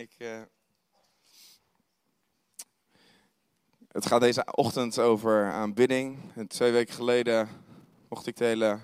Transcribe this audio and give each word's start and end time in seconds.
ik. 0.00 0.14
eh, 0.18 0.40
Het 3.88 4.06
gaat 4.06 4.20
deze 4.20 4.44
ochtend 4.54 4.98
over 4.98 5.52
aanbidding. 5.52 6.18
Twee 6.48 6.72
weken 6.72 6.94
geleden 6.94 7.48
mocht 8.08 8.26
ik 8.26 8.36
de 8.36 8.44
hele 8.44 8.80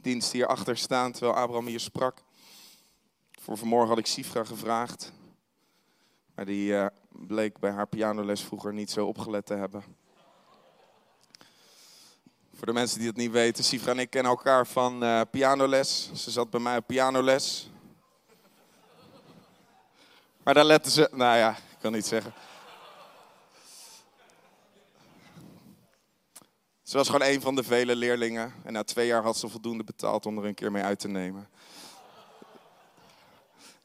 dienst 0.00 0.32
hierachter 0.32 0.76
staan 0.76 1.12
terwijl 1.12 1.36
Abraham 1.36 1.66
hier 1.66 1.80
sprak. 1.80 2.22
Voor 3.40 3.56
vanmorgen 3.56 3.88
had 3.88 3.98
ik 3.98 4.06
Sifra 4.06 4.44
gevraagd. 4.44 5.12
Maar 6.34 6.44
die 6.44 6.76
eh, 6.76 6.86
bleek 7.08 7.58
bij 7.58 7.70
haar 7.70 7.86
pianoles 7.86 8.42
vroeger 8.44 8.72
niet 8.72 8.90
zo 8.90 9.06
opgelet 9.06 9.46
te 9.46 9.54
hebben. 9.54 9.84
Voor 12.54 12.66
de 12.66 12.72
mensen 12.72 12.98
die 12.98 13.08
het 13.08 13.16
niet 13.16 13.30
weten, 13.30 13.64
Sifra 13.64 13.90
en 13.92 13.98
ik 13.98 14.10
kennen 14.10 14.32
elkaar 14.32 14.66
van 14.66 15.02
eh, 15.02 15.20
pianoles. 15.30 16.10
Ze 16.14 16.30
zat 16.30 16.50
bij 16.50 16.60
mij 16.60 16.76
op 16.76 16.86
pianoles. 16.86 17.70
Maar 20.42 20.54
daar 20.54 20.64
letten 20.64 20.92
ze, 20.92 21.08
nou 21.12 21.36
ja, 21.36 21.50
ik 21.50 21.78
kan 21.80 21.92
niet 21.92 22.06
zeggen. 22.06 22.32
Ze 26.82 26.96
was 26.96 27.08
gewoon 27.08 27.28
een 27.28 27.40
van 27.40 27.54
de 27.54 27.62
vele 27.62 27.96
leerlingen. 27.96 28.54
En 28.64 28.72
na 28.72 28.84
twee 28.84 29.06
jaar 29.06 29.22
had 29.22 29.36
ze 29.36 29.48
voldoende 29.48 29.84
betaald 29.84 30.26
om 30.26 30.38
er 30.38 30.44
een 30.44 30.54
keer 30.54 30.72
mee 30.72 30.82
uit 30.82 30.98
te 30.98 31.08
nemen. 31.08 31.48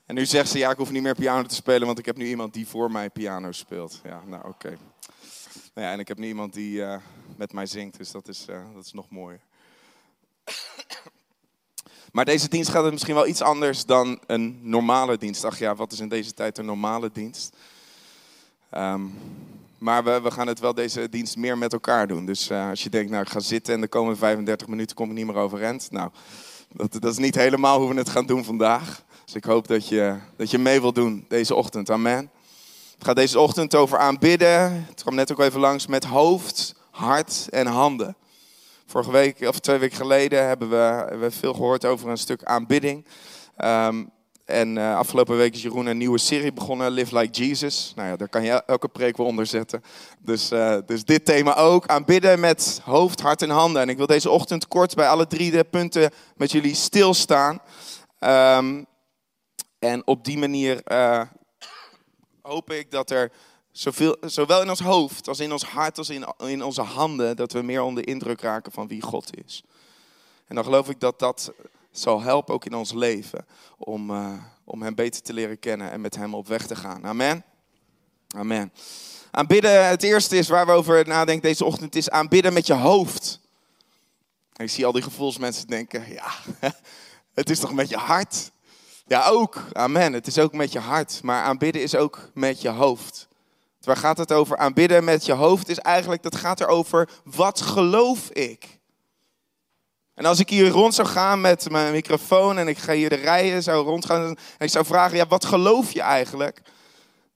En 0.05 0.15
nu 0.15 0.25
zegt 0.25 0.49
ze, 0.49 0.57
ja, 0.57 0.71
ik 0.71 0.77
hoef 0.77 0.91
niet 0.91 1.01
meer 1.01 1.15
piano 1.15 1.43
te 1.43 1.55
spelen, 1.55 1.85
want 1.85 1.99
ik 1.99 2.05
heb 2.05 2.17
nu 2.17 2.25
iemand 2.25 2.53
die 2.53 2.67
voor 2.67 2.91
mij 2.91 3.09
piano 3.09 3.51
speelt. 3.51 3.99
Ja, 4.03 4.21
nou 4.25 4.47
oké. 4.47 4.77
Nou 5.73 5.87
ja, 5.87 5.91
en 5.91 5.99
ik 5.99 6.07
heb 6.07 6.17
nu 6.17 6.27
iemand 6.27 6.53
die 6.53 6.83
eh, 6.83 7.01
met 7.37 7.53
mij 7.53 7.65
zingt, 7.65 7.97
dus 7.97 8.11
dat 8.11 8.27
is, 8.27 8.45
eh, 8.47 8.73
dat 8.73 8.85
is 8.85 8.93
nog 8.93 9.09
mooier. 9.09 9.41
Maar 12.15 12.25
deze 12.25 12.49
dienst 12.49 12.69
gaat 12.69 12.83
het 12.83 12.91
misschien 12.91 13.15
wel 13.15 13.27
iets 13.27 13.41
anders 13.41 13.85
dan 13.85 14.19
een 14.27 14.59
normale 14.61 15.17
dienst. 15.17 15.45
Ach 15.45 15.59
ja, 15.59 15.75
wat 15.75 15.91
is 15.91 15.99
in 15.99 16.09
deze 16.09 16.33
tijd 16.33 16.57
een 16.57 16.65
normale 16.65 17.09
dienst? 17.13 17.55
Ehm, 18.69 19.01
maar 19.77 20.03
we, 20.03 20.21
we 20.21 20.31
gaan 20.31 20.47
het 20.47 20.59
wel 20.59 20.73
deze 20.73 21.09
dienst 21.09 21.37
meer 21.37 21.57
met 21.57 21.73
elkaar 21.73 22.07
doen. 22.07 22.25
Dus 22.25 22.49
eh, 22.49 22.69
als 22.69 22.83
je 22.83 22.89
denkt, 22.89 23.11
nou 23.11 23.23
ik 23.23 23.29
ga 23.29 23.39
zitten 23.39 23.73
en 23.73 23.81
de 23.81 23.87
komende 23.87 24.17
35 24.17 24.67
minuten 24.67 24.95
kom 24.95 25.09
ik 25.09 25.15
niet 25.15 25.25
meer 25.25 25.35
overeind. 25.35 25.87
Nou, 25.91 26.09
dat, 26.71 26.91
dat 26.91 27.11
is 27.11 27.17
niet 27.17 27.35
helemaal 27.35 27.79
hoe 27.79 27.89
we 27.89 27.95
het 27.95 28.09
gaan 28.09 28.25
doen 28.25 28.43
vandaag. 28.43 29.03
Dus 29.25 29.35
ik 29.35 29.43
hoop 29.43 29.67
dat 29.67 29.87
je, 29.87 30.17
dat 30.35 30.51
je 30.51 30.57
mee 30.57 30.81
wilt 30.81 30.95
doen 30.95 31.25
deze 31.27 31.55
ochtend. 31.55 31.89
Amen. 31.89 32.31
Het 32.93 33.05
gaat 33.05 33.15
deze 33.15 33.39
ochtend 33.39 33.75
over 33.75 33.97
aanbidden. 33.97 34.85
Het 34.89 35.01
kwam 35.01 35.15
net 35.15 35.31
ook 35.31 35.39
even 35.39 35.59
langs 35.59 35.87
met 35.87 36.03
hoofd, 36.03 36.75
hart 36.91 37.47
en 37.49 37.67
handen. 37.67 38.15
Vorige 38.85 39.11
week, 39.11 39.41
of 39.41 39.59
twee 39.59 39.77
weken 39.77 39.97
geleden, 39.97 40.47
hebben 40.47 40.69
we, 40.69 41.17
we 41.19 41.31
veel 41.31 41.53
gehoord 41.53 41.85
over 41.85 42.09
een 42.09 42.17
stuk 42.17 42.43
aanbidding. 42.43 43.05
Ehm, 43.55 44.03
en 44.45 44.77
eh, 44.77 44.97
afgelopen 44.97 45.37
week 45.37 45.53
is 45.53 45.61
Jeroen 45.61 45.85
een 45.85 45.97
nieuwe 45.97 46.17
serie 46.17 46.53
begonnen, 46.53 46.91
Live 46.91 47.17
Like 47.17 47.43
Jesus. 47.43 47.93
Nou 47.95 48.09
ja, 48.09 48.15
daar 48.15 48.29
kan 48.29 48.43
je 48.43 48.63
elke 48.65 48.87
preek 48.87 49.17
wel 49.17 49.25
onder 49.25 49.45
zetten. 49.45 49.83
Dus, 50.19 50.51
eh, 50.51 50.77
dus 50.85 51.03
dit 51.03 51.25
thema 51.25 51.55
ook, 51.55 51.87
aanbidden 51.87 52.39
met 52.39 52.81
hoofd, 52.83 53.21
hart 53.21 53.41
en 53.41 53.49
handen. 53.49 53.81
En 53.81 53.89
ik 53.89 53.97
wil 53.97 54.07
deze 54.07 54.29
ochtend 54.29 54.67
kort 54.67 54.95
bij 54.95 55.07
alle 55.07 55.27
drie 55.27 55.51
de 55.51 55.63
punten 55.63 56.11
met 56.35 56.51
jullie 56.51 56.75
stilstaan. 56.75 57.59
Ehm, 58.19 58.83
en 59.79 60.07
op 60.07 60.23
die 60.23 60.37
manier 60.37 60.83
eh, 60.83 61.21
hoop 62.41 62.71
ik 62.71 62.91
dat 62.91 63.09
er 63.09 63.31
zowel 64.21 64.61
in 64.61 64.69
ons 64.69 64.79
hoofd 64.79 65.27
als 65.27 65.39
in 65.39 65.51
ons 65.51 65.63
hart 65.63 65.97
als 65.97 66.09
in, 66.09 66.25
in 66.37 66.63
onze 66.63 66.81
handen, 66.81 67.35
dat 67.35 67.51
we 67.51 67.61
meer 67.61 67.81
onder 67.81 68.03
de 68.03 68.09
indruk 68.09 68.41
raken 68.41 68.71
van 68.71 68.87
wie 68.87 69.01
God 69.01 69.37
is. 69.45 69.63
En 70.47 70.55
dan 70.55 70.63
geloof 70.63 70.89
ik 70.89 70.99
dat 70.99 71.19
dat 71.19 71.51
zal 71.91 72.21
helpen 72.21 72.53
ook 72.53 72.65
in 72.65 72.75
ons 72.75 72.93
leven 72.93 73.45
om, 73.77 74.09
uh, 74.11 74.33
om 74.63 74.81
Hem 74.81 74.95
beter 74.95 75.21
te 75.21 75.33
leren 75.33 75.59
kennen 75.59 75.91
en 75.91 76.01
met 76.01 76.15
Hem 76.15 76.33
op 76.33 76.47
weg 76.47 76.67
te 76.67 76.75
gaan. 76.75 77.05
Amen. 77.05 77.43
Amen. 78.35 78.73
Aanbidden, 79.31 79.87
het 79.87 80.03
eerste 80.03 80.37
is 80.37 80.47
waar 80.47 80.65
we 80.65 80.71
over 80.71 81.07
nadenken 81.07 81.49
deze 81.49 81.65
ochtend, 81.65 81.95
is 81.95 82.09
aanbidden 82.09 82.53
met 82.53 82.67
je 82.67 82.73
hoofd. 82.73 83.39
Ik 84.55 84.69
zie 84.69 84.85
al 84.85 84.91
die 84.91 85.01
gevoelsmensen 85.01 85.67
denken, 85.67 86.13
ja, 86.13 86.31
het 87.33 87.49
is 87.49 87.59
toch 87.59 87.73
met 87.73 87.89
je 87.89 87.97
hart? 87.97 88.51
Ja, 89.07 89.27
ook. 89.27 89.63
Amen. 89.71 90.13
Het 90.13 90.27
is 90.27 90.37
ook 90.37 90.53
met 90.53 90.71
je 90.71 90.79
hart. 90.79 91.19
Maar 91.23 91.43
aanbidden 91.43 91.81
is 91.81 91.95
ook 91.95 92.29
met 92.33 92.61
je 92.61 92.69
hoofd. 92.69 93.27
Waar 93.85 93.97
gaat 93.97 94.17
het 94.17 94.31
over? 94.31 94.57
Aanbidden 94.57 95.03
met 95.03 95.25
je 95.25 95.33
hoofd 95.33 95.69
is 95.69 95.79
eigenlijk, 95.79 96.23
dat 96.23 96.35
gaat 96.35 96.61
erover, 96.61 97.09
wat 97.23 97.61
geloof 97.61 98.29
ik? 98.29 98.79
En 100.13 100.25
als 100.25 100.39
ik 100.39 100.49
hier 100.49 100.69
rond 100.69 100.93
zou 100.93 101.07
gaan 101.07 101.41
met 101.41 101.69
mijn 101.69 101.91
microfoon 101.91 102.57
en 102.57 102.67
ik 102.67 102.77
ga 102.77 102.93
hier 102.93 103.09
de 103.09 103.15
rijen 103.15 103.63
zou 103.63 103.85
rondgaan 103.85 104.23
en 104.27 104.65
ik 104.65 104.69
zou 104.69 104.85
vragen, 104.85 105.17
ja, 105.17 105.27
wat 105.27 105.45
geloof 105.45 105.91
je 105.91 106.01
eigenlijk? 106.01 106.61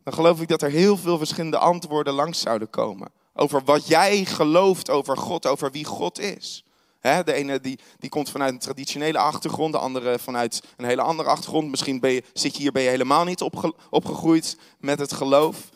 Dan 0.03 0.13
geloof 0.13 0.41
ik 0.41 0.47
dat 0.47 0.61
er 0.61 0.69
heel 0.69 0.97
veel 0.97 1.17
verschillende 1.17 1.57
antwoorden 1.57 2.13
langs 2.13 2.39
zouden 2.39 2.69
komen. 2.69 3.11
Over 3.33 3.61
wat 3.65 3.87
jij 3.87 4.25
gelooft 4.25 4.89
over 4.89 5.17
God, 5.17 5.47
over 5.47 5.71
wie 5.71 5.85
God 5.85 6.19
is. 6.19 6.63
de 7.01 7.33
ene 7.33 7.59
die, 7.59 7.79
die 7.99 8.09
komt 8.09 8.29
vanuit 8.29 8.53
een 8.53 8.59
traditionele 8.59 9.17
achtergrond, 9.17 9.73
de 9.73 9.79
andere 9.79 10.19
vanuit 10.19 10.63
een 10.77 10.85
hele 10.85 11.01
andere 11.01 11.29
achtergrond. 11.29 11.69
Misschien 11.69 11.99
ben 11.99 12.11
je, 12.11 12.23
zit 12.33 12.55
je 12.55 12.61
hier, 12.61 12.71
ben 12.71 12.81
je 12.81 12.89
helemaal 12.89 13.23
niet 13.23 13.41
opge, 13.41 13.73
opgegroeid 13.89 14.57
met 14.79 14.99
het 14.99 15.13
geloof. 15.13 15.69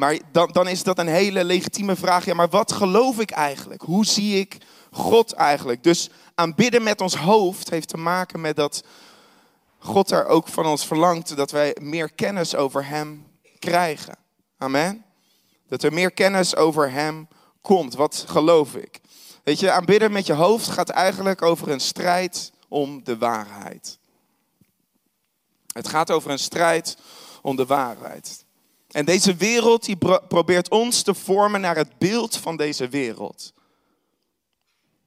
Maar 0.00 0.18
dan, 0.32 0.48
dan 0.52 0.68
is 0.68 0.82
dat 0.82 0.98
een 0.98 1.08
hele 1.08 1.44
legitieme 1.44 1.96
vraag. 1.96 2.24
Ja, 2.24 2.34
maar 2.34 2.48
wat 2.48 2.72
geloof 2.72 3.18
ik 3.18 3.30
eigenlijk? 3.30 3.82
Hoe 3.82 4.06
zie 4.06 4.38
ik 4.38 4.56
God 4.90 5.32
eigenlijk? 5.32 5.82
Dus 5.82 6.10
aanbidden 6.34 6.82
met 6.82 7.00
ons 7.00 7.16
hoofd 7.16 7.70
heeft 7.70 7.88
te 7.88 7.96
maken 7.96 8.40
met 8.40 8.56
dat 8.56 8.84
God 9.78 10.10
er 10.10 10.26
ook 10.26 10.48
van 10.48 10.66
ons 10.66 10.86
verlangt 10.86 11.36
dat 11.36 11.50
wij 11.50 11.76
meer 11.80 12.12
kennis 12.12 12.54
over 12.54 12.86
Hem 12.86 13.26
krijgen. 13.58 14.16
Amen. 14.58 15.04
Dat 15.68 15.82
er 15.82 15.92
meer 15.92 16.10
kennis 16.10 16.56
over 16.56 16.90
Hem 16.90 17.28
komt. 17.60 17.94
Wat 17.94 18.24
geloof 18.28 18.74
ik? 18.74 19.00
Weet 19.42 19.60
je, 19.60 19.70
aanbidden 19.70 20.12
met 20.12 20.26
je 20.26 20.34
hoofd 20.34 20.68
gaat 20.68 20.88
eigenlijk 20.88 21.42
over 21.42 21.70
een 21.70 21.80
strijd 21.80 22.52
om 22.68 23.04
de 23.04 23.18
waarheid. 23.18 23.98
Het 25.72 25.88
gaat 25.88 26.10
over 26.10 26.30
een 26.30 26.38
strijd 26.38 26.96
om 27.42 27.56
de 27.56 27.66
waarheid. 27.66 28.44
En 28.90 29.04
deze 29.04 29.34
wereld 29.34 29.84
die 29.84 29.96
probeert 30.28 30.70
ons 30.70 31.02
te 31.02 31.14
vormen 31.14 31.60
naar 31.60 31.76
het 31.76 31.98
beeld 31.98 32.36
van 32.36 32.56
deze 32.56 32.88
wereld. 32.88 33.52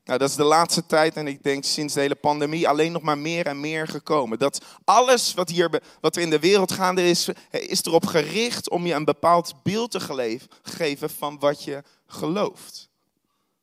Nou, 0.06 0.20
dat 0.20 0.30
is 0.30 0.36
de 0.36 0.44
laatste 0.44 0.86
tijd 0.86 1.16
en 1.16 1.28
ik 1.28 1.44
denk 1.44 1.64
sinds 1.64 1.94
de 1.94 2.00
hele 2.00 2.16
pandemie 2.16 2.68
alleen 2.68 2.92
nog 2.92 3.02
maar 3.02 3.18
meer 3.18 3.46
en 3.46 3.60
meer 3.60 3.88
gekomen. 3.88 4.40
Dat 4.40 4.62
alles 4.84 5.34
wat, 5.34 5.50
hier, 5.50 5.82
wat 6.02 6.16
er 6.16 6.22
in 6.22 6.30
de 6.30 6.40
wereld 6.40 6.72
gaande 6.72 7.10
is, 7.10 7.30
is 7.52 7.86
erop 7.86 8.06
gericht 8.06 8.70
om 8.70 8.86
je 8.86 8.94
een 8.94 9.06
bepaald 9.06 9.54
beeld 9.64 9.92
te 9.92 10.40
geven 10.64 11.10
van 11.10 11.40
wat 11.40 11.64
je 11.64 11.84
gelooft. 12.08 12.90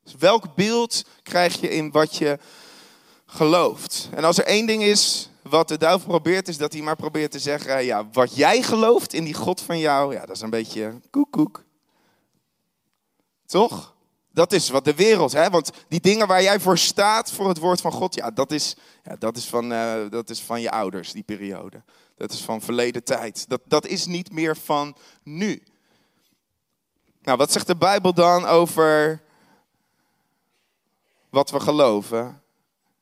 Dus 0.03 0.15
welk 0.19 0.55
beeld 0.55 1.05
krijg 1.23 1.61
je 1.61 1.69
in 1.69 1.91
wat 1.91 2.15
je 2.17 2.39
gelooft? 3.25 4.09
En 4.13 4.23
als 4.23 4.37
er 4.37 4.45
één 4.45 4.65
ding 4.65 4.83
is 4.83 5.29
wat 5.51 5.67
de 5.67 5.77
duivel 5.77 6.07
probeert, 6.07 6.47
is 6.47 6.57
dat 6.57 6.73
hij 6.73 6.81
maar 6.81 6.95
probeert 6.95 7.31
te 7.31 7.39
zeggen: 7.39 7.85
ja, 7.85 8.09
wat 8.11 8.35
jij 8.35 8.61
gelooft 8.61 9.13
in 9.13 9.23
die 9.23 9.33
God 9.33 9.61
van 9.61 9.79
jou, 9.79 10.13
ja, 10.13 10.25
dat 10.25 10.35
is 10.35 10.41
een 10.41 10.49
beetje 10.49 10.99
koekoek. 11.09 11.63
Toch? 13.45 13.95
Dat 14.33 14.53
is 14.53 14.69
wat 14.69 14.85
de 14.85 14.95
wereld, 14.95 15.31
hè? 15.31 15.49
want 15.49 15.71
die 15.87 15.99
dingen 15.99 16.27
waar 16.27 16.41
jij 16.41 16.59
voor 16.59 16.77
staat, 16.77 17.31
voor 17.31 17.47
het 17.47 17.57
woord 17.57 17.81
van 17.81 17.91
God, 17.91 18.15
ja, 18.15 18.31
dat 18.31 18.51
is, 18.51 18.75
ja, 19.03 19.15
dat 19.15 19.37
is, 19.37 19.45
van, 19.45 19.71
uh, 19.71 20.09
dat 20.09 20.29
is 20.29 20.41
van 20.41 20.61
je 20.61 20.71
ouders, 20.71 21.11
die 21.11 21.23
periode. 21.23 21.83
Dat 22.15 22.31
is 22.31 22.41
van 22.41 22.61
verleden 22.61 23.03
tijd. 23.03 23.49
Dat, 23.49 23.61
dat 23.65 23.87
is 23.87 24.05
niet 24.05 24.31
meer 24.31 24.57
van 24.57 24.95
nu. 25.23 25.63
Nou, 27.21 27.37
wat 27.37 27.51
zegt 27.51 27.67
de 27.67 27.75
Bijbel 27.75 28.13
dan 28.13 28.45
over 28.45 29.21
wat 31.29 31.49
we 31.51 31.59
geloven? 31.59 32.40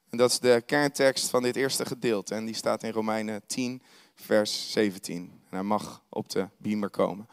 En 0.09 0.17
dat 0.17 0.31
is 0.31 0.39
de 0.39 0.63
kerntekst 0.65 1.29
van 1.29 1.43
dit 1.43 1.55
eerste 1.55 1.85
gedeelte. 1.85 2.35
En 2.35 2.45
die 2.45 2.55
staat 2.55 2.83
in 2.83 2.91
Romeinen 2.91 3.41
10, 3.47 3.81
vers 4.15 4.71
17. 4.71 5.15
En 5.49 5.55
hij 5.55 5.63
mag 5.63 6.03
op 6.09 6.29
de 6.29 6.47
beamer 6.57 6.89
komen. 6.89 7.29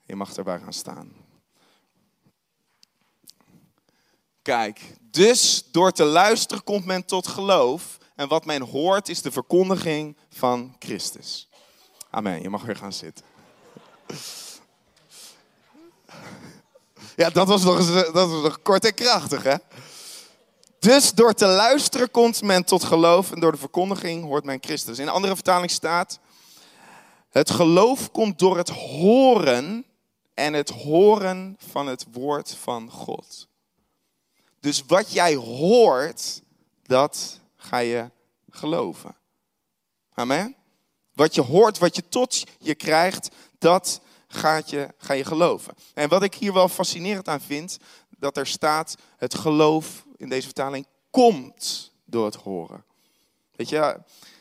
Je 0.00 0.16
mag 0.16 0.36
erbij 0.36 0.58
gaan 0.58 0.72
staan. 0.72 1.12
Kijk, 4.42 4.80
dus 5.00 5.64
door 5.70 5.92
te 5.92 6.04
luisteren 6.04 6.64
komt 6.64 6.84
men 6.84 7.04
tot 7.04 7.26
geloof. 7.26 7.98
En 8.14 8.28
wat 8.28 8.44
men 8.44 8.62
hoort 8.62 9.08
is 9.08 9.22
de 9.22 9.32
verkondiging 9.32 10.16
van 10.28 10.76
Christus. 10.78 11.48
Amen. 12.10 12.42
Je 12.42 12.50
mag 12.50 12.62
weer 12.62 12.76
gaan 12.76 12.92
zitten. 12.92 13.24
Ja, 17.16 17.30
dat 17.30 17.48
was 17.48 17.62
nog, 17.62 17.78
eens, 17.78 17.92
dat 17.92 18.12
was 18.12 18.42
nog 18.42 18.62
kort 18.62 18.84
en 18.84 18.94
krachtig, 18.94 19.42
hè? 19.42 19.56
Dus 20.82 21.14
door 21.14 21.34
te 21.34 21.46
luisteren 21.46 22.10
komt 22.10 22.42
men 22.42 22.64
tot 22.64 22.84
geloof 22.84 23.32
en 23.32 23.40
door 23.40 23.52
de 23.52 23.58
verkondiging 23.58 24.24
hoort 24.24 24.44
men 24.44 24.58
Christus. 24.60 24.98
In 24.98 25.08
andere 25.08 25.34
vertaling 25.34 25.70
staat, 25.70 26.18
het 27.30 27.50
geloof 27.50 28.10
komt 28.10 28.38
door 28.38 28.56
het 28.56 28.68
horen 28.68 29.84
en 30.34 30.52
het 30.52 30.70
horen 30.70 31.56
van 31.70 31.86
het 31.86 32.06
woord 32.12 32.56
van 32.60 32.90
God. 32.90 33.48
Dus 34.60 34.84
wat 34.86 35.12
jij 35.12 35.34
hoort, 35.34 36.42
dat 36.82 37.40
ga 37.56 37.78
je 37.78 38.10
geloven. 38.50 39.16
Amen. 40.14 40.56
Wat 41.14 41.34
je 41.34 41.42
hoort, 41.42 41.78
wat 41.78 41.96
je 41.96 42.08
tot 42.08 42.44
je 42.58 42.74
krijgt, 42.74 43.28
dat 43.58 44.00
gaat 44.28 44.70
je, 44.70 44.88
ga 44.96 45.12
je 45.12 45.24
geloven. 45.24 45.74
En 45.94 46.08
wat 46.08 46.22
ik 46.22 46.34
hier 46.34 46.52
wel 46.52 46.68
fascinerend 46.68 47.28
aan 47.28 47.40
vind, 47.40 47.78
dat 48.18 48.36
er 48.36 48.46
staat, 48.46 48.94
het 49.16 49.34
geloof 49.34 50.04
in 50.22 50.28
deze 50.28 50.44
vertaling 50.44 50.86
komt 51.10 51.92
door 52.04 52.24
het 52.24 52.34
horen. 52.34 52.84
Weet 53.56 53.68
je, 53.68 54.00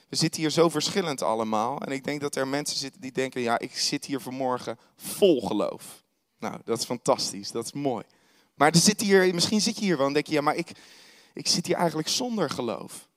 we 0.10 0.16
zitten 0.16 0.42
hier 0.42 0.50
zo 0.50 0.70
verschillend 0.70 1.22
allemaal. 1.22 1.80
En 1.80 1.92
ik 1.92 2.04
denk 2.04 2.22
dat 2.22 2.36
er 2.36 2.48
mensen 2.48 2.78
zitten 2.78 3.02
die 3.02 3.12
denken, 3.12 3.42
ja, 3.42 3.60
ik 3.60 3.78
zit 3.78 4.06
hier 4.06 4.20
vanmorgen 4.20 4.80
vol 4.96 5.42
geloof. 5.42 6.04
Nou, 6.40 6.60
dat 6.66 6.78
is 6.78 6.86
fantastisch, 6.86 7.52
dat 7.52 7.66
is 7.66 7.72
mooi. 7.72 8.04
Maar 8.56 8.72
er 8.72 8.78
zit 8.78 9.02
hier, 9.02 9.34
misschien 9.34 9.62
zit 9.62 9.78
je 9.78 9.84
hier 9.86 9.98
wel 9.98 10.08
en 10.08 10.14
denk 10.14 10.28
je, 10.28 10.34
ja, 10.34 10.42
maar 10.42 10.56
ik, 10.56 10.72
ik 11.34 11.48
zit 11.48 11.66
hier 11.66 11.76
eigenlijk 11.76 12.08
zonder 12.08 12.50
geloof. 12.50 13.10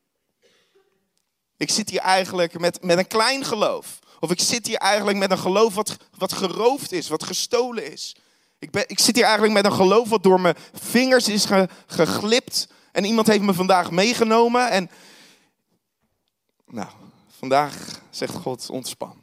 Ik 1.56 1.70
zit 1.70 1.90
hier 1.90 2.00
eigenlijk 2.00 2.58
met, 2.58 2.82
met 2.82 2.98
een 2.98 3.06
klein 3.06 3.44
geloof. 3.44 3.98
Of 4.20 4.30
ik 4.30 4.40
zit 4.40 4.66
hier 4.66 4.76
eigenlijk 4.78 5.18
met 5.18 5.30
een 5.30 5.38
geloof 5.38 5.74
wat, 5.74 5.96
wat 6.18 6.32
geroofd 6.32 6.92
is, 6.92 7.08
wat 7.08 7.24
gestolen 7.24 7.92
is. 7.92 8.16
Ik, 8.64 8.70
ben, 8.70 8.84
ik 8.86 8.98
zit 8.98 9.14
hier 9.14 9.24
eigenlijk 9.24 9.54
met 9.54 9.64
een 9.64 9.72
geloof 9.72 10.08
wat 10.08 10.22
door 10.22 10.40
mijn 10.40 10.56
vingers 10.72 11.28
is 11.28 11.46
geglipt. 11.86 12.68
En 12.92 13.04
iemand 13.04 13.26
heeft 13.26 13.42
me 13.42 13.54
vandaag 13.54 13.90
meegenomen. 13.90 14.70
En 14.70 14.90
nou, 16.66 16.88
vandaag 17.28 18.00
zegt 18.10 18.34
God 18.34 18.70
ontspan. 18.70 19.20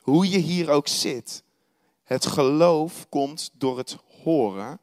Hoe 0.00 0.30
je 0.30 0.38
hier 0.38 0.70
ook 0.70 0.88
zit. 0.88 1.42
Het 2.04 2.26
geloof 2.26 3.06
komt 3.08 3.50
door 3.52 3.78
het 3.78 3.96
horen. 4.22 4.78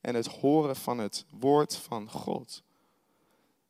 En 0.00 0.14
het 0.14 0.26
horen 0.26 0.76
van 0.76 0.98
het 0.98 1.24
woord 1.30 1.76
van 1.76 2.10
God. 2.10 2.62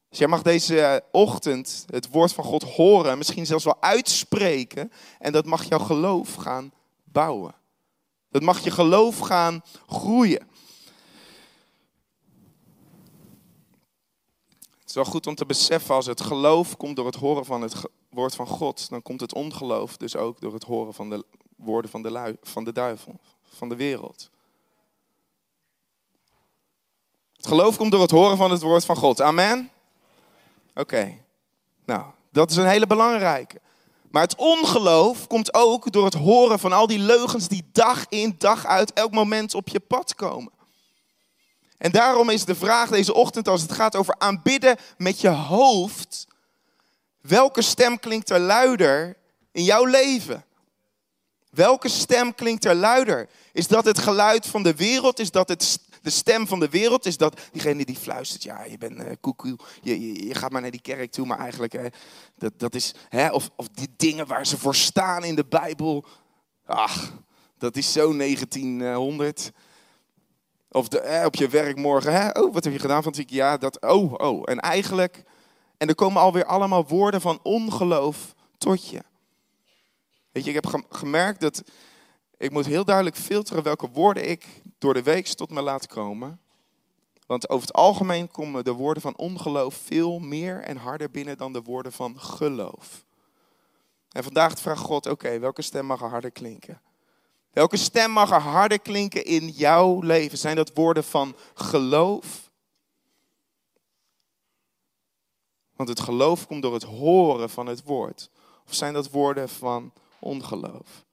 Dus 0.08 0.18
jij 0.18 0.28
mag 0.28 0.42
deze 0.42 1.04
ochtend 1.10 1.84
het 1.90 2.08
woord 2.08 2.32
van 2.32 2.44
God 2.44 2.62
horen, 2.62 3.18
misschien 3.18 3.46
zelfs 3.46 3.64
wel 3.64 3.82
uitspreken. 3.82 4.92
En 5.18 5.32
dat 5.32 5.46
mag 5.46 5.64
jouw 5.64 5.78
geloof 5.78 6.34
gaan 6.34 6.72
bouwen. 7.04 7.60
Dat 8.32 8.43
mag 8.43 8.61
je 8.61 8.70
geloof 8.70 9.19
gaan 9.19 9.62
groeien. 9.87 10.49
Het 14.81 14.88
is 14.88 14.94
wel 14.94 15.05
goed 15.05 15.26
om 15.26 15.34
te 15.34 15.46
beseffen, 15.46 15.94
als 15.94 16.06
het 16.06 16.20
geloof 16.20 16.76
komt 16.76 16.96
door 16.96 17.06
het 17.06 17.14
horen 17.14 17.44
van 17.44 17.62
het 17.62 17.75
woord 18.08 18.34
van 18.34 18.46
God, 18.46 18.88
dan 18.88 19.02
komt 19.02 19.20
het 19.20 19.34
ongeloof 19.34 19.96
dus 19.96 20.17
ook 20.17 20.40
door 20.40 20.52
het 20.52 20.64
horen 20.64 20.94
van 20.94 21.11
de 21.11 21.25
woorden 21.56 21.90
van 21.90 22.02
de, 22.02 22.38
van 22.43 22.64
de 22.64 22.73
duivel, 22.73 23.20
van 23.43 23.69
de 23.69 23.76
wereld. 23.76 24.31
Het 27.37 27.46
geloof 27.46 27.76
komt 27.76 27.90
door 27.90 28.00
het 28.00 28.11
horen 28.11 28.37
van 28.37 28.50
het 28.50 28.62
woord 28.62 28.84
van 28.84 28.96
God. 28.96 29.20
Amen. 29.20 29.70
Oké, 30.75 31.25
nou, 31.84 32.05
dat 32.31 32.50
is 32.50 32.56
een 32.56 32.67
hele 32.67 32.87
belangrijke. 32.87 33.61
Maar 34.12 34.22
het 34.22 34.36
ongeloof 34.36 35.26
komt 35.26 35.54
ook 35.54 35.92
door 35.92 36.04
het 36.04 36.14
horen 36.14 36.58
van 36.58 36.72
al 36.72 36.86
die 36.86 36.98
leugens 36.98 37.48
die 37.48 37.68
dag 37.72 38.04
in 38.08 38.34
dag 38.38 38.66
uit 38.66 38.92
elk 38.92 39.12
moment 39.12 39.54
op 39.54 39.68
je 39.68 39.80
pad 39.80 40.14
komen. 40.14 40.52
En 41.78 41.90
daarom 41.90 42.30
is 42.30 42.44
de 42.44 42.54
vraag 42.54 42.90
deze 42.90 43.14
ochtend 43.14 43.48
als 43.48 43.62
het 43.62 43.72
gaat 43.72 43.96
over 43.96 44.14
aanbidden 44.18 44.76
met 44.96 45.20
je 45.20 45.28
hoofd. 45.28 46.26
Welke 47.20 47.62
stem 47.62 47.98
klinkt 47.98 48.30
er 48.30 48.40
luider 48.40 49.16
in 49.52 49.64
jouw 49.64 49.84
leven? 49.84 50.44
Welke 51.50 51.88
stem 51.88 52.34
klinkt 52.34 52.64
er 52.64 52.74
luider? 52.74 53.28
Is 53.52 53.68
dat 53.68 53.84
het 53.84 53.98
geluid 53.98 54.46
van 54.46 54.62
de 54.62 54.74
wereld? 54.74 55.18
Is 55.18 55.30
dat 55.30 55.48
het 55.48 55.80
de 56.02 56.10
stem 56.10 56.46
van 56.46 56.60
de 56.60 56.69
wereld 56.69 57.06
is 57.06 57.16
dat 57.16 57.40
diegene 57.52 57.84
die 57.84 57.96
fluistert, 57.96 58.43
ja, 58.43 58.64
je 58.64 58.78
bent 58.78 58.99
uh, 58.99 59.06
koekoe, 59.20 59.58
je, 59.82 60.00
je, 60.00 60.26
je, 60.26 60.34
gaat 60.34 60.50
maar 60.50 60.60
naar 60.60 60.70
die 60.70 60.81
kerk 60.81 61.10
toe, 61.10 61.26
maar 61.26 61.38
eigenlijk, 61.38 61.72
hè, 61.72 61.87
dat, 62.38 62.52
dat 62.56 62.75
is, 62.75 62.94
hè, 63.08 63.28
of, 63.28 63.50
of 63.56 63.69
die 63.69 63.88
dingen 63.96 64.26
waar 64.26 64.46
ze 64.46 64.58
voor 64.58 64.75
staan 64.75 65.25
in 65.25 65.34
de 65.34 65.44
Bijbel, 65.49 66.04
ach, 66.64 67.12
dat 67.58 67.76
is 67.76 67.93
zo 67.93 68.16
1900. 68.16 69.52
Of 70.70 70.88
de, 70.88 71.22
op 71.26 71.34
je 71.34 71.49
werk 71.49 71.76
morgen, 71.76 72.12
hè, 72.12 72.40
oh, 72.40 72.52
wat 72.52 72.64
heb 72.64 72.72
je 72.72 72.78
gedaan 72.78 73.02
van 73.02 73.14
het? 73.16 73.31
Ja, 73.31 73.56
dat, 73.56 73.81
oh, 73.81 74.12
oh. 74.12 74.43
En 74.44 74.58
eigenlijk, 74.58 75.22
en 75.76 75.88
er 75.88 75.94
komen 75.94 76.22
alweer 76.22 76.44
allemaal 76.44 76.87
woorden 76.87 77.20
van 77.20 77.38
ongeloof 77.43 78.34
tot 78.58 78.88
je. 78.88 79.02
Weet 80.32 80.44
je, 80.44 80.52
ik 80.52 80.62
heb 80.64 80.84
gemerkt 80.88 81.40
dat 81.40 81.62
ik 82.37 82.50
moet 82.50 82.66
heel 82.66 82.84
duidelijk 82.84 83.16
filteren 83.16 83.62
welke 83.62 83.88
woorden 83.90 84.31
ik 84.31 84.46
door 84.82 84.94
de 84.94 85.02
week 85.02 85.26
tot 85.26 85.50
me 85.50 85.62
laat 85.62 85.87
komen. 85.87 86.40
Want 87.26 87.49
over 87.49 87.67
het 87.67 87.76
algemeen 87.76 88.31
komen 88.31 88.64
de 88.64 88.73
woorden 88.73 89.02
van 89.02 89.17
ongeloof 89.17 89.75
veel 89.75 90.19
meer 90.19 90.61
en 90.61 90.76
harder 90.76 91.11
binnen 91.11 91.37
dan 91.38 91.52
de 91.52 91.62
woorden 91.62 91.93
van 91.93 92.20
geloof. 92.20 93.05
En 94.11 94.25
vandaag 94.25 94.58
vraagt 94.58 94.81
God, 94.81 95.06
oké, 95.06 95.38
welke 95.38 95.62
stem 95.62 95.87
mag 95.87 96.02
er 96.02 96.08
harder 96.08 96.31
klinken? 96.31 96.81
Welke 97.50 97.76
stem 97.76 98.11
mag 98.11 98.31
er 98.31 98.40
harder 98.40 98.81
klinken 98.81 99.25
in 99.25 99.49
jouw 99.49 100.00
leven? 100.00 100.38
Zijn 100.38 100.56
dat 100.56 100.75
woorden 100.75 101.05
van 101.05 101.37
geloof? 101.55 102.50
Want 105.76 105.88
het 105.88 106.00
geloof 106.00 106.46
komt 106.46 106.62
door 106.62 106.75
het 106.75 106.82
horen 106.82 107.50
van 107.50 107.67
het 107.67 107.82
woord. 107.82 108.31
Of 108.67 108.75
zijn 108.75 108.93
dat 108.93 109.11
woorden 109.11 109.49
van 109.49 109.93
ongeloof? 110.19 111.05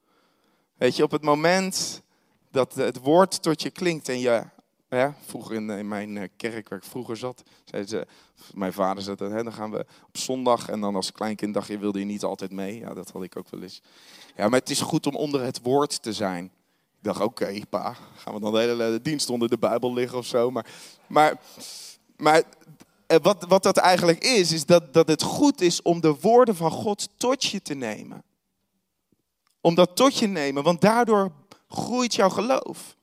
Weet 0.76 0.96
je, 0.96 1.04
op 1.04 1.12
het 1.12 1.24
moment 1.24 2.02
dat 2.52 2.76
het 2.76 2.98
woord 2.98 3.42
tot 3.42 3.62
je 3.62 3.70
klinkt 3.70 4.10
en 4.10 4.20
je, 4.20 4.44
hè, 4.88 5.10
vroeger 5.26 5.56
in, 5.56 5.70
in 5.70 5.88
mijn 5.88 6.18
eh, 6.18 6.28
kerk 6.38 6.70
waar 6.70 6.78
ik 6.78 6.86
vroeger 6.86 7.18
zat, 7.18 7.44
zei 7.64 7.88
ze, 7.88 8.08
mijn 8.54 8.74
vader 8.74 9.04
zei 9.04 9.16
dat, 9.16 9.32
hè, 9.32 9.44
dan 9.44 9.54
gaan 9.54 9.72
we 9.72 9.86
op 10.08 10.18
zondag 10.18 10.70
en 10.70 10.82
dan 10.82 10.96
als 10.96 11.12
kleinkind 11.12 11.54
dacht 11.54 11.68
je, 11.68 11.78
wilde 11.78 12.00
je 12.00 12.06
niet 12.06 12.24
altijd 12.24 12.52
mee. 12.52 12.80
Ja, 12.80 12.94
dat 12.94 13.12
had 13.12 13.24
ik 13.24 13.38
ook 13.38 13.50
wel 13.50 13.62
eens. 13.62 13.82
Ja, 14.36 14.50
maar 14.50 14.60
het 14.60 14.70
is 14.70 14.82
goed 14.82 15.08
om 15.08 15.16
onder 15.16 15.42
het 15.42 15.62
woord 15.62 16.02
te 16.02 16.14
zijn. 16.14 16.46
Ik 16.46 17.06
dacht, 17.06 17.22
oké, 17.22 17.62
pa, 17.70 17.96
gaan 18.16 18.34
we 18.34 18.40
dan 18.40 18.54
de 18.54 18.60
hele 18.60 19.02
dienst 19.02 19.30
onder 19.30 19.50
de 19.50 19.58
Bijbel 19.58 19.94
liggen 19.94 20.18
of 20.18 20.26
zo. 20.26 20.52
Maar, 20.52 20.66
maar, 21.08 21.42
maar 22.18 22.44
eh, 23.08 23.18
wat, 23.22 23.46
wat 23.48 23.64
dat 23.64 23.78
eigenlijk 23.78 24.24
is, 24.24 24.52
is 24.52 24.66
dat, 24.66 24.94
dat 24.94 25.08
het 25.08 25.22
goed 25.22 25.62
is 25.62 25.82
om 25.82 26.02
de 26.02 26.16
woorden 26.22 26.56
van 26.56 26.72
God 26.72 27.10
tot 27.18 27.44
je 27.44 27.62
te 27.62 27.74
nemen. 27.74 28.24
Om 29.62 29.76
dat 29.76 29.96
tot 29.96 30.18
je 30.18 30.28
nemen, 30.28 30.64
want 30.64 30.82
daardoor 30.82 31.32
groeit 31.70 32.16
jouw 32.16 32.30
geloof. 32.30 32.96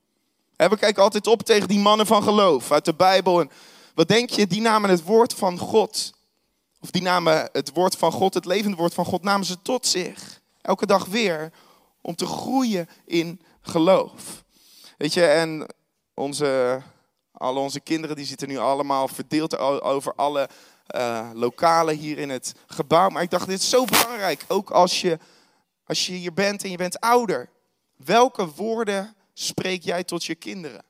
We 0.56 0.76
kijken 0.76 1.02
altijd 1.02 1.26
op 1.26 1.42
tegen 1.42 1.68
die 1.68 1.78
mannen 1.78 2.06
van 2.06 2.22
geloof 2.22 2.72
uit 2.72 2.84
de 2.84 2.94
Bijbel. 2.94 3.40
En 3.40 3.50
wat 3.94 4.08
denk 4.08 4.30
je, 4.30 4.46
die 4.46 4.60
namen 4.60 4.90
het 4.90 5.02
woord 5.02 5.34
van 5.34 5.58
God. 5.58 6.12
Of 6.80 6.90
die 6.90 7.02
namen 7.02 7.48
het 7.52 7.70
woord 7.74 7.96
van 7.96 8.12
God, 8.12 8.34
het 8.34 8.44
levende 8.44 8.76
woord 8.76 8.94
van 8.94 9.04
God, 9.04 9.22
namen 9.22 9.46
ze 9.46 9.62
tot 9.62 9.86
zich. 9.86 10.40
Elke 10.62 10.86
dag 10.86 11.04
weer. 11.04 11.52
Om 12.00 12.14
te 12.14 12.26
groeien 12.26 12.88
in 13.04 13.40
geloof. 13.60 14.44
Weet 14.98 15.14
je, 15.14 15.26
en 15.26 15.66
onze, 16.14 16.82
alle 17.32 17.60
onze 17.60 17.80
kinderen 17.80 18.16
die 18.16 18.26
zitten 18.26 18.48
nu 18.48 18.58
allemaal 18.58 19.08
verdeeld 19.08 19.58
over 19.58 20.14
alle 20.14 20.48
uh, 20.96 21.30
lokalen 21.34 21.96
hier 21.96 22.18
in 22.18 22.30
het 22.30 22.54
gebouw. 22.66 23.08
Maar 23.08 23.22
ik 23.22 23.30
dacht, 23.30 23.46
dit 23.46 23.58
is 23.58 23.68
zo 23.68 23.84
belangrijk. 23.84 24.44
Ook 24.48 24.70
als 24.70 25.00
je 25.00 25.18
als 25.86 26.06
je 26.06 26.12
hier 26.12 26.32
bent 26.32 26.62
en 26.62 26.70
je 26.70 26.76
bent 26.76 27.00
ouder, 27.00 27.48
welke 27.96 28.46
woorden 28.46 29.16
spreek 29.32 29.82
jij 29.82 30.04
tot 30.04 30.24
je 30.24 30.34
kinderen? 30.34 30.84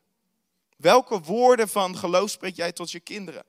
Welke 0.77 1.21
woorden 1.21 1.69
van 1.69 1.97
geloof 1.97 2.31
spreek 2.31 2.57
jij 2.57 2.73
tot 2.73 2.91
je 2.91 3.01
kinderen? 3.01 3.45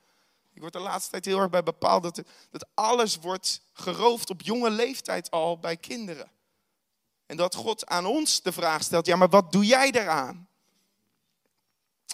Ik 0.54 0.62
word 0.62 0.74
de 0.74 0.80
laatste 0.80 1.12
tijd 1.12 1.26
heel 1.26 1.40
erg 1.40 1.50
bij 1.50 1.64
bepaald 1.64 2.04
dat, 2.04 2.22
dat 2.52 2.68
alles 2.74 3.18
wordt 3.18 3.62
geroofd 3.74 4.30
op 4.30 4.42
jonge 4.42 4.70
leeftijd 4.70 5.32
al 5.32 5.60
bij 5.60 5.78
kinderen. 5.78 6.32
En 7.26 7.38
dat 7.38 7.56
God 7.56 7.86
aan 7.86 8.06
ons 8.06 8.42
de 8.42 8.52
vraag 8.52 8.84
stelt, 8.84 9.06
ja 9.06 9.16
maar 9.16 9.30
wat 9.30 9.52
doe 9.52 9.66
jij 9.66 9.92
daaraan? 9.92 10.48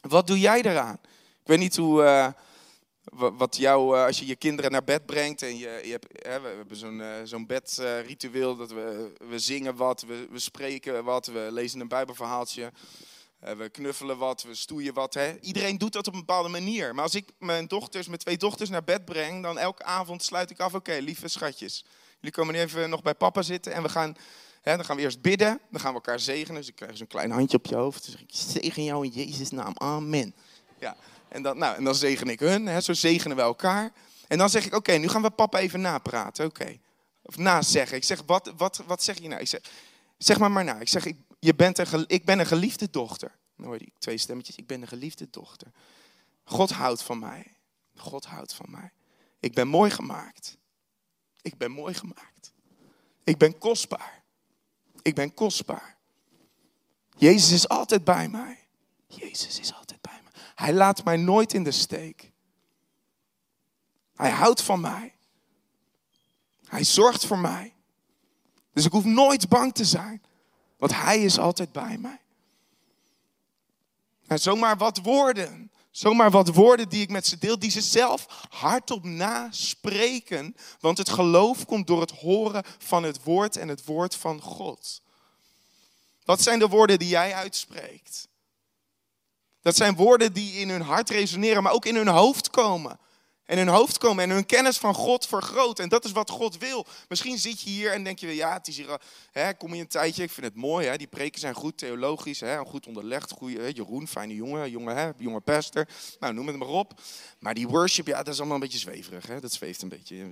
Wat 0.02 0.28
doe 0.28 0.40
jij 0.40 0.62
daaraan? 0.62 1.00
Ik 1.42 1.48
weet 1.48 1.60
niet 1.60 1.76
hoe, 1.76 2.04
uh, 2.04 2.28
wat 3.16 3.58
jou, 3.58 3.98
eh, 3.98 4.06
als 4.06 4.20
je 4.20 4.26
je 4.26 4.36
kinderen 4.36 4.72
naar 4.72 4.84
bed 4.84 5.06
brengt 5.06 5.42
en 5.42 5.58
je, 5.58 5.82
je 5.84 5.92
hebt, 5.92 6.08
hè, 6.28 6.42
we 6.42 6.48
hebben 6.48 6.78
zo'n 6.78 7.00
uh, 7.00 7.16
zo'n 7.24 7.46
bedritueel, 7.46 8.56
dat 8.56 8.72
we, 8.72 9.14
we 9.28 9.40
zingen 9.40 9.76
wat, 9.76 10.02
we, 10.02 10.28
we 10.32 10.40
spreken 10.40 11.04
wat, 11.04 11.26
we 11.26 11.48
lezen 11.52 11.80
een 11.80 11.88
bijbelverhaaltje, 11.88 12.72
uh, 13.44 13.52
we 13.52 13.70
knuffelen 13.70 14.18
wat, 14.18 14.44
we 14.44 14.56
stoeien 14.56 14.94
wat. 14.94 15.14
Hè. 15.14 15.40
Iedereen 15.40 15.78
doet 15.78 15.94
dat 15.94 16.08
op 16.08 16.14
een 16.14 16.20
bepaalde 16.20 16.50
manier. 16.50 16.96
Maar 16.96 17.04
als 17.04 17.16
ik 17.16 17.30
mijn 17.40 17.68
dochters, 17.68 18.08
mijn 18.08 18.20
twee 18.20 18.38
dochters 18.38 18.70
naar 18.70 18.84
bed 18.84 19.06
breng, 19.06 19.44
dan 19.44 19.58
elke 19.58 19.84
avond 19.84 20.24
sluit 20.24 20.50
ik 20.50 20.60
af, 20.60 20.74
oké, 20.74 20.98
lieve 20.98 21.28
schatjes, 21.28 21.84
Jullie 22.24 22.38
komen 22.38 22.54
nu 22.54 22.60
even 22.60 22.90
nog 22.90 23.02
bij 23.02 23.16
papa 23.16 23.42
zitten 23.42 23.74
en 23.74 23.82
we 23.82 23.90
gaan, 23.90 24.16
hè, 24.62 24.76
dan 24.76 24.86
gaan 24.86 24.96
we 24.96 25.02
eerst 25.02 25.22
bidden. 25.22 25.60
Dan 25.70 25.80
gaan 25.80 25.90
we 25.90 25.96
elkaar 25.96 26.20
zegenen. 26.20 26.60
Dus 26.60 26.70
ik 26.70 26.76
krijg 26.76 26.98
zo'n 26.98 27.08
klein 27.08 27.32
handje 27.32 27.58
op 27.58 27.66
je 27.66 27.76
hoofd. 27.76 28.04
Zeg 28.04 28.22
ik, 28.22 28.30
zegen 28.32 28.84
jou 28.84 29.06
in 29.06 29.12
Jezus' 29.12 29.52
naam. 29.52 29.74
Amen. 29.78 30.36
Ja, 30.80 30.96
en 31.34 31.42
dan, 31.42 31.58
nou, 31.58 31.76
en 31.76 31.84
dan 31.84 31.96
zegen 31.96 32.28
ik 32.28 32.40
hun. 32.40 32.66
Hè, 32.66 32.82
zo 32.82 32.94
zegenen 32.94 33.38
we 33.38 33.44
elkaar. 33.44 33.92
En 34.28 34.38
dan 34.38 34.50
zeg 34.50 34.66
ik, 34.66 34.76
oké, 34.76 34.92
nu 34.92 35.08
gaan 35.08 35.22
we 35.22 35.30
papa 35.30 35.60
even 35.60 35.82
napraten. 35.82 36.46
Oké. 36.46 36.78
Of 37.22 37.38
nazeggen. 37.38 37.98
Ik 37.98 38.04
zeg, 38.04 38.24
wat, 38.26 38.54
wat, 38.58 38.82
wat 38.86 39.04
zeg 39.04 39.20
je 39.20 39.28
nou? 39.28 39.42
Ik 39.42 39.48
zeg, 39.48 39.62
zeg 40.18 40.40
maar 40.40 40.52
maar 40.52 40.64
na. 40.64 40.80
Ik 40.80 40.88
zeg, 40.88 41.06
ik, 41.06 41.18
je 41.40 41.56
bent 41.56 41.78
een, 41.78 42.04
ik 42.08 42.26
ben 42.26 42.40
een 42.40 42.46
geliefde 42.46 42.90
dochter. 42.90 43.36
Dan 43.58 43.78
die 43.78 43.94
twee 43.98 44.18
stemmetjes. 44.18 44.56
Ik 44.56 44.68
ben 44.68 44.82
een 44.82 44.88
geliefde 44.88 45.28
dochter. 45.30 45.68
God 46.44 46.72
houdt 46.72 47.04
van 47.04 47.20
mij. 47.20 47.58
God 47.96 48.26
houdt 48.26 48.54
van 48.54 48.66
mij. 48.70 48.92
Ik 49.40 49.54
ben 49.54 49.68
mooi 49.68 49.92
gemaakt. 49.92 50.58
Ik 51.42 51.58
ben 51.58 51.72
mooi 51.72 51.94
gemaakt. 51.94 52.54
Ik 53.24 53.38
ben 53.38 53.58
kostbaar. 53.58 54.24
Ik 55.02 55.16
ben 55.16 55.34
kostbaar. 55.34 55.98
Jezus 57.18 57.52
is 57.52 57.68
altijd 57.68 58.04
bij 58.04 58.28
mij. 58.28 58.58
Jezus 59.08 59.60
is 59.60 59.74
altijd. 59.74 59.83
Hij 60.56 60.74
laat 60.74 61.04
mij 61.04 61.18
nooit 61.18 61.54
in 61.54 61.64
de 61.64 61.72
steek. 61.72 62.32
Hij 64.16 64.32
houdt 64.32 64.62
van 64.62 64.82
mij. 64.82 65.16
Hij 66.66 66.84
zorgt 66.84 67.26
voor 67.26 67.40
mij. 67.40 67.74
Dus 68.74 68.86
ik 68.86 68.92
hoef 68.92 69.06
nooit 69.06 69.50
bang 69.50 69.74
te 69.74 69.86
zijn. 69.86 70.24
Want 70.78 70.96
hij 70.96 71.24
is 71.24 71.40
altijd 71.40 71.72
bij 71.72 71.98
mij. 71.98 72.22
En 74.28 74.40
zomaar 74.40 74.78
wat 74.78 74.98
woorden 74.98 75.72
Zomaar 75.94 76.32
wat 76.32 76.48
woorden 76.48 76.90
die 76.90 77.02
ik 77.02 77.10
met 77.10 77.28
ze 77.28 77.38
deel, 77.38 77.60
die 77.60 77.72
ze 77.72 77.82
zelf 77.82 78.48
hardop 78.50 79.04
naspreken. 79.04 80.56
Want 80.80 80.98
het 80.98 81.10
geloof 81.10 81.66
komt 81.66 81.88
door 81.88 82.02
het 82.02 82.12
horen 82.12 82.64
van 82.78 83.04
het 83.04 83.24
woord 83.24 83.58
en 83.58 83.68
het 83.68 83.86
woord 83.86 84.16
van 84.16 84.42
God. 84.42 85.02
Wat 86.26 86.42
zijn 86.42 86.60
de 86.60 86.68
woorden 86.68 87.00
die 87.00 87.08
jij 87.08 87.34
uitspreekt? 87.34 88.28
Dat 89.64 89.76
zijn 89.76 89.96
woorden 89.96 90.34
die 90.34 90.54
in 90.54 90.70
hun 90.70 90.82
hart 90.82 91.10
resoneren, 91.10 91.64
maar 91.64 91.74
ook 91.74 91.86
in 91.86 91.96
hun 91.96 92.08
hoofd 92.08 92.50
komen 92.50 93.00
en 93.46 93.58
hun 93.58 93.68
hoofd 93.68 93.98
komen 93.98 94.24
en 94.24 94.30
hun 94.30 94.46
kennis 94.46 94.78
van 94.78 94.94
God 94.94 95.28
vergroten. 95.28 95.84
En 95.84 95.90
dat 95.90 96.06
is 96.06 96.12
wat 96.12 96.30
God 96.30 96.58
wil. 96.58 96.86
Misschien 97.08 97.38
zit 97.38 97.62
je 97.62 97.70
hier 97.70 97.92
en 97.92 98.04
denk 98.04 98.20
je, 98.20 98.36
ja, 98.36 98.54
het 98.54 98.68
is 98.68 98.78
hier, 98.78 99.02
hè, 99.32 99.54
kom 99.54 99.74
je 99.74 99.82
een 99.82 99.88
tijdje, 99.88 100.24
ik 100.24 100.32
vind 100.32 100.46
het 100.46 100.56
mooi, 100.56 100.88
hè, 100.88 100.98
die 100.98 101.08
preken 101.08 101.40
zijn 101.40 101.54
goed 101.54 101.78
theologisch, 101.78 102.40
hè, 102.40 102.58
goed 102.58 102.88
onderlegd, 102.88 103.32
goede, 103.32 103.62
hè, 103.62 103.68
Jeroen, 103.68 104.08
fijne 104.08 104.36
jongen, 104.36 104.70
jonge, 104.70 104.94
hè, 104.94 105.12
jonge 105.18 105.40
pastor, 105.40 105.88
nou 106.20 106.34
noem 106.34 106.48
het 106.48 106.58
maar 106.58 106.68
op. 106.68 107.02
Maar 107.40 107.54
die 107.54 107.68
worship, 107.68 108.08
ja, 108.08 108.24
dat 108.24 108.34
is 108.34 108.40
allemaal 108.40 108.56
een 108.56 108.62
beetje 108.62 108.80
zweverig, 108.80 109.28
hè, 109.28 109.40
dat 109.40 109.54
zweeft 109.54 109.82
een 109.82 109.90
beetje. 109.90 110.30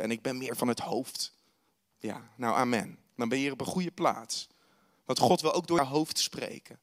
En 0.00 0.10
ik 0.10 0.22
ben 0.22 0.38
meer 0.38 0.56
van 0.56 0.68
het 0.68 0.80
hoofd. 0.80 1.32
Ja, 1.98 2.28
nou 2.36 2.56
amen. 2.56 2.98
Dan 3.16 3.28
ben 3.28 3.38
je 3.38 3.44
hier 3.44 3.52
op 3.52 3.60
een 3.60 3.66
goede 3.66 3.90
plaats. 3.90 4.48
Want 5.04 5.18
God 5.18 5.40
wil 5.40 5.52
ook 5.52 5.66
door 5.66 5.78
je 5.78 5.86
hoofd 5.86 6.18
spreken. 6.18 6.78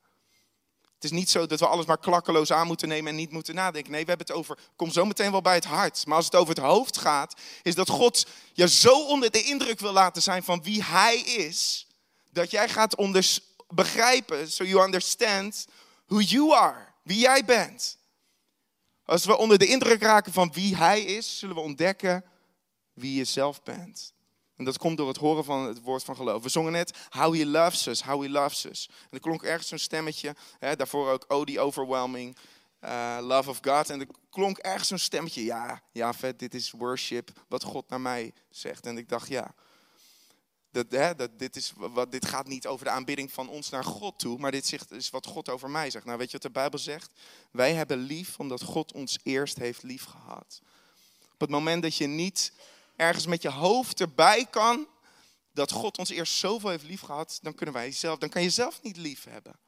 Het 1.02 1.12
is 1.12 1.18
niet 1.18 1.30
zo 1.30 1.46
dat 1.46 1.60
we 1.60 1.68
alles 1.68 1.86
maar 1.86 1.98
klakkeloos 1.98 2.52
aan 2.52 2.68
moeten 2.68 2.88
nemen 2.88 3.12
en 3.12 3.18
niet 3.18 3.32
moeten 3.32 3.56
nadenken. 3.56 3.92
Nee, 3.92 4.04
we 4.04 4.10
hebben 4.10 4.28
het 4.28 4.36
over, 4.36 4.58
kom 4.76 4.92
zo 4.92 5.06
meteen 5.06 5.32
wel 5.32 5.42
bij 5.42 5.56
het 5.56 5.66
hart. 5.66 6.06
Maar 6.06 6.16
als 6.16 6.26
het 6.26 6.36
over 6.36 6.56
het 6.56 6.64
hoofd 6.64 6.98
gaat, 6.98 7.34
is 7.62 7.76
dat 7.76 7.90
God 7.90 8.26
je 8.54 8.70
zo 8.70 9.06
onder 9.06 9.32
de 9.32 9.44
indruk 9.44 9.80
wil 9.80 9.92
laten 9.92 10.22
zijn 10.22 10.44
van 10.44 10.64
wie 10.64 10.84
Hij 10.84 11.20
is, 11.20 11.88
dat 12.32 12.52
jij 12.52 12.70
gaat 12.70 12.96
begrijpen, 13.68 14.52
so 14.52 14.64
you 14.64 14.84
understand 14.84 15.68
who 16.06 16.20
you 16.20 16.54
are, 16.54 16.86
wie 17.04 17.20
jij 17.20 17.46
bent. 17.46 17.98
Als 19.06 19.26
we 19.26 19.38
onder 19.38 19.58
de 19.58 19.68
indruk 19.68 20.02
raken 20.02 20.34
van 20.34 20.52
wie 20.54 20.76
Hij 20.76 21.02
is, 21.02 21.40
zullen 21.40 21.56
we 21.56 21.62
ontdekken 21.62 22.26
wie 22.94 23.16
je 23.16 23.24
zelf 23.24 23.64
bent. 23.64 24.14
En 24.62 24.68
dat 24.68 24.78
komt 24.78 24.98
door 24.98 25.08
het 25.08 25.18
horen 25.18 25.44
van 25.44 25.68
het 25.68 25.82
woord 25.82 26.04
van 26.04 26.16
geloof. 26.16 26.44
We 26.44 26.50
zongen 26.50 26.72
net 26.72 26.98
How 27.10 27.36
He 27.36 27.46
Loves 27.46 27.86
Us, 27.86 28.02
How 28.02 28.22
He 28.22 28.30
Loves 28.30 28.66
Us. 28.66 28.90
En 28.90 29.08
er 29.10 29.20
klonk 29.20 29.44
ergens 29.44 29.68
zo'n 29.68 29.78
stemmetje, 29.78 30.36
hè, 30.60 30.76
daarvoor 30.76 31.10
ook 31.10 31.26
Oh, 31.28 31.46
the 31.46 31.60
Overwhelming 31.60 32.38
uh, 32.84 33.18
Love 33.22 33.50
of 33.50 33.60
God. 33.62 33.90
En 33.90 34.00
er 34.00 34.08
klonk 34.30 34.58
ergens 34.58 34.88
zo'n 34.88 34.98
stemmetje, 34.98 35.44
ja, 35.44 35.82
ja 35.92 36.14
vet, 36.14 36.40
dit 36.40 36.54
is 36.54 36.72
worship, 36.72 37.32
wat 37.48 37.64
God 37.64 37.90
naar 37.90 38.02
mij 38.02 38.34
zegt. 38.50 38.86
En 38.86 38.98
ik 38.98 39.10
dacht, 39.10 39.28
ja, 39.28 39.54
dat, 40.72 40.86
hè, 40.90 41.16
dat, 41.16 41.40
dit, 41.40 41.56
is, 41.56 41.74
wat, 41.76 42.12
dit 42.12 42.28
gaat 42.28 42.48
niet 42.48 42.68
over 42.68 42.86
de 42.86 42.92
aanbidding 42.92 43.32
van 43.32 43.50
ons 43.50 43.70
naar 43.70 43.84
God 43.84 44.20
toe, 44.20 44.38
maar 44.38 44.52
dit 44.52 44.78
is 44.90 45.10
wat 45.10 45.26
God 45.26 45.50
over 45.50 45.70
mij 45.70 45.90
zegt. 45.90 46.06
Nou, 46.06 46.18
weet 46.18 46.28
je 46.28 46.34
wat 46.34 46.42
de 46.42 46.60
Bijbel 46.60 46.80
zegt? 46.80 47.12
Wij 47.52 47.74
hebben 47.74 47.98
lief 47.98 48.40
omdat 48.40 48.64
God 48.64 48.92
ons 48.92 49.20
eerst 49.24 49.58
heeft 49.58 49.84
lief 49.84 50.04
gehad. 50.04 50.62
Op 51.34 51.40
het 51.40 51.50
moment 51.50 51.82
dat 51.82 51.96
je 51.96 52.08
niet 52.08 52.52
ergens 53.02 53.26
met 53.26 53.42
je 53.42 53.50
hoofd 53.50 54.02
erbij 54.02 54.46
kan 54.46 54.88
dat 55.54 55.72
God 55.72 55.98
ons 55.98 56.10
eerst 56.10 56.34
zoveel 56.34 56.70
heeft 56.70 56.84
lief 56.84 57.02
gehad, 57.02 57.40
dan 57.42 57.56
kunnen 57.56 57.76
wij 57.76 57.92
zelf, 57.92 58.20
dan 58.20 58.30
kan 58.30 58.42
je 58.42 58.50
zelf 58.50 58.82
niet 58.82 58.98
lief 58.98 59.24
hebben. 59.24 59.60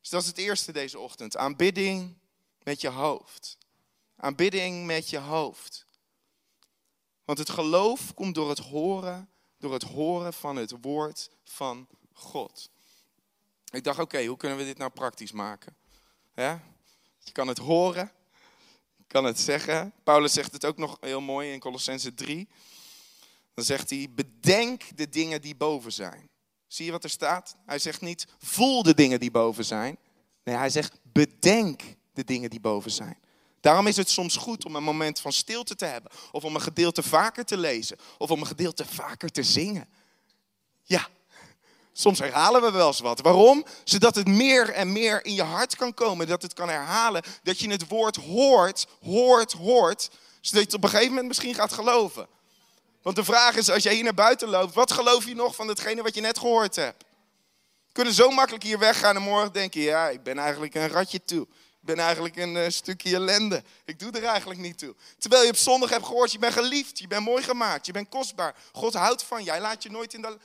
Dus 0.00 0.10
dat 0.10 0.22
is 0.22 0.26
het 0.26 0.38
eerste 0.38 0.72
deze 0.72 0.98
ochtend. 0.98 1.36
Aanbidding 1.36 2.18
met 2.62 2.80
je 2.80 2.88
hoofd. 2.88 3.58
Aanbidding 4.16 4.86
met 4.86 5.10
je 5.10 5.18
hoofd. 5.18 5.86
Want 7.24 7.38
het 7.38 7.50
geloof 7.50 8.14
komt 8.14 8.34
door 8.34 8.48
het 8.48 8.58
horen, 8.58 9.30
door 9.58 9.72
het 9.72 9.82
horen 9.82 10.32
van 10.32 10.56
het 10.56 10.74
woord 10.80 11.30
van 11.44 11.88
God. 12.12 12.70
Ik 13.70 13.84
dacht, 13.84 13.98
oké, 13.98 14.24
hoe 14.24 14.36
kunnen 14.36 14.58
we 14.58 14.64
dit 14.64 14.78
nou 14.78 14.90
praktisch 14.90 15.32
maken? 15.32 15.76
Ja? 16.34 16.62
Je 17.18 17.32
kan 17.32 17.48
het 17.48 17.58
horen, 17.58 18.12
kan 19.16 19.24
het 19.24 19.40
zeggen. 19.40 19.92
Paulus 20.04 20.32
zegt 20.32 20.52
het 20.52 20.64
ook 20.64 20.76
nog 20.76 20.96
heel 21.00 21.20
mooi 21.20 21.52
in 21.52 21.60
Colossense 21.60 22.14
3. 22.14 22.48
Dan 23.54 23.64
zegt 23.64 23.90
hij, 23.90 24.06
bedenk 24.10 24.82
de 24.96 25.08
dingen 25.08 25.40
die 25.40 25.54
boven 25.54 25.92
zijn. 25.92 26.28
Zie 26.66 26.84
je 26.84 26.90
wat 26.90 27.04
er 27.04 27.10
staat? 27.10 27.56
Hij 27.66 27.78
zegt 27.78 28.00
niet, 28.00 28.26
voel 28.38 28.82
de 28.82 28.94
dingen 28.94 29.20
die 29.20 29.30
boven 29.30 29.64
zijn. 29.64 29.98
Nee, 30.44 30.56
hij 30.56 30.70
zegt, 30.70 30.98
bedenk 31.02 31.82
de 32.12 32.24
dingen 32.24 32.50
die 32.50 32.60
boven 32.60 32.90
zijn. 32.90 33.18
Daarom 33.60 33.86
is 33.86 33.96
het 33.96 34.08
soms 34.08 34.36
goed 34.36 34.64
om 34.64 34.76
een 34.76 34.82
moment 34.82 35.20
van 35.20 35.32
stilte 35.32 35.74
te 35.74 35.86
hebben. 35.86 36.10
Of 36.32 36.44
om 36.44 36.54
een 36.54 36.60
gedeelte 36.60 37.02
vaker 37.02 37.44
te 37.44 37.56
lezen. 37.56 37.96
Of 38.18 38.30
om 38.30 38.40
een 38.40 38.46
gedeelte 38.46 38.84
vaker 38.86 39.30
te 39.30 39.42
zingen. 39.42 39.88
Ja, 40.82 41.08
Soms 41.98 42.18
herhalen 42.18 42.62
we 42.62 42.70
wel 42.70 42.86
eens 42.86 43.00
wat. 43.00 43.20
Waarom? 43.20 43.64
Zodat 43.84 44.14
het 44.14 44.28
meer 44.28 44.70
en 44.70 44.92
meer 44.92 45.24
in 45.24 45.34
je 45.34 45.42
hart 45.42 45.76
kan 45.76 45.94
komen. 45.94 46.26
Dat 46.26 46.42
het 46.42 46.52
kan 46.52 46.68
herhalen. 46.68 47.22
Dat 47.42 47.58
je 47.58 47.70
het 47.70 47.88
woord 47.88 48.16
hoort, 48.16 48.86
hoort, 49.02 49.52
hoort. 49.52 50.10
Zodat 50.40 50.60
je 50.60 50.66
het 50.66 50.74
op 50.74 50.82
een 50.82 50.88
gegeven 50.88 51.10
moment 51.10 51.28
misschien 51.28 51.54
gaat 51.54 51.72
geloven. 51.72 52.26
Want 53.02 53.16
de 53.16 53.24
vraag 53.24 53.56
is, 53.56 53.70
als 53.70 53.82
jij 53.82 53.94
hier 53.94 54.04
naar 54.04 54.14
buiten 54.14 54.48
loopt, 54.48 54.74
wat 54.74 54.92
geloof 54.92 55.26
je 55.26 55.34
nog 55.34 55.54
van 55.54 55.68
hetgene 55.68 56.02
wat 56.02 56.14
je 56.14 56.20
net 56.20 56.38
gehoord 56.38 56.76
hebt? 56.76 57.04
We 57.86 57.92
kunnen 57.92 58.14
zo 58.14 58.30
makkelijk 58.30 58.64
hier 58.64 58.78
weggaan 58.78 59.16
en 59.16 59.22
morgen 59.22 59.52
denken, 59.52 59.80
ja, 59.80 60.08
ik 60.08 60.22
ben 60.22 60.38
eigenlijk 60.38 60.74
een 60.74 60.88
ratje 60.88 61.24
toe. 61.24 61.42
Ik 61.80 61.94
ben 61.94 61.98
eigenlijk 61.98 62.36
een 62.36 62.54
uh, 62.54 62.64
stukje 62.68 63.14
ellende. 63.14 63.62
Ik 63.84 63.98
doe 63.98 64.10
er 64.10 64.24
eigenlijk 64.24 64.60
niet 64.60 64.78
toe. 64.78 64.94
Terwijl 65.18 65.42
je 65.42 65.48
op 65.48 65.56
zondag 65.56 65.90
hebt 65.90 66.06
gehoord, 66.06 66.32
je 66.32 66.38
bent 66.38 66.52
geliefd, 66.52 66.98
je 66.98 67.06
bent 67.06 67.24
mooi 67.24 67.42
gemaakt, 67.42 67.86
je 67.86 67.92
bent 67.92 68.08
kostbaar. 68.08 68.54
God 68.72 68.94
houdt 68.94 69.22
van 69.22 69.44
je, 69.44 69.50
hij 69.50 69.60
laat 69.60 69.82
je 69.82 69.90
nooit 69.90 70.14
in 70.14 70.22
de 70.22 70.38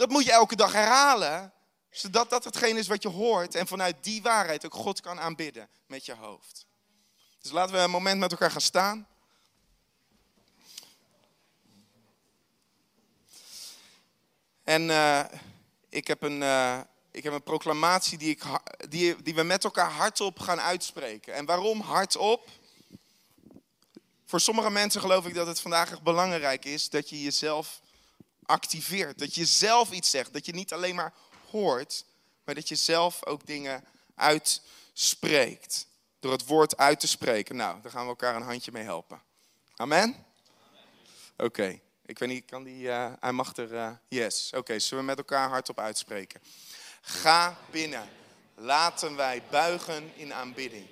dat 0.00 0.10
moet 0.10 0.24
je 0.24 0.32
elke 0.32 0.56
dag 0.56 0.72
herhalen, 0.72 1.52
zodat 1.90 2.30
dat 2.30 2.44
hetgeen 2.44 2.76
is 2.76 2.86
wat 2.86 3.02
je 3.02 3.08
hoort 3.08 3.54
en 3.54 3.66
vanuit 3.66 3.96
die 4.00 4.22
waarheid 4.22 4.66
ook 4.66 4.74
God 4.74 5.00
kan 5.00 5.20
aanbidden 5.20 5.68
met 5.86 6.06
je 6.06 6.14
hoofd. 6.14 6.66
Dus 7.40 7.50
laten 7.50 7.74
we 7.74 7.80
een 7.80 7.90
moment 7.90 8.18
met 8.18 8.30
elkaar 8.30 8.50
gaan 8.50 8.60
staan. 8.60 9.06
En 14.64 14.82
uh, 14.82 15.24
ik, 15.88 16.06
heb 16.06 16.22
een, 16.22 16.40
uh, 16.40 16.80
ik 17.10 17.22
heb 17.22 17.32
een 17.32 17.42
proclamatie 17.42 18.18
die, 18.18 18.30
ik, 18.30 18.42
die, 18.88 19.22
die 19.22 19.34
we 19.34 19.42
met 19.42 19.64
elkaar 19.64 19.90
hardop 19.90 20.38
gaan 20.38 20.60
uitspreken. 20.60 21.34
En 21.34 21.44
waarom 21.44 21.80
hardop? 21.80 22.48
Voor 24.26 24.40
sommige 24.40 24.70
mensen 24.70 25.00
geloof 25.00 25.26
ik 25.26 25.34
dat 25.34 25.46
het 25.46 25.60
vandaag 25.60 25.90
echt 25.90 26.02
belangrijk 26.02 26.64
is 26.64 26.88
dat 26.88 27.08
je 27.08 27.22
jezelf 27.22 27.80
activeert. 28.50 29.18
Dat 29.18 29.34
je 29.34 29.44
zelf 29.46 29.90
iets 29.90 30.10
zegt. 30.10 30.32
Dat 30.32 30.46
je 30.46 30.52
niet 30.52 30.72
alleen 30.72 30.94
maar 30.94 31.12
hoort, 31.50 32.04
maar 32.44 32.54
dat 32.54 32.68
je 32.68 32.76
zelf 32.76 33.26
ook 33.26 33.46
dingen 33.46 33.84
uitspreekt. 34.14 35.86
Door 36.20 36.32
het 36.32 36.46
woord 36.46 36.76
uit 36.76 37.00
te 37.00 37.06
spreken. 37.08 37.56
Nou, 37.56 37.82
daar 37.82 37.92
gaan 37.92 38.02
we 38.02 38.08
elkaar 38.08 38.36
een 38.36 38.42
handje 38.42 38.72
mee 38.72 38.82
helpen. 38.82 39.22
Amen? 39.76 40.26
Oké, 41.36 41.80
ik 42.06 42.18
weet 42.18 42.28
niet, 42.28 42.44
kan 42.44 42.62
die, 42.62 42.82
uh, 42.82 43.12
hij 43.20 43.32
mag 43.32 43.56
er, 43.56 43.72
uh, 43.72 43.90
yes. 44.08 44.50
Oké, 44.54 44.78
zullen 44.78 45.04
we 45.04 45.10
met 45.10 45.18
elkaar 45.18 45.48
hardop 45.48 45.78
uitspreken. 45.78 46.40
Ga 47.00 47.58
binnen. 47.70 48.08
Laten 48.54 49.16
wij 49.16 49.42
buigen 49.50 50.12
in 50.16 50.34
aanbidding. 50.34 50.86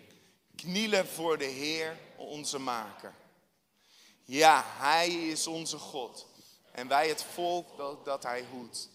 Knielen 0.56 1.08
voor 1.08 1.38
de 1.38 1.44
Heer, 1.44 1.96
onze 2.16 2.58
Maker. 2.58 3.14
Ja, 4.24 4.64
Hij 4.66 5.08
is 5.08 5.46
onze 5.46 5.78
God. 5.78 6.27
En 6.78 6.88
wij 6.88 7.08
het 7.08 7.22
volk 7.22 7.76
dat, 7.76 8.04
dat 8.04 8.22
hij 8.22 8.44
hoedt, 8.50 8.88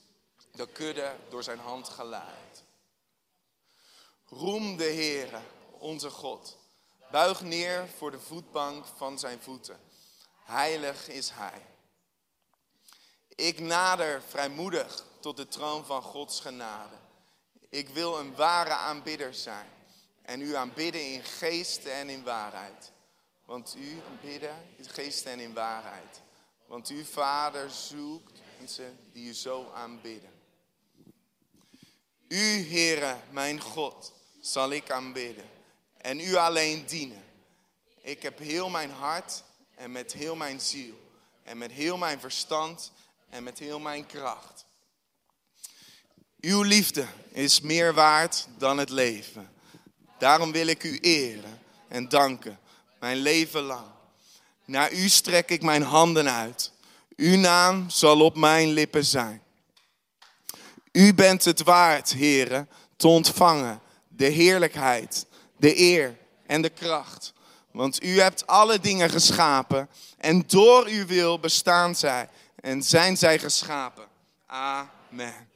de 0.52 0.68
kudde 0.68 1.16
door 1.30 1.44
zijn 1.44 1.60
hand 1.60 1.90
geleid. 1.90 2.64
Roem 4.26 4.78
de 4.78 4.84
Heere, 4.84 5.40
onze 5.72 6.10
God. 6.10 6.58
Buig 7.12 7.42
neer 7.42 7.88
voor 7.98 8.12
de 8.12 8.20
voetbank 8.20 8.86
van 8.86 9.20
zijn 9.20 9.42
voeten. 9.42 9.80
Heilig 10.44 11.08
is 11.08 11.30
hij. 11.30 11.66
Ik 13.36 13.60
nader 13.60 14.22
vrijmoedig 14.22 15.04
tot 15.20 15.38
de 15.38 15.48
troon 15.48 15.86
van 15.86 16.02
Gods 16.02 16.40
genade. 16.40 16.96
Ik 17.70 17.90
wil 17.90 18.20
een 18.20 18.36
ware 18.36 18.74
aanbidder 18.74 19.34
zijn 19.34 19.70
en 20.22 20.42
u 20.42 20.56
aanbidden 20.56 21.12
in 21.12 21.24
geest 21.24 21.86
en 21.86 22.10
in 22.10 22.24
waarheid. 22.24 22.92
Want 23.46 23.76
u 23.78 24.02
aanbidden 24.10 24.76
in 24.78 24.90
geest 24.90 25.26
en 25.26 25.40
in 25.40 25.54
waarheid. 25.54 26.23
Want 26.74 26.88
uw 26.88 27.04
Vader 27.04 27.70
zoekt 27.70 28.40
mensen 28.58 29.00
die 29.12 29.28
u 29.28 29.34
zo 29.34 29.72
aanbidden. 29.76 30.30
U, 32.28 32.68
Heere, 32.70 33.18
mijn 33.32 33.62
God, 33.62 34.14
zal 34.42 34.72
ik 34.72 34.92
aanbidden 34.92 35.50
en 35.98 36.20
u 36.20 36.36
alleen 36.36 36.86
dienen. 36.86 37.24
Ik 38.02 38.22
heb 38.22 38.40
heel 38.40 38.70
mijn 38.70 38.92
hart 38.92 39.44
en 39.76 39.92
met 39.92 40.14
heel 40.14 40.36
mijn 40.36 40.60
ziel 40.60 41.00
en 41.44 41.58
met 41.58 41.72
heel 41.72 41.98
mijn 41.98 42.20
verstand 42.20 42.92
en 43.30 43.44
met 43.44 43.60
heel 43.60 43.80
mijn 43.80 44.06
kracht. 44.06 44.66
Uw 46.40 46.62
liefde 46.62 47.08
is 47.30 47.62
meer 47.62 47.94
waard 47.94 48.48
dan 48.58 48.78
het 48.78 48.90
leven. 48.90 49.54
Daarom 50.18 50.52
wil 50.52 50.68
ik 50.68 50.84
u 50.84 51.00
eren 51.00 51.62
en 51.88 52.10
danken, 52.10 52.60
mijn 53.00 53.18
leven 53.18 53.62
lang. 53.62 54.02
Naar 54.66 54.94
u 54.94 55.10
strek 55.10 55.50
ik 55.50 55.62
mijn 55.62 55.84
handen 55.84 56.32
uit. 56.32 56.72
Uw 57.16 57.38
naam 57.38 57.90
zal 57.90 58.22
op 58.22 58.36
mijn 58.36 58.70
lippen 58.70 59.06
zijn. 59.06 59.42
U 60.92 61.14
bent 61.14 61.46
het 61.46 61.64
waard, 61.64 62.14
heren, 62.14 62.70
te 62.96 63.08
ontvangen 63.08 63.82
de 64.16 64.26
heerlijkheid, 64.26 65.26
de 65.58 65.80
eer 65.80 66.18
en 66.46 66.62
de 66.62 66.70
kracht. 66.70 67.34
Want 67.72 68.04
u 68.04 68.20
hebt 68.20 68.48
alle 68.48 68.80
dingen 68.80 69.10
geschapen 69.10 69.90
en 70.18 70.44
door 70.48 70.86
uw 70.86 71.06
wil 71.06 71.40
bestaan 71.40 71.96
zij 71.96 72.30
en 72.56 72.84
zijn 72.84 73.18
zij 73.18 73.40
geschapen. 73.40 74.08
Amen. 74.46 75.53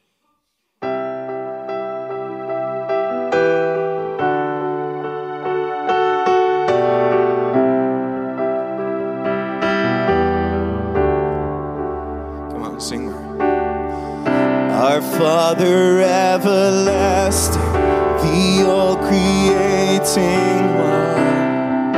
Sing 12.78 13.12
Our 14.70 15.02
Father 15.02 16.00
everlasting, 16.00 17.60
the 18.22 18.64
all 18.68 18.94
creating 18.94 20.76
one, 20.78 21.92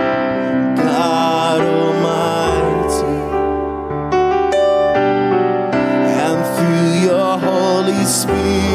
God 0.77 1.61
Almighty, 1.61 3.19
and 6.17 6.41
through 6.57 7.11
your 7.11 7.39
Holy 7.39 8.05
Spirit. 8.07 8.70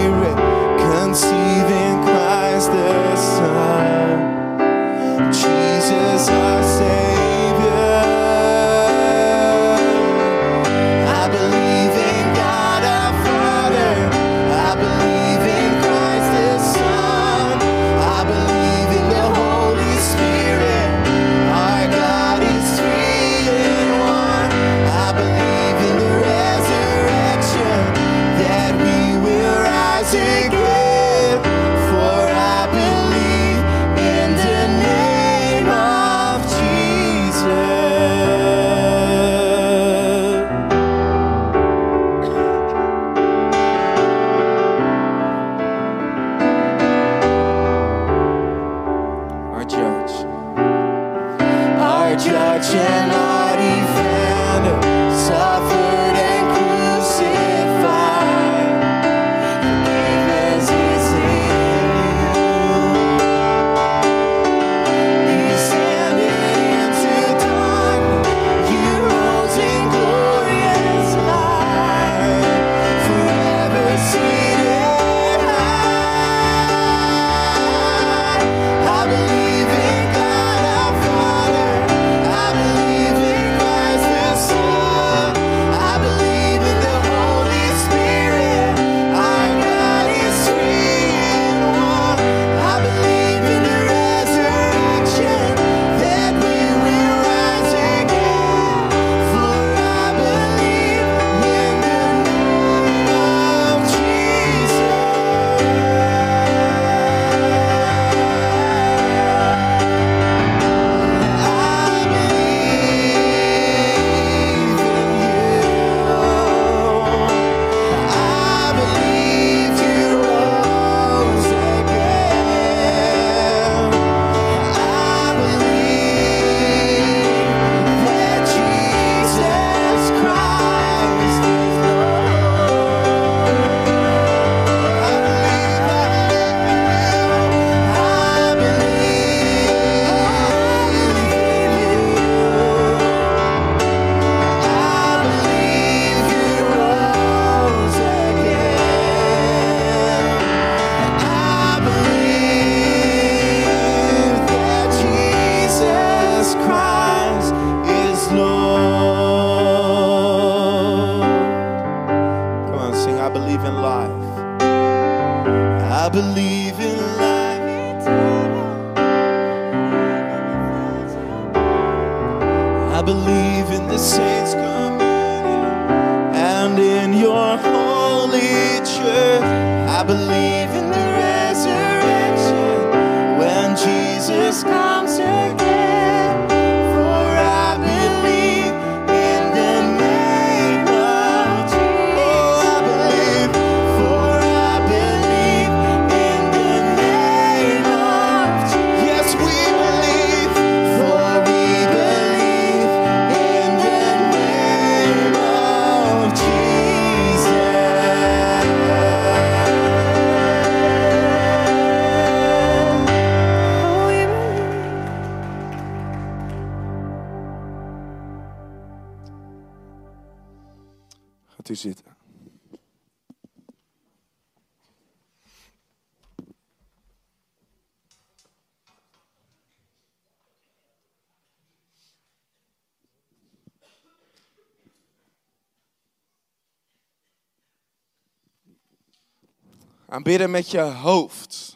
Met 240.50 240.72
je 240.72 240.79
hoofd. 240.79 241.75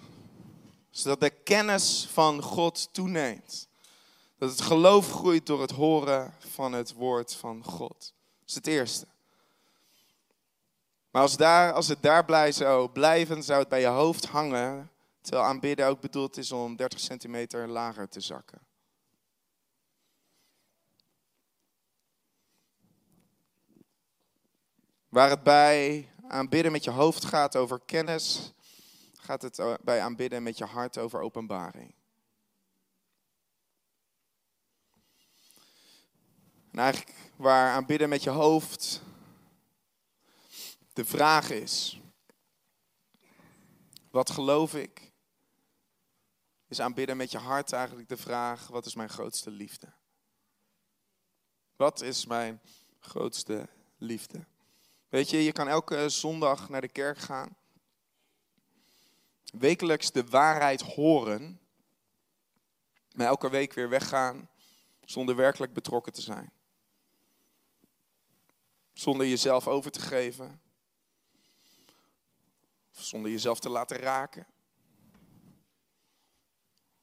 Zodat 0.89 1.19
de 1.19 1.29
kennis 1.29 2.07
van 2.11 2.41
God 2.41 2.93
toeneemt. 2.93 3.67
Dat 4.37 4.49
het 4.49 4.61
geloof 4.61 5.11
groeit 5.11 5.45
door 5.45 5.61
het 5.61 5.71
horen 5.71 6.33
van 6.39 6.73
het 6.73 6.93
woord 6.93 7.35
van 7.35 7.63
God. 7.63 8.13
Dat 8.39 8.47
is 8.47 8.55
het 8.55 8.67
eerste. 8.67 9.07
Maar 11.11 11.21
als, 11.21 11.37
daar, 11.37 11.73
als 11.73 11.87
het 11.87 12.01
daar 12.01 12.25
blij 12.25 12.51
zou 12.51 12.89
blijven, 12.89 13.43
zou 13.43 13.59
het 13.59 13.69
bij 13.69 13.81
je 13.81 13.87
hoofd 13.87 14.25
hangen. 14.25 14.91
Terwijl 15.21 15.45
aanbidden 15.45 15.87
ook 15.87 16.01
bedoeld 16.01 16.37
is 16.37 16.51
om 16.51 16.75
30 16.75 16.99
centimeter 16.99 17.67
lager 17.67 18.09
te 18.09 18.19
zakken. 18.19 18.59
Waar 25.09 25.29
het 25.29 25.43
bij 25.43 26.08
aanbidden 26.29 26.71
met 26.71 26.83
je 26.83 26.91
hoofd 26.91 27.25
gaat 27.25 27.55
over 27.55 27.79
kennis, 27.85 28.53
gaat 29.13 29.41
het 29.41 29.59
eh, 29.59 29.73
bij 29.81 30.01
aanbidden 30.01 30.43
met 30.43 30.57
je 30.57 30.65
hart 30.65 30.97
over 30.97 31.21
openbaring. 31.21 31.93
En 36.71 36.79
eigenlijk 36.79 37.15
waar 37.35 37.73
aanbidden 37.73 38.09
met 38.09 38.23
je 38.23 38.29
hoofd 38.29 39.01
de 40.93 41.05
vraag 41.05 41.49
is, 41.49 42.01
wat 44.11 44.29
geloof 44.29 44.75
ik? 44.75 45.11
Is 46.67 46.79
aanbidden 46.79 47.17
met 47.17 47.31
je 47.31 47.37
hart 47.37 47.73
eigenlijk 47.73 48.09
de 48.09 48.17
vraag, 48.17 48.67
wat 48.67 48.85
is 48.85 48.95
mijn 48.95 49.09
grootste 49.09 49.51
liefde? 49.51 49.93
Wat 51.75 52.01
is 52.01 52.25
mijn 52.25 52.61
grootste 52.99 53.69
liefde? 53.97 54.45
Weet 55.09 55.29
je, 55.29 55.43
je 55.43 55.51
kan 55.51 55.67
elke 55.67 56.09
zondag 56.09 56.69
naar 56.69 56.81
de 56.81 56.87
kerk 56.87 57.17
gaan. 57.17 57.57
Wekelijks 59.51 60.11
de 60.11 60.25
waarheid 60.25 60.81
horen. 60.81 61.59
Maar 63.13 63.27
elke 63.27 63.49
week 63.49 63.73
weer 63.73 63.89
weggaan 63.89 64.49
zonder 65.05 65.35
werkelijk 65.35 65.73
betrokken 65.73 66.13
te 66.13 66.21
zijn. 66.21 66.51
Zonder 68.93 69.27
jezelf 69.27 69.67
over 69.67 69.91
te 69.91 69.99
geven. 69.99 70.61
Of 72.95 73.03
zonder 73.03 73.31
jezelf 73.31 73.59
te 73.59 73.69
laten 73.69 73.97
raken. 73.97 74.47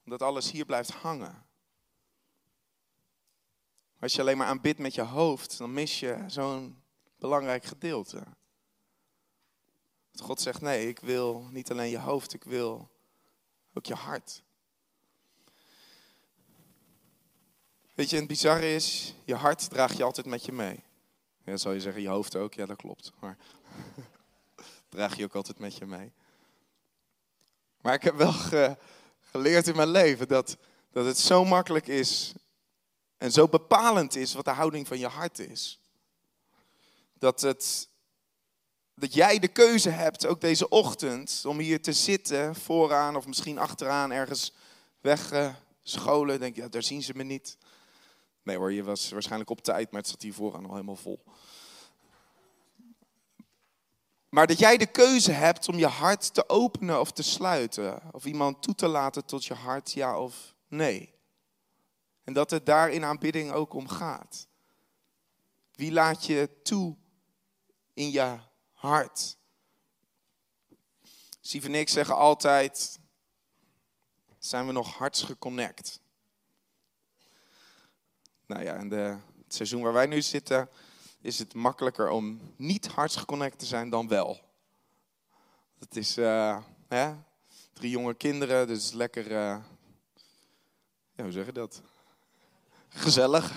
Omdat 0.05 0.23
alles 0.23 0.51
hier 0.51 0.65
blijft 0.65 0.91
hangen. 0.91 1.47
Als 4.01 4.15
je 4.15 4.21
alleen 4.21 4.37
maar 4.37 4.47
aanbidt 4.47 4.79
met 4.79 4.95
je 4.95 5.03
hoofd, 5.03 5.59
dan 5.59 5.73
mis 5.73 6.01
je 6.01 6.25
zo'n 6.27 6.85
belangrijk 7.27 7.65
gedeelte. 7.65 8.23
God 10.23 10.41
zegt, 10.41 10.61
nee, 10.61 10.89
ik 10.89 11.01
wil 11.01 11.49
niet 11.51 11.71
alleen 11.71 11.91
je 11.91 11.99
hoofd, 11.99 12.35
ik 12.35 12.45
wil 12.45 12.91
ook 13.75 13.87
je 13.87 13.95
hart. 13.95 14.43
Weet 17.95 18.11
je, 18.11 18.17
het 18.17 18.27
bizarre 18.27 18.75
is, 18.75 19.15
je 19.25 19.35
hart 19.35 19.71
draag 19.71 19.93
je 19.97 20.03
altijd 20.05 20.27
met 20.27 20.45
je 20.45 20.53
mee. 20.53 20.85
Ja, 21.45 21.57
zal 21.57 21.73
je 21.73 21.81
zeggen, 21.81 22.03
je 22.03 22.09
hoofd 22.09 22.37
ook, 22.37 22.55
ja 22.55 22.67
dat 22.67 22.77
klopt. 22.77 23.13
Maar 23.21 23.37
draag 24.89 25.17
je 25.17 25.25
ook 25.25 25.35
altijd 25.35 25.59
met 25.59 25.77
je 25.77 25.87
mee. 25.87 26.13
Maar 27.81 27.95
ik 27.95 28.03
heb 28.03 28.15
wel 28.15 28.33
ge- 28.33 28.77
geleerd 29.21 29.67
in 29.67 29.77
mijn 29.77 29.89
leven 29.89 30.29
dat, 30.29 30.57
dat 30.91 31.05
het 31.07 31.19
zo 31.19 31.45
makkelijk 31.45 31.87
is 31.87 32.35
en 33.17 33.33
zo 33.33 33.49
bepalend 33.49 34.17
is 34.17 34.35
wat 34.35 34.45
de 34.45 34.51
houding 34.51 34.87
van 34.87 34.99
je 34.99 35.07
hart 35.09 35.39
is. 35.39 35.81
Dat, 37.19 37.41
het, 37.41 37.89
dat 38.95 39.15
jij 39.15 39.39
de 39.39 39.49
keuze 39.49 39.91
hebt, 39.91 40.27
ook 40.27 40.41
deze 40.41 40.69
ochtend, 40.69 41.43
om 41.47 41.59
hier 41.59 41.83
te 41.83 41.93
zitten, 41.93 42.55
vooraan 42.55 43.17
of 43.17 43.27
misschien 43.27 43.59
achteraan, 43.59 44.13
ergens 44.13 44.53
weggescholen. 45.01 46.41
Denk 46.41 46.55
je, 46.57 46.63
ja, 46.63 46.69
daar 46.69 46.83
zien 46.83 47.03
ze 47.03 47.13
me 47.15 47.23
niet. 47.23 47.57
Nee 48.43 48.57
hoor, 48.57 48.73
je 48.73 48.83
was 48.83 49.11
waarschijnlijk 49.11 49.51
op 49.51 49.61
tijd, 49.61 49.91
maar 49.91 50.01
het 50.01 50.11
zat 50.11 50.23
hier 50.23 50.35
vooraan 50.35 50.65
al 50.65 50.73
helemaal 50.73 50.97
vol. 50.97 51.23
Maar 54.29 54.47
dat 54.47 54.59
jij 54.59 54.77
de 54.77 54.87
keuze 54.87 55.33
hebt 55.33 55.69
om 55.69 55.77
je 55.77 55.87
hart 55.87 56.35
te 56.35 56.49
openen 56.49 57.01
of 57.01 57.13
te 57.13 57.23
sluiten. 57.23 58.03
Of 58.13 58.25
iemand 58.25 58.63
toe 58.63 58.75
te 58.75 58.87
laten 58.87 59.25
tot 59.25 59.45
je 59.45 59.55
hart, 59.55 59.93
ja 59.93 60.21
of 60.21 60.55
nee. 60.69 61.15
En 62.25 62.33
dat 62.33 62.51
het 62.51 62.67
daar 62.67 62.91
in 62.91 63.05
aanbidding 63.05 63.53
ook 63.53 63.75
om 63.75 63.89
gaat. 63.89 64.49
Wie 65.73 65.93
laat 65.93 66.27
je 66.27 66.51
toe 66.63 66.97
in 67.97 68.11
je 68.11 68.39
hart? 68.73 69.37
Sieve 71.41 71.67
en 71.67 71.75
ik 71.75 71.89
zeggen 71.89 72.17
altijd, 72.17 72.99
zijn 74.39 74.67
we 74.67 74.73
nog 74.73 74.95
hartsgeconnect? 74.95 76.01
Nou 78.47 78.63
ja, 78.63 78.75
in 78.75 78.89
de, 78.89 79.17
het 79.45 79.55
seizoen 79.55 79.83
waar 79.83 79.93
wij 79.93 80.07
nu 80.07 80.23
zitten, 80.23 80.69
is 81.21 81.39
het 81.39 81.55
makkelijker 81.55 82.09
om 82.09 82.41
niet 82.57 82.87
hartsgeconnect 82.87 83.59
te 83.59 83.67
zijn 83.67 83.91
dan 83.91 84.09
wel. 84.09 84.41
Het 85.79 85.97
is, 85.97 86.17
eh, 86.17 86.63
hè, 86.89 87.15
drie 87.73 87.91
jonge 87.91 88.15
kinderen, 88.15 88.67
dus 88.67 88.93
lekker, 88.93 89.25
eh, 89.25 89.59
ja, 91.13 91.23
hoe 91.23 91.33
zeg 91.33 91.47
je 91.47 91.53
dat? 91.53 91.83
Gezellig, 92.89 93.53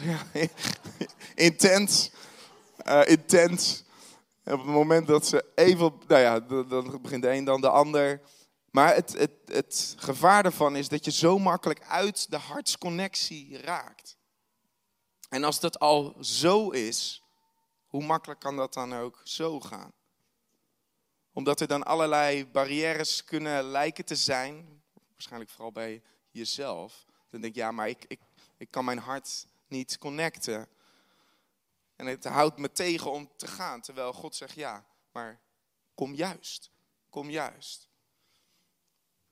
intens, 1.36 2.12
eh, 2.78 3.08
intens. 3.08 3.88
Op 4.50 4.58
het 4.60 4.66
moment 4.66 5.08
dat 5.08 5.28
ze 5.28 5.46
even, 5.56 5.94
nou 6.08 6.22
ja, 6.22 6.40
dan 6.40 6.68
dan 6.68 7.02
begint 7.02 7.22
de 7.22 7.30
een 7.30 7.44
dan 7.44 7.62
de 7.62 7.70
ander. 7.70 8.22
Maar 8.72 8.96
het, 8.96 9.18
het, 9.18 9.32
het 9.46 9.96
gevaar 9.98 10.44
daarvan 10.44 10.76
is 10.76 10.90
dat 10.90 11.06
je 11.06 11.12
zo 11.12 11.40
makkelijk 11.40 11.82
uit 11.82 12.32
de 12.32 12.38
hartsconnectie 12.38 13.58
raakt. 13.58 14.18
En 15.30 15.44
als 15.44 15.60
dat 15.60 15.80
al 15.80 16.16
zo 16.22 16.70
is, 16.70 17.24
hoe 17.86 18.04
makkelijk 18.04 18.40
kan 18.40 18.56
dat 18.56 18.74
dan 18.74 18.94
ook 18.96 19.22
zo 19.24 19.60
gaan? 19.60 19.92
Omdat 21.34 21.60
er 21.60 21.68
dan 21.68 21.84
allerlei 21.84 22.48
barrières 22.48 23.24
kunnen 23.24 23.64
lijken 23.64 24.06
te 24.06 24.16
zijn, 24.16 24.82
waarschijnlijk 25.12 25.52
vooral 25.52 25.72
bij 25.72 26.02
jezelf. 26.32 27.06
Dan 27.30 27.42
denk 27.42 27.56
je, 27.56 27.62
ja, 27.62 27.72
maar 27.72 27.90
ik, 27.90 28.06
ik, 28.08 28.20
ik 28.58 28.72
kan 28.72 28.86
mijn 28.86 28.98
hart 28.98 29.46
niet 29.68 29.98
connecten. 29.98 30.68
En 32.00 32.06
het 32.06 32.24
houdt 32.24 32.58
me 32.58 32.72
tegen 32.72 33.12
om 33.12 33.32
te 33.36 33.48
gaan. 33.48 33.82
Terwijl 33.82 34.14
God 34.14 34.36
zegt, 34.36 34.56
ja, 34.56 34.86
maar 35.12 35.40
kom 35.96 36.14
juist. 36.14 36.70
Kom 37.10 37.30
juist. 37.30 37.88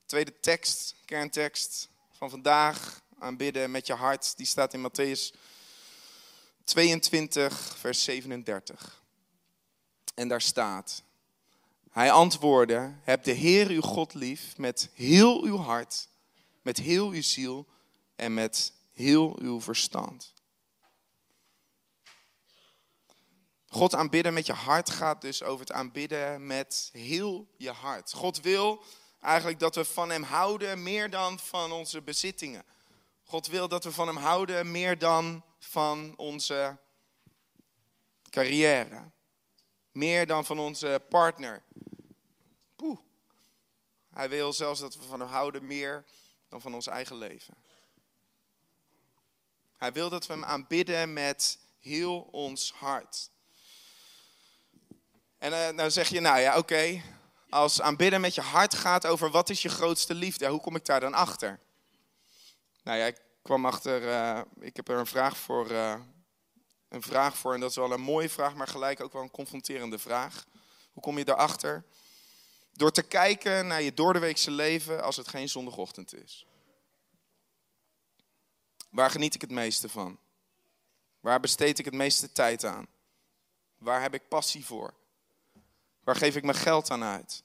Tweede 0.06 0.40
tekst, 0.40 0.94
kerntekst 1.04 1.88
van 2.10 2.30
vandaag, 2.30 3.02
aanbidden 3.18 3.70
met 3.70 3.86
je 3.86 3.92
hart, 3.92 4.36
die 4.36 4.46
staat 4.46 4.74
in 4.74 4.90
Matthäus 4.90 5.36
22, 6.64 7.76
vers 7.78 8.04
37. 8.04 9.02
En 10.14 10.28
daar 10.28 10.40
staat, 10.40 11.02
hij 11.90 12.12
antwoordde, 12.12 12.94
heb 13.02 13.24
de 13.24 13.32
Heer 13.32 13.68
uw 13.68 13.80
God 13.80 14.14
lief 14.14 14.56
met 14.56 14.90
heel 14.94 15.42
uw 15.42 15.56
hart, 15.56 16.08
met 16.62 16.76
heel 16.76 17.10
uw 17.10 17.22
ziel 17.22 17.66
en 18.16 18.34
met 18.34 18.72
heel 18.92 19.38
uw 19.38 19.60
verstand. 19.60 20.36
God 23.68 23.94
aanbidden 23.94 24.34
met 24.34 24.46
je 24.46 24.52
hart 24.52 24.90
gaat 24.90 25.20
dus 25.20 25.42
over 25.42 25.60
het 25.60 25.72
aanbidden 25.72 26.46
met 26.46 26.90
heel 26.92 27.48
je 27.56 27.70
hart. 27.70 28.12
God 28.12 28.40
wil 28.40 28.84
eigenlijk 29.20 29.58
dat 29.58 29.74
we 29.74 29.84
van 29.84 30.10
Hem 30.10 30.22
houden 30.22 30.82
meer 30.82 31.10
dan 31.10 31.38
van 31.38 31.72
onze 31.72 32.02
bezittingen. 32.02 32.64
God 33.24 33.46
wil 33.46 33.68
dat 33.68 33.84
we 33.84 33.92
van 33.92 34.06
Hem 34.06 34.16
houden 34.16 34.70
meer 34.70 34.98
dan 34.98 35.44
van 35.58 36.14
onze 36.16 36.78
carrière. 38.30 39.10
Meer 39.92 40.26
dan 40.26 40.44
van 40.44 40.58
onze 40.58 41.02
partner. 41.08 41.62
Poeh. 42.76 42.98
Hij 44.10 44.28
wil 44.28 44.52
zelfs 44.52 44.80
dat 44.80 44.94
we 44.94 45.02
van 45.02 45.20
Hem 45.20 45.28
houden 45.28 45.66
meer 45.66 46.04
dan 46.48 46.60
van 46.60 46.74
ons 46.74 46.86
eigen 46.86 47.16
leven. 47.16 47.54
Hij 49.76 49.92
wil 49.92 50.08
dat 50.08 50.26
we 50.26 50.32
Hem 50.32 50.44
aanbidden 50.44 51.12
met 51.12 51.58
heel 51.78 52.20
ons 52.20 52.72
hart. 52.72 53.30
En 55.38 55.52
uh, 55.52 55.68
nou 55.68 55.90
zeg 55.90 56.08
je, 56.08 56.20
nou 56.20 56.40
ja, 56.40 56.58
oké. 56.58 57.02
Als 57.48 57.80
aanbidden 57.80 58.20
met 58.20 58.34
je 58.34 58.40
hart 58.40 58.74
gaat 58.74 59.06
over 59.06 59.30
wat 59.30 59.50
is 59.50 59.62
je 59.62 59.68
grootste 59.68 60.14
liefde, 60.14 60.46
hoe 60.46 60.60
kom 60.60 60.76
ik 60.76 60.84
daar 60.84 61.00
dan 61.00 61.14
achter? 61.14 61.60
Nou 62.82 62.98
ja, 62.98 63.06
ik 63.06 63.20
kwam 63.42 63.66
achter, 63.66 64.02
uh, 64.02 64.40
ik 64.60 64.76
heb 64.76 64.88
er 64.88 64.98
een 64.98 65.06
vraag 65.06 65.36
voor, 65.36 65.70
uh, 65.70 65.94
een 66.88 67.02
vraag 67.02 67.36
voor 67.36 67.54
en 67.54 67.60
dat 67.60 67.70
is 67.70 67.76
wel 67.76 67.92
een 67.92 68.00
mooie 68.00 68.28
vraag, 68.28 68.54
maar 68.54 68.68
gelijk 68.68 69.00
ook 69.00 69.12
wel 69.12 69.22
een 69.22 69.30
confronterende 69.30 69.98
vraag. 69.98 70.44
Hoe 70.92 71.02
kom 71.02 71.18
je 71.18 71.24
daarachter? 71.24 71.84
Door 72.72 72.90
te 72.90 73.02
kijken 73.02 73.66
naar 73.66 73.82
je 73.82 73.94
doordeweekse 73.94 74.50
leven 74.50 75.02
als 75.02 75.16
het 75.16 75.28
geen 75.28 75.48
zondagochtend 75.48 76.14
is. 76.14 76.46
Waar 78.90 79.10
geniet 79.10 79.34
ik 79.34 79.40
het 79.40 79.50
meeste 79.50 79.88
van? 79.88 80.18
Waar 81.20 81.40
besteed 81.40 81.78
ik 81.78 81.84
het 81.84 81.94
meeste 81.94 82.32
tijd 82.32 82.64
aan? 82.64 82.86
Waar 83.78 84.02
heb 84.02 84.14
ik 84.14 84.28
passie 84.28 84.64
voor? 84.64 84.94
Waar 86.08 86.16
geef 86.16 86.36
ik 86.36 86.44
mijn 86.44 86.56
geld 86.56 86.90
aan 86.90 87.04
uit? 87.04 87.42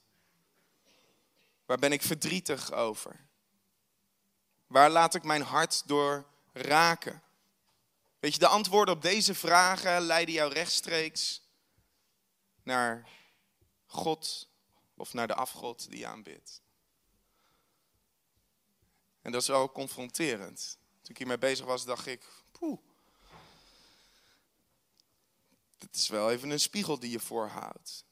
Waar 1.66 1.78
ben 1.78 1.92
ik 1.92 2.02
verdrietig 2.02 2.72
over? 2.72 3.28
Waar 4.68 4.90
laat 4.90 5.16
ik 5.16 5.24
mijn 5.24 5.42
hart 5.42 5.88
door 5.88 6.26
raken? 6.54 7.24
Weet 8.20 8.34
je, 8.34 8.40
de 8.40 8.48
antwoorden 8.48 8.96
op 8.96 9.02
deze 9.02 9.36
vragen 9.36 10.02
leiden 10.02 10.34
jou 10.34 10.54
rechtstreeks 10.54 11.42
naar 12.62 13.10
God 13.86 14.50
of 14.94 15.14
naar 15.14 15.28
de 15.28 15.36
afgod 15.36 15.90
die 15.90 16.00
je 16.00 16.08
aanbidt. 16.08 16.62
En 19.22 19.32
dat 19.32 19.42
is 19.42 19.48
wel 19.48 19.72
confronterend. 19.72 20.78
Toen 21.02 21.12
ik 21.12 21.18
hiermee 21.18 21.38
bezig 21.38 21.66
was, 21.66 21.86
dacht 21.86 22.06
ik, 22.06 22.26
poeh. 22.52 22.80
Het 25.78 25.96
is 25.96 26.08
wel 26.08 26.32
even 26.32 26.50
een 26.50 26.60
spiegel 26.60 27.00
die 27.00 27.12
je 27.12 27.20
voorhoudt. 27.20 28.06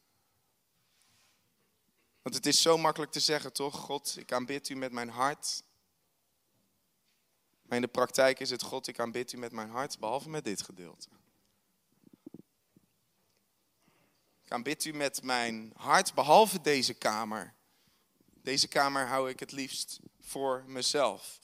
Want 2.21 2.35
het 2.35 2.45
is 2.45 2.61
zo 2.61 2.77
makkelijk 2.77 3.11
te 3.11 3.19
zeggen, 3.19 3.53
toch? 3.53 3.75
God, 3.75 4.17
ik 4.17 4.31
aanbid 4.31 4.69
u 4.69 4.75
met 4.75 4.91
mijn 4.91 5.09
hart. 5.09 5.63
Maar 7.61 7.75
in 7.75 7.81
de 7.81 7.91
praktijk 7.91 8.39
is 8.39 8.49
het, 8.49 8.61
God, 8.61 8.87
ik 8.87 8.99
aanbid 8.99 9.33
u 9.33 9.37
met 9.37 9.51
mijn 9.51 9.69
hart, 9.69 9.99
behalve 9.99 10.29
met 10.29 10.43
dit 10.43 10.61
gedeelte. 10.61 11.07
Ik 14.43 14.51
aanbid 14.51 14.85
u 14.85 14.93
met 14.93 15.23
mijn 15.23 15.71
hart, 15.75 16.13
behalve 16.13 16.61
deze 16.61 16.93
kamer. 16.93 17.53
Deze 18.41 18.67
kamer 18.67 19.07
hou 19.07 19.29
ik 19.29 19.39
het 19.39 19.51
liefst 19.51 19.99
voor 20.19 20.63
mezelf. 20.67 21.39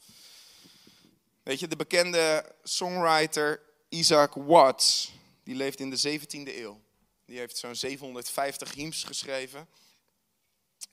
Weet 1.43 1.59
je, 1.59 1.67
de 1.67 1.75
bekende 1.75 2.55
songwriter 2.63 3.61
Isaac 3.89 4.33
Watts, 4.33 5.11
die 5.43 5.55
leeft 5.55 5.79
in 5.79 5.89
de 5.89 6.19
17e 6.19 6.55
eeuw. 6.55 6.81
Die 7.25 7.37
heeft 7.37 7.57
zo'n 7.57 7.75
750 7.75 8.73
hymns 8.73 9.03
geschreven. 9.03 9.67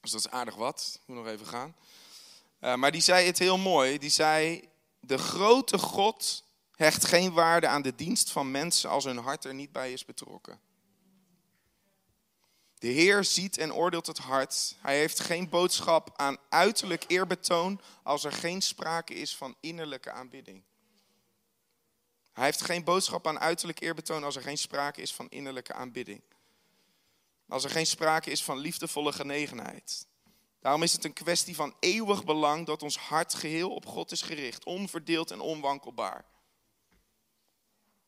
Dus 0.04 0.12
dat 0.12 0.24
is 0.24 0.30
aardig 0.30 0.54
wat, 0.54 1.00
moet 1.06 1.16
nog 1.16 1.26
even 1.26 1.46
gaan. 1.46 1.76
Uh, 2.60 2.74
maar 2.74 2.92
die 2.92 3.00
zei 3.00 3.26
het 3.26 3.38
heel 3.38 3.58
mooi. 3.58 3.98
Die 3.98 4.10
zei, 4.10 4.68
de 5.00 5.18
grote 5.18 5.78
God 5.78 6.44
hecht 6.74 7.04
geen 7.04 7.32
waarde 7.32 7.66
aan 7.66 7.82
de 7.82 7.94
dienst 7.94 8.30
van 8.30 8.50
mensen 8.50 8.90
als 8.90 9.04
hun 9.04 9.18
hart 9.18 9.44
er 9.44 9.54
niet 9.54 9.72
bij 9.72 9.92
is 9.92 10.04
betrokken. 10.04 10.60
De 12.78 12.86
Heer 12.86 13.24
ziet 13.24 13.58
en 13.58 13.74
oordeelt 13.74 14.06
het 14.06 14.18
hart. 14.18 14.76
Hij 14.80 14.98
heeft 14.98 15.20
geen 15.20 15.48
boodschap 15.48 16.12
aan 16.16 16.36
uiterlijk 16.48 17.04
eerbetoon 17.06 17.80
als 18.02 18.24
er 18.24 18.32
geen 18.32 18.62
sprake 18.62 19.14
is 19.14 19.36
van 19.36 19.54
innerlijke 19.60 20.10
aanbidding. 20.10 20.62
Hij 22.32 22.44
heeft 22.44 22.62
geen 22.62 22.84
boodschap 22.84 23.26
aan 23.26 23.40
uiterlijk 23.40 23.80
eerbetoon 23.80 24.24
als 24.24 24.36
er 24.36 24.42
geen 24.42 24.58
sprake 24.58 25.02
is 25.02 25.14
van 25.14 25.28
innerlijke 25.28 25.74
aanbidding. 25.74 26.22
Als 27.48 27.64
er 27.64 27.70
geen 27.70 27.86
sprake 27.86 28.30
is 28.30 28.44
van 28.44 28.58
liefdevolle 28.58 29.12
genegenheid. 29.12 30.06
Daarom 30.60 30.82
is 30.82 30.92
het 30.92 31.04
een 31.04 31.12
kwestie 31.12 31.54
van 31.54 31.76
eeuwig 31.80 32.24
belang 32.24 32.66
dat 32.66 32.82
ons 32.82 32.98
hart 32.98 33.34
geheel 33.34 33.70
op 33.74 33.86
God 33.86 34.12
is 34.12 34.22
gericht, 34.22 34.64
onverdeeld 34.64 35.30
en 35.30 35.40
onwankelbaar. 35.40 36.24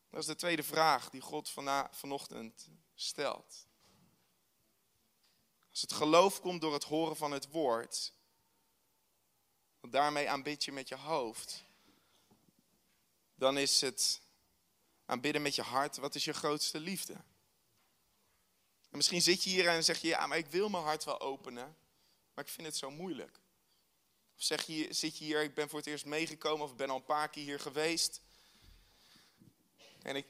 Dat 0.09 0.19
is 0.19 0.25
de 0.25 0.35
tweede 0.35 0.63
vraag 0.63 1.09
die 1.09 1.21
God 1.21 1.53
vanochtend 1.91 2.69
stelt. 2.95 3.67
Als 5.69 5.81
het 5.81 5.93
geloof 5.93 6.41
komt 6.41 6.61
door 6.61 6.73
het 6.73 6.83
horen 6.83 7.15
van 7.15 7.31
het 7.31 7.49
woord, 7.51 8.13
want 9.79 9.93
daarmee 9.93 10.29
aanbid 10.29 10.63
je 10.63 10.71
met 10.71 10.87
je 10.87 10.97
hoofd, 10.97 11.63
dan 13.35 13.57
is 13.57 13.81
het 13.81 14.21
aanbidden 15.05 15.41
met 15.41 15.55
je 15.55 15.61
hart, 15.61 15.97
wat 15.97 16.15
is 16.15 16.23
je 16.23 16.33
grootste 16.33 16.79
liefde? 16.79 17.15
En 18.89 18.97
misschien 18.97 19.21
zit 19.21 19.43
je 19.43 19.49
hier 19.49 19.67
en 19.67 19.83
zeg 19.83 20.01
je, 20.01 20.07
ja, 20.07 20.27
maar 20.27 20.37
ik 20.37 20.47
wil 20.47 20.69
mijn 20.69 20.83
hart 20.83 21.03
wel 21.03 21.19
openen, 21.19 21.77
maar 22.33 22.45
ik 22.45 22.51
vind 22.51 22.67
het 22.67 22.77
zo 22.77 22.91
moeilijk. 22.91 23.39
Of 24.35 24.43
zeg 24.43 24.65
je, 24.65 24.93
zit 24.93 25.17
je 25.17 25.25
hier, 25.25 25.43
ik 25.43 25.53
ben 25.53 25.69
voor 25.69 25.79
het 25.79 25.87
eerst 25.87 26.05
meegekomen 26.05 26.65
of 26.65 26.75
ben 26.75 26.89
al 26.89 26.95
een 26.95 27.03
paar 27.03 27.29
keer 27.29 27.43
hier 27.43 27.59
geweest. 27.59 28.21
En 30.01 30.15
ik, 30.15 30.27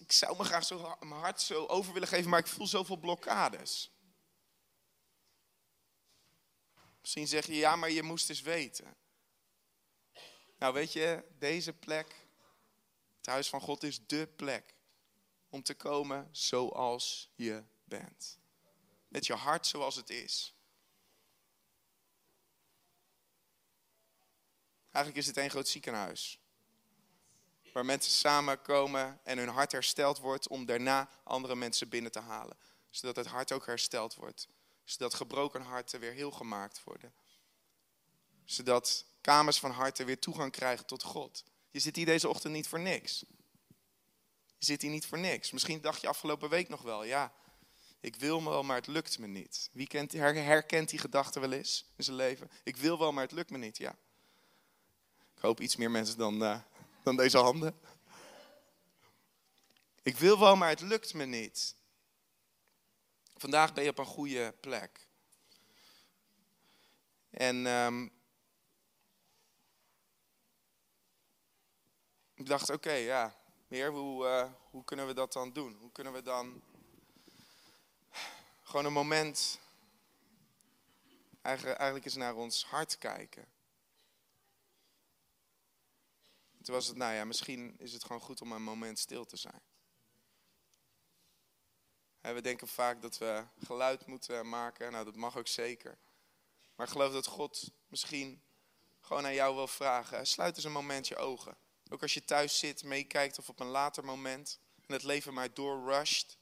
ik 0.00 0.12
zou 0.12 0.36
me 0.36 0.44
graag 0.44 0.64
zo, 0.64 0.96
mijn 1.00 1.20
hart 1.20 1.40
zo 1.40 1.66
over 1.66 1.92
willen 1.92 2.08
geven, 2.08 2.30
maar 2.30 2.38
ik 2.38 2.46
voel 2.46 2.66
zoveel 2.66 2.96
blokkades. 2.96 3.90
Misschien 7.00 7.28
zeg 7.28 7.46
je, 7.46 7.56
ja, 7.56 7.76
maar 7.76 7.90
je 7.90 8.02
moest 8.02 8.28
eens 8.28 8.40
weten. 8.40 8.96
Nou, 10.58 10.74
weet 10.74 10.92
je, 10.92 11.24
deze 11.38 11.72
plek, 11.72 12.26
het 13.16 13.26
huis 13.26 13.48
van 13.48 13.60
God, 13.60 13.82
is 13.82 14.06
dé 14.06 14.26
plek 14.26 14.74
om 15.48 15.62
te 15.62 15.74
komen 15.74 16.28
zoals 16.32 17.30
je 17.34 17.64
bent. 17.88 18.38
Met 19.08 19.26
je 19.26 19.34
hart 19.34 19.66
zoals 19.66 19.96
het 19.96 20.10
is. 20.10 20.54
Eigenlijk 24.90 25.24
is 25.24 25.26
het 25.26 25.36
een 25.36 25.50
groot 25.50 25.68
ziekenhuis. 25.68 26.40
Waar 27.72 27.84
mensen 27.84 28.12
samenkomen 28.12 29.20
en 29.24 29.38
hun 29.38 29.48
hart 29.48 29.72
hersteld 29.72 30.18
wordt 30.18 30.48
om 30.48 30.66
daarna 30.66 31.10
andere 31.24 31.56
mensen 31.56 31.88
binnen 31.88 32.12
te 32.12 32.20
halen. 32.20 32.56
Zodat 32.90 33.16
het 33.16 33.26
hart 33.26 33.52
ook 33.52 33.66
hersteld 33.66 34.14
wordt 34.14 34.48
zodat 34.86 35.14
gebroken 35.14 35.62
harten 35.62 36.00
weer 36.00 36.12
heel 36.12 36.30
gemaakt 36.30 36.84
worden. 36.84 37.14
Zodat 38.44 39.06
kamers 39.20 39.58
van 39.58 39.70
harten 39.70 40.06
weer 40.06 40.18
toegang 40.18 40.52
krijgen 40.52 40.86
tot 40.86 41.02
God. 41.02 41.44
Je 41.70 41.78
zit 41.78 41.96
hier 41.96 42.06
deze 42.06 42.28
ochtend 42.28 42.52
niet 42.52 42.68
voor 42.68 42.80
niks. 42.80 43.24
Je 44.58 44.64
zit 44.64 44.82
hier 44.82 44.90
niet 44.90 45.06
voor 45.06 45.18
niks. 45.18 45.50
Misschien 45.50 45.80
dacht 45.80 46.00
je 46.00 46.08
afgelopen 46.08 46.48
week 46.48 46.68
nog 46.68 46.82
wel, 46.82 47.04
ja, 47.04 47.32
ik 48.06 48.16
wil 48.16 48.44
wel, 48.44 48.62
maar 48.62 48.76
het 48.76 48.86
lukt 48.86 49.18
me 49.18 49.26
niet. 49.26 49.70
Wie 49.72 49.86
kent, 49.86 50.12
herkent 50.12 50.88
die 50.88 50.98
gedachte 50.98 51.40
wel 51.40 51.52
eens 51.52 51.84
in 51.96 52.04
zijn 52.04 52.16
leven? 52.16 52.50
Ik 52.62 52.76
wil 52.76 52.98
wel, 52.98 53.12
maar 53.12 53.22
het 53.22 53.32
lukt 53.32 53.50
me 53.50 53.58
niet, 53.58 53.76
ja. 53.76 53.96
Ik 55.34 55.42
hoop 55.42 55.60
iets 55.60 55.76
meer 55.76 55.90
mensen 55.90 56.18
dan, 56.18 56.42
uh, 56.42 56.60
dan 57.02 57.16
deze 57.16 57.38
handen. 57.38 57.80
Ik 60.02 60.16
wil 60.16 60.38
wel, 60.38 60.56
maar 60.56 60.68
het 60.68 60.80
lukt 60.80 61.14
me 61.14 61.24
niet. 61.24 61.74
Vandaag 63.36 63.72
ben 63.72 63.84
je 63.84 63.90
op 63.90 63.98
een 63.98 64.06
goede 64.06 64.54
plek. 64.60 65.08
En 67.30 67.66
um, 67.66 68.12
ik 72.34 72.46
dacht, 72.46 72.70
oké, 72.70 72.92
ja, 72.92 73.36
meer, 73.68 73.90
hoe, 73.90 74.26
uh, 74.26 74.52
hoe 74.70 74.84
kunnen 74.84 75.06
we 75.06 75.14
dat 75.14 75.32
dan 75.32 75.52
doen? 75.52 75.76
Hoe 75.80 75.92
kunnen 75.92 76.12
we 76.12 76.22
dan 76.22 76.62
gewoon 78.66 78.84
een 78.84 78.92
moment 78.92 79.60
eigenlijk, 81.42 82.04
eens 82.04 82.14
naar 82.14 82.34
ons 82.34 82.64
hart 82.64 82.98
kijken? 82.98 83.44
Toen 86.62 86.74
was 86.74 86.86
het, 86.86 86.96
nou 86.96 87.14
ja, 87.14 87.24
misschien 87.24 87.74
is 87.78 87.92
het 87.92 88.04
gewoon 88.04 88.20
goed 88.20 88.40
om 88.40 88.52
een 88.52 88.62
moment 88.62 88.98
stil 88.98 89.24
te 89.24 89.36
zijn. 89.36 89.60
We 92.20 92.40
denken 92.40 92.68
vaak 92.68 93.02
dat 93.02 93.18
we 93.18 93.44
geluid 93.64 94.06
moeten 94.06 94.48
maken. 94.48 94.92
Nou, 94.92 95.04
dat 95.04 95.16
mag 95.16 95.36
ook 95.36 95.46
zeker. 95.46 95.98
Maar 96.74 96.88
geloof 96.88 97.12
dat 97.12 97.26
God 97.26 97.70
misschien 97.88 98.42
gewoon 99.00 99.24
aan 99.24 99.34
jou 99.34 99.54
wil 99.54 99.68
vragen. 99.68 100.26
Sluit 100.26 100.56
eens 100.56 100.64
een 100.64 100.72
moment 100.72 101.08
je 101.08 101.16
ogen. 101.16 101.56
Ook 101.88 102.02
als 102.02 102.14
je 102.14 102.24
thuis 102.24 102.58
zit, 102.58 102.84
meekijkt 102.84 103.38
of 103.38 103.48
op 103.48 103.60
een 103.60 103.66
later 103.66 104.04
moment. 104.04 104.58
En 104.86 104.92
het 104.92 105.02
leven 105.02 105.34
maar 105.34 105.54
doorrusht. 105.54 106.38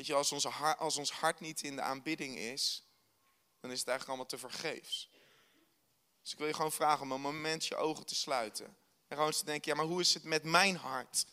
Weet 0.00 0.08
je, 0.08 0.14
als, 0.14 0.32
onze 0.32 0.48
als 0.76 0.96
ons 0.96 1.12
hart 1.12 1.40
niet 1.40 1.62
in 1.62 1.76
de 1.76 1.82
aanbidding 1.82 2.36
is, 2.36 2.82
dan 3.60 3.70
is 3.70 3.78
het 3.78 3.88
eigenlijk 3.88 4.08
allemaal 4.08 4.26
te 4.26 4.48
vergeefs. 4.48 5.10
Dus 6.22 6.32
ik 6.32 6.38
wil 6.38 6.46
je 6.46 6.54
gewoon 6.54 6.72
vragen 6.72 7.02
om 7.02 7.12
een 7.12 7.20
moment 7.20 7.66
je 7.66 7.76
ogen 7.76 8.06
te 8.06 8.14
sluiten. 8.14 8.76
En 9.08 9.16
gewoon 9.16 9.32
te 9.32 9.44
denken, 9.44 9.70
ja, 9.70 9.76
maar 9.76 9.86
hoe 9.86 10.00
is 10.00 10.14
het 10.14 10.22
met 10.24 10.44
mijn 10.44 10.76
hart? 10.76 11.26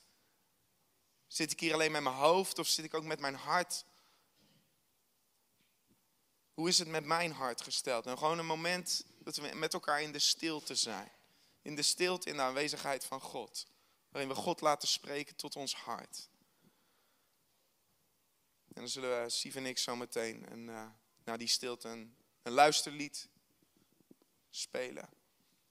Zit 1.27 1.51
ik 1.51 1.59
hier 1.59 1.73
alleen 1.73 1.91
met 1.91 2.01
mijn 2.01 2.15
hoofd 2.15 2.59
of 2.59 2.67
zit 2.67 2.85
ik 2.85 2.93
ook 2.93 3.03
met 3.03 3.19
mijn 3.19 3.35
hart? 3.35 3.85
Hoe 6.53 6.67
is 6.67 6.79
het 6.79 6.87
met 6.87 7.05
mijn 7.05 7.31
hart 7.31 7.61
gesteld? 7.61 8.05
En 8.05 8.17
gewoon 8.17 8.39
een 8.39 8.45
moment 8.45 9.05
dat 9.19 9.35
we 9.35 9.53
met 9.53 9.73
elkaar 9.73 10.01
in 10.01 10.11
de 10.11 10.19
stilte 10.19 10.75
zijn. 10.75 11.11
In 11.61 11.75
de 11.75 11.81
stilte, 11.81 12.29
in 12.29 12.35
de 12.35 12.41
aanwezigheid 12.41 13.05
van 13.05 13.21
God. 13.21 13.67
Waarin 14.09 14.29
we 14.29 14.35
God 14.35 14.61
laten 14.61 14.87
spreken 14.87 15.35
tot 15.35 15.55
ons 15.55 15.75
hart. 15.75 16.29
En 18.77 18.83
dan 18.83 18.91
zullen 18.91 19.23
we, 19.23 19.29
Sief 19.29 19.55
en 19.55 19.65
ik, 19.65 19.77
zo 19.77 19.95
meteen 19.95 20.51
een, 20.51 20.67
uh, 20.67 20.89
na 21.23 21.37
die 21.37 21.47
stilte 21.47 21.87
een, 21.87 22.15
een 22.41 22.51
luisterlied 22.51 23.29
spelen. 24.49 25.09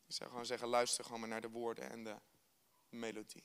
Ik 0.07 0.15
zou 0.15 0.31
gewoon 0.31 0.47
zeggen, 0.47 0.69
luister 0.69 1.05
gewoon 1.05 1.21
maar 1.21 1.29
naar 1.29 1.41
de 1.41 1.49
woorden 1.49 1.91
en 1.91 2.05
de 2.05 2.17
melodie. 2.89 3.45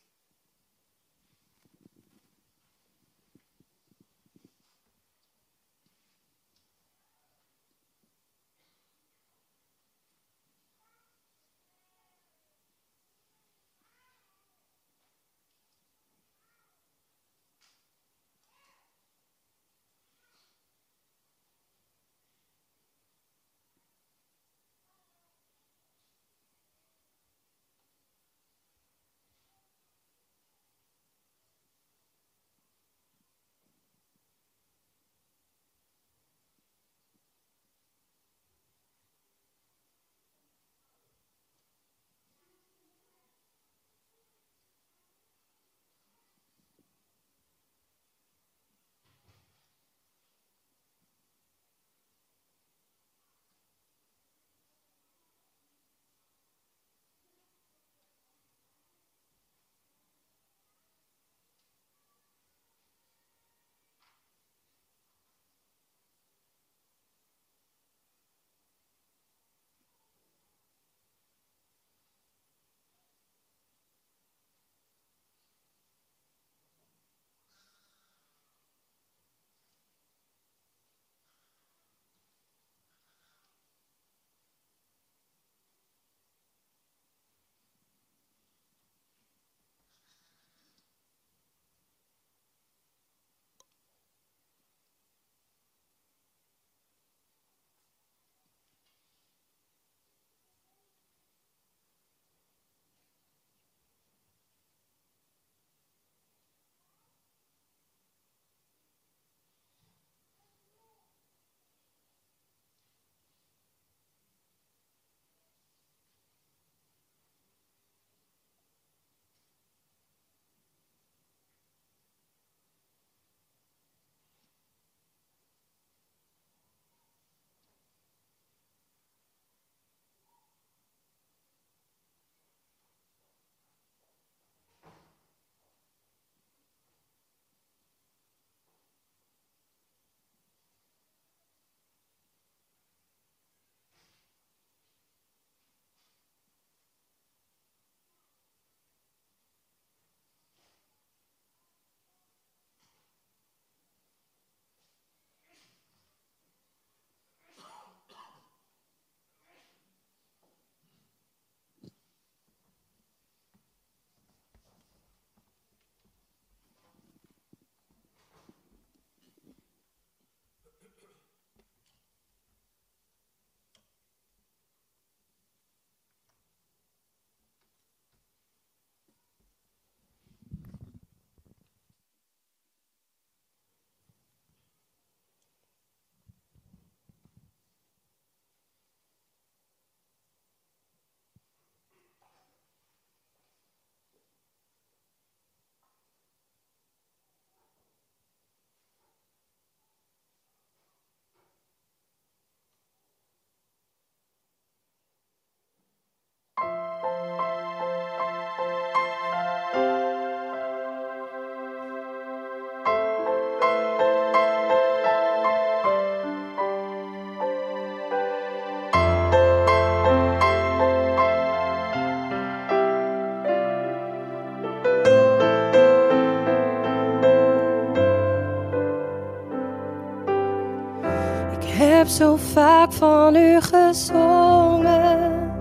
zo 232.11 232.35
vaak 232.53 232.93
van 232.93 233.35
u 233.35 233.61
gezongen, 233.61 235.51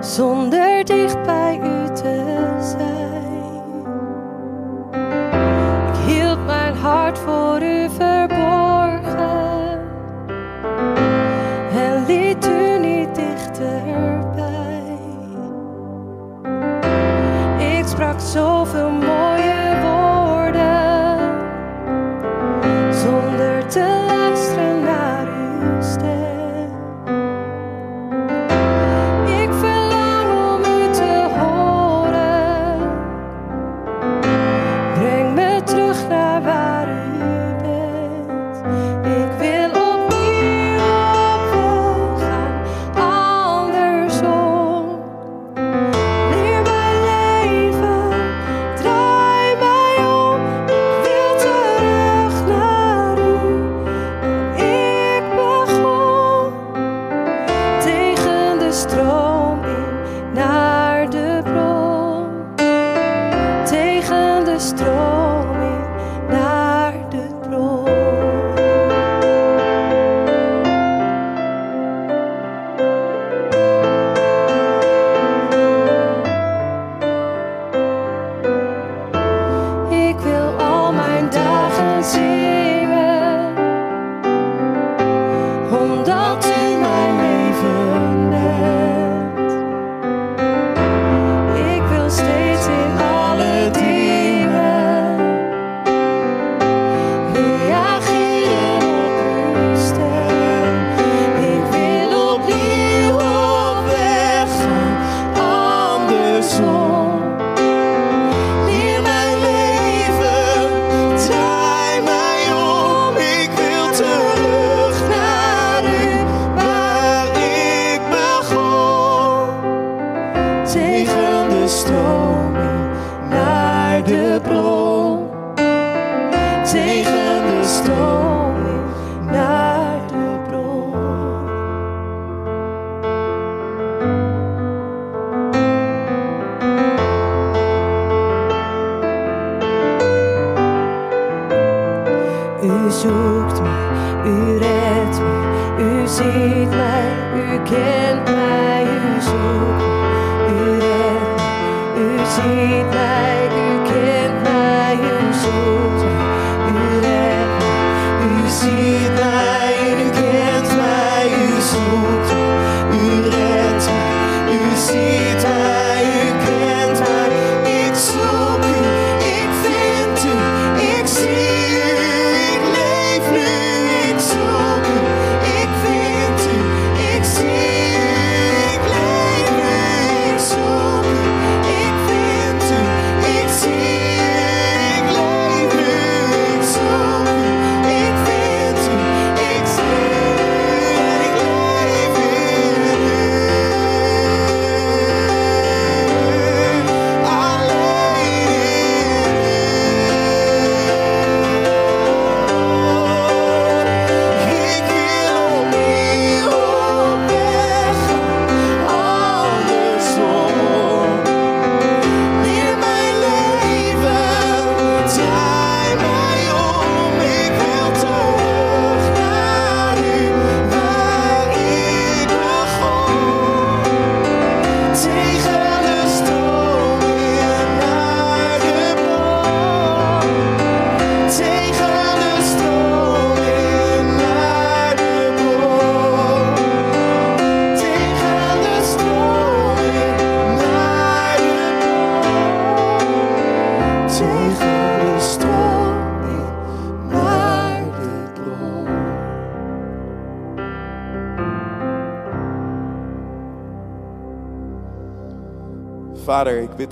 zonder 0.00 0.84
dicht 0.84 1.22
bij 1.22 1.58
u 1.58 1.94
te 1.94 2.56
zijn. 2.60 3.62
Ik 5.88 5.96
hield 6.06 6.46
mijn 6.46 6.74
hart 6.74 7.18
voor 7.18 7.62
u. 7.62 7.69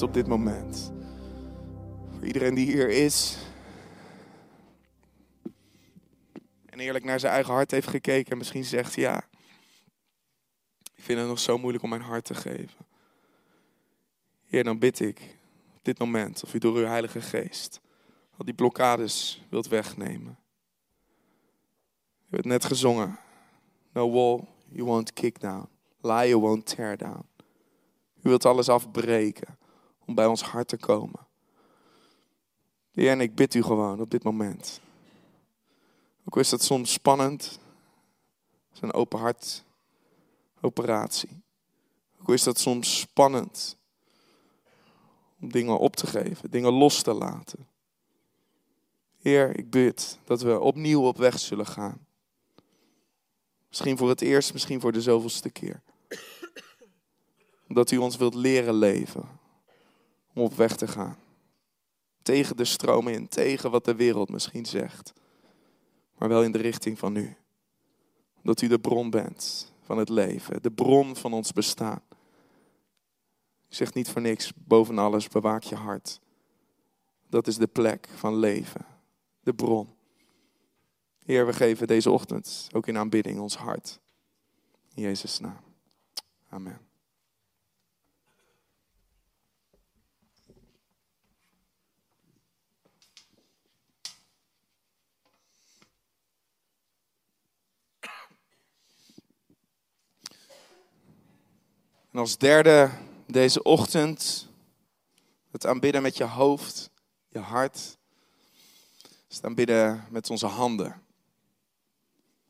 op 0.03 0.15
dit 0.15 0.27
moment. 0.27 0.93
Voor 2.11 2.27
iedereen 2.27 2.55
die 2.55 2.67
hier 2.67 2.89
is. 2.89 3.39
En 6.67 6.79
eerlijk 6.81 7.05
naar 7.05 7.21
zijn 7.21 7.33
eigen 7.33 7.53
hart 7.53 7.71
heeft 7.71 7.89
gekeken 7.89 8.33
en 8.33 8.39
misschien 8.39 8.65
zegt 8.65 8.95
ja. 8.95 9.25
Ik 10.95 11.05
vind 11.05 11.19
het 11.19 11.29
nog 11.29 11.39
zo 11.39 11.59
moeilijk 11.59 11.85
om 11.85 11.91
mijn 11.91 12.03
hart 12.03 12.25
te 12.25 12.35
geven. 12.35 12.87
Heer, 14.47 14.65
dan 14.65 14.79
bid 14.79 15.01
ik 15.01 15.37
op 15.77 15.85
dit 15.85 15.99
moment 15.99 16.45
of 16.45 16.55
u 16.55 16.59
door 16.59 16.77
uw 16.77 16.85
Heilige 16.85 17.21
Geest 17.21 17.81
al 18.39 18.45
die 18.45 18.55
blokkades 18.55 19.43
wilt 19.49 19.69
wegnemen. 19.69 20.39
U 22.31 22.35
hebt 22.37 22.45
net 22.45 22.65
gezongen. 22.65 23.19
No 23.93 24.11
wall 24.11 24.45
you 24.69 24.85
won't 24.85 25.13
kick 25.13 25.41
down. 25.41 25.69
Lie 26.01 26.29
you 26.29 26.41
won't 26.41 26.67
tear 26.67 26.97
down. 26.97 27.27
U 28.23 28.29
wilt 28.29 28.45
alles 28.45 28.69
afbreken 28.69 29.58
om 30.09 30.15
bij 30.15 30.27
ons 30.27 30.43
hart 30.43 30.69
te 30.69 30.77
komen. 30.77 31.27
Heer, 32.91 33.11
en 33.11 33.21
ik 33.21 33.35
bid 33.35 33.55
u 33.55 33.63
gewoon 33.63 34.01
op 34.01 34.11
dit 34.11 34.23
moment. 34.23 34.81
Ook 36.25 36.37
is 36.37 36.49
dat 36.49 36.63
soms 36.63 36.93
spannend. 36.93 37.59
Een 38.81 38.93
open 38.93 39.19
hart 39.19 39.65
operatie. 40.61 41.43
Ook 42.21 42.29
is 42.29 42.43
dat 42.43 42.59
soms 42.59 42.99
spannend 42.99 43.77
om 45.41 45.53
dingen 45.53 45.79
op 45.79 45.97
te 45.97 46.07
geven, 46.07 46.51
dingen 46.51 46.73
los 46.73 47.03
te 47.03 47.13
laten. 47.13 47.69
Heer, 49.19 49.59
ik 49.59 49.71
bid 49.71 50.19
dat 50.25 50.43
we 50.43 50.61
opnieuw 50.61 51.07
op 51.07 51.17
weg 51.17 51.39
zullen 51.39 51.67
gaan. 51.67 52.07
Misschien 53.69 53.97
voor 53.97 54.09
het 54.09 54.21
eerst, 54.21 54.53
misschien 54.53 54.81
voor 54.81 54.93
de 54.93 55.03
zoveelste 55.03 55.51
keer. 55.51 55.83
Omdat 57.69 57.91
u 57.91 57.97
ons 57.97 58.17
wilt 58.17 58.35
leren 58.35 58.75
leven. 58.75 59.38
Om 60.39 60.45
op 60.45 60.55
weg 60.55 60.77
te 60.77 60.89
gaan. 60.89 61.17
Tegen 62.23 62.57
de 62.57 62.65
stroom 62.65 63.09
in, 63.09 63.29
tegen 63.29 63.71
wat 63.71 63.85
de 63.85 63.95
wereld 63.95 64.29
misschien 64.29 64.67
zegt. 64.67 65.13
Maar 66.19 66.29
wel 66.29 66.43
in 66.43 66.53
de 66.53 66.59
richting 66.59 66.99
van 66.99 67.17
u. 67.17 67.37
Omdat 68.37 68.61
u 68.61 68.69
de 68.69 68.79
bron 68.79 69.11
bent 69.11 69.73
van 69.83 69.99
het 69.99 70.09
leven. 70.09 70.63
De 70.63 70.71
bron 70.71 71.17
van 71.17 71.33
ons 71.33 71.53
bestaan. 71.53 72.03
U 73.69 73.75
zegt 73.75 73.95
niet 73.95 74.09
voor 74.09 74.21
niks, 74.21 74.53
boven 74.55 74.99
alles 74.99 75.29
bewaak 75.29 75.63
je 75.63 75.75
hart. 75.75 76.21
Dat 77.29 77.47
is 77.47 77.57
de 77.57 77.67
plek 77.67 78.09
van 78.15 78.37
leven. 78.37 78.87
De 79.41 79.55
bron. 79.55 79.89
Heer, 81.25 81.47
we 81.47 81.53
geven 81.53 81.87
deze 81.87 82.11
ochtend 82.11 82.69
ook 82.73 82.87
in 82.87 82.97
aanbidding 82.97 83.41
ons 83.41 83.57
hart. 83.57 84.01
In 84.95 85.03
Jezus' 85.03 85.39
naam. 85.39 85.61
Amen. 86.49 86.88
En 102.19 102.25
als 102.25 102.39
derde 102.39 102.91
deze 103.27 103.63
ochtend 103.63 104.49
het 105.51 105.67
aanbidden 105.67 106.03
met 106.03 106.17
je 106.17 106.25
hoofd, 106.25 106.91
je 107.29 107.39
hart. 107.39 107.97
Het 109.29 109.45
aanbidden 109.45 110.07
met 110.11 110.31
onze 110.31 110.47
handen. 110.47 111.03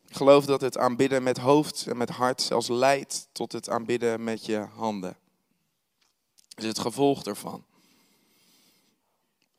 Ik 0.07 0.17
geloof 0.17 0.45
dat 0.45 0.61
het 0.61 0.79
aanbidden 0.79 1.23
met 1.23 1.39
hoofd 1.39 1.87
en 1.87 1.97
met 1.97 2.09
hart 2.09 2.43
zelfs 2.43 2.69
leidt 2.69 3.29
tot 3.33 3.53
het 3.53 3.69
aanbidden 3.69 4.25
met 4.25 4.47
je 4.47 4.59
handen. 4.59 5.17
Dat 6.49 6.65
is 6.65 6.69
het 6.69 6.79
gevolg 6.79 7.25
ervan. 7.25 7.65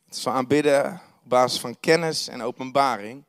Het 0.05 0.15
is 0.15 0.27
aanbidden 0.27 1.01
op 1.23 1.29
basis 1.29 1.59
van 1.59 1.79
kennis 1.79 2.27
en 2.27 2.41
openbaring. 2.41 3.23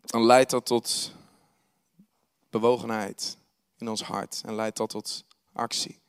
Dan 0.00 0.24
leidt 0.24 0.50
dat 0.50 0.66
tot 0.66 1.12
bewogenheid 2.50 3.38
in 3.80 3.88
ons 3.88 4.02
hart 4.02 4.42
en 4.44 4.54
leidt 4.54 4.76
dat 4.76 4.90
tot 4.90 5.24
actie. 5.52 6.00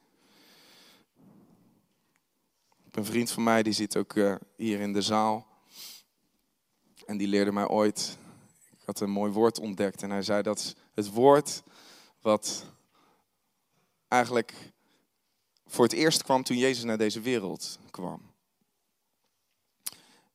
Een 2.91 3.05
vriend 3.05 3.31
van 3.31 3.43
mij 3.43 3.63
die 3.63 3.73
zit 3.73 3.97
ook 3.97 4.13
uh, 4.13 4.35
hier 4.55 4.79
in 4.79 4.93
de 4.93 5.01
zaal. 5.01 5.47
En 7.05 7.17
die 7.17 7.27
leerde 7.27 7.51
mij 7.51 7.67
ooit, 7.67 8.17
ik 8.71 8.85
had 8.85 8.99
een 8.99 9.09
mooi 9.09 9.31
woord 9.31 9.59
ontdekt. 9.59 10.03
En 10.03 10.09
hij 10.09 10.21
zei 10.21 10.41
dat 10.41 10.75
het 10.93 11.11
woord 11.11 11.63
wat 12.21 12.65
eigenlijk 14.07 14.53
voor 15.65 15.83
het 15.83 15.93
eerst 15.93 16.23
kwam 16.23 16.43
toen 16.43 16.57
Jezus 16.57 16.83
naar 16.83 16.97
deze 16.97 17.21
wereld 17.21 17.79
kwam. 17.91 18.21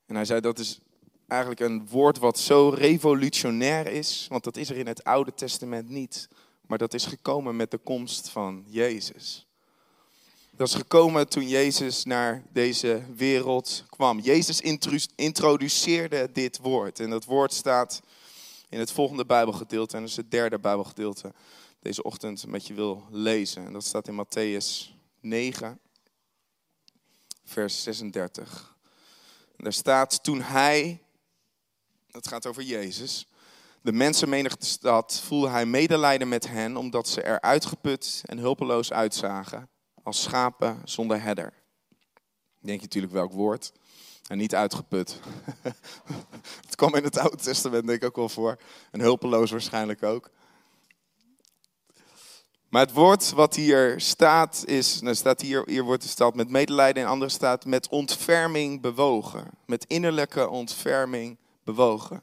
En 0.07 0.15
hij 0.15 0.25
zei 0.25 0.41
dat 0.41 0.59
is 0.59 0.81
eigenlijk 1.27 1.61
een 1.61 1.89
woord 1.89 2.19
wat 2.19 2.39
zo 2.39 2.69
revolutionair 2.69 3.87
is, 3.87 4.27
want 4.29 4.45
dat 4.45 4.57
is 4.57 4.71
er 4.71 4.77
in 4.77 4.87
het 4.87 5.05
Oude 5.05 5.35
Testament 5.35 5.89
niet. 5.89 6.29
Maar 6.67 6.79
dat 6.79 6.95
is 6.95 7.07
gekomen 7.07 7.57
met 7.57 7.71
de 7.71 7.79
komst 7.79 8.29
van 8.29 8.65
Jezus. 8.69 9.47
Dat 10.51 10.69
is 10.69 10.75
gekomen 10.75 11.29
toen 11.29 11.49
Jezus 11.49 12.05
naar 12.05 12.43
deze 12.53 13.03
wereld 13.17 13.85
kwam. 13.91 14.21
Jezus 14.21 14.61
introduceerde 15.15 16.33
dit 16.33 16.59
woord. 16.59 17.01
En 17.01 17.11
dat 17.11 17.25
woord 17.25 17.53
staat 17.53 18.03
in 18.69 18.79
het 18.79 18.91
volgende 18.91 19.27
Bijbelgedeelte. 19.27 19.97
En 19.97 20.01
dat 20.01 20.11
is 20.11 20.17
het 20.17 20.31
derde 20.31 20.59
Bijbelgedeelte 20.59 21.33
deze 21.81 22.03
ochtend 22.03 22.47
met 22.47 22.67
je 22.67 22.75
wil 22.75 23.05
lezen. 23.11 23.67
En 23.67 23.73
dat 23.73 23.85
staat 23.85 24.09
in 24.09 24.27
Matthäus 24.27 24.95
9, 25.21 25.81
vers 27.45 27.83
36. 27.83 28.77
En 29.57 29.65
daar 29.65 29.73
staat, 29.73 30.23
toen 30.23 30.41
hij, 30.41 31.03
dat 32.11 32.29
gaat 32.29 32.47
over 32.47 32.63
Jezus, 32.63 33.27
de 33.87 33.93
mensenmenigte 33.93 34.67
stad 34.67 35.21
voelde 35.25 35.49
hij 35.49 35.67
medelijden 35.67 36.29
met 36.29 36.49
hen, 36.49 36.77
omdat 36.77 37.09
ze 37.09 37.23
er 37.23 37.41
uitgeput 37.41 38.23
en 38.25 38.39
hulpeloos 38.39 38.93
uitzagen, 38.93 39.69
als 40.03 40.23
schapen 40.23 40.81
zonder 40.85 41.23
herder. 41.23 41.53
Denk 42.61 42.79
je 42.79 42.85
natuurlijk 42.85 43.13
welk 43.13 43.33
woord? 43.33 43.73
En 44.29 44.39
niet 44.39 44.55
uitgeput. 44.55 45.21
het 46.67 46.75
kwam 46.75 46.95
in 46.95 47.05
het 47.05 47.19
Oude 47.19 47.37
Testament 47.37 47.87
denk 47.87 48.03
ik 48.03 48.09
ook 48.09 48.17
wel 48.17 48.29
voor. 48.29 48.59
En 48.91 49.01
hulpeloos 49.01 49.51
waarschijnlijk 49.51 50.03
ook. 50.03 50.31
Maar 52.69 52.83
het 52.83 52.93
woord 52.93 53.31
wat 53.31 53.55
hier 53.55 54.01
staat 54.01 54.63
is, 54.65 55.01
nou 55.01 55.15
staat 55.15 55.41
hier, 55.41 55.63
hier 55.67 55.85
wordt 55.85 56.03
gesteld 56.03 56.35
met 56.35 56.51
medelijden 56.51 57.03
en 57.03 57.09
andere 57.09 57.31
staat 57.31 57.65
met 57.65 57.89
ontferming 57.89 58.81
bewogen. 58.81 59.51
Met 59.67 59.85
innerlijke 59.85 60.49
ontferming 60.49 61.39
bewogen. 61.65 62.23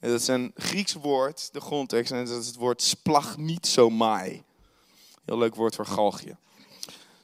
Dat 0.00 0.20
is 0.20 0.28
een 0.28 0.52
Grieks 0.56 0.92
woord, 0.92 1.52
de 1.52 1.60
grondtekst, 1.60 2.12
en 2.12 2.24
dat 2.24 2.40
is 2.40 2.46
het 2.46 2.56
woord 2.56 2.82
splagnitsomai. 2.82 4.42
Heel 5.24 5.38
leuk 5.38 5.54
woord 5.54 5.74
voor 5.74 5.86
galgje. 5.86 6.36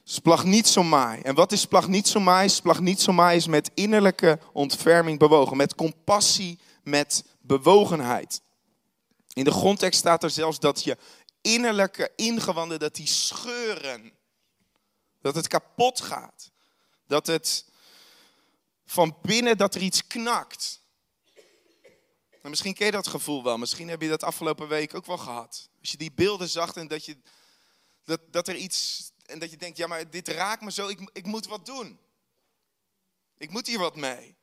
Splagnitsomai. 0.03 1.21
En 1.21 1.35
wat 1.35 1.51
is 1.51 1.61
splagnitsomai? 1.61 2.49
Splagnitsomai 2.49 3.37
is 3.37 3.47
met 3.47 3.71
innerlijke 3.73 4.39
ontferming 4.53 5.19
bewogen, 5.19 5.57
met 5.57 5.75
compassie, 5.75 6.59
met 6.83 7.23
bewogenheid. 7.41 8.41
In 9.33 9.43
de 9.43 9.51
grondtekst 9.51 9.99
staat 9.99 10.23
er 10.23 10.29
zelfs 10.29 10.59
dat 10.59 10.83
je 10.83 10.97
innerlijke 11.41 12.11
ingewanden, 12.15 12.79
dat 12.79 12.95
die 12.95 13.07
scheuren. 13.07 14.11
Dat 15.21 15.35
het 15.35 15.47
kapot 15.47 16.01
gaat. 16.01 16.51
Dat 17.07 17.27
het 17.27 17.65
van 18.85 19.17
binnen, 19.21 19.57
dat 19.57 19.75
er 19.75 19.81
iets 19.81 20.07
knakt. 20.07 20.79
En 22.45 22.51
misschien 22.51 22.73
ken 22.73 22.85
je 22.85 22.91
dat 22.91 23.07
gevoel 23.07 23.43
wel. 23.43 23.57
Misschien 23.57 23.87
heb 23.87 24.01
je 24.01 24.09
dat 24.09 24.23
afgelopen 24.23 24.67
week 24.67 24.95
ook 24.95 25.05
wel 25.05 25.17
gehad. 25.17 25.69
Als 25.79 25.91
je 25.91 25.97
die 25.97 26.11
beelden 26.11 26.49
zag 26.49 26.75
en 26.75 26.87
dat, 26.87 27.05
je, 27.05 27.17
dat, 28.03 28.19
dat 28.31 28.47
er 28.47 28.55
iets. 28.55 29.11
En 29.25 29.39
dat 29.39 29.51
je 29.51 29.57
denkt, 29.57 29.77
ja, 29.77 29.87
maar 29.87 30.09
dit 30.09 30.27
raakt 30.27 30.61
me 30.61 30.71
zo, 30.71 30.87
ik, 30.87 31.09
ik 31.13 31.25
moet 31.25 31.47
wat 31.47 31.65
doen. 31.65 31.99
Ik 33.37 33.49
moet 33.49 33.67
hier 33.67 33.79
wat 33.79 33.95
mee. 33.95 34.35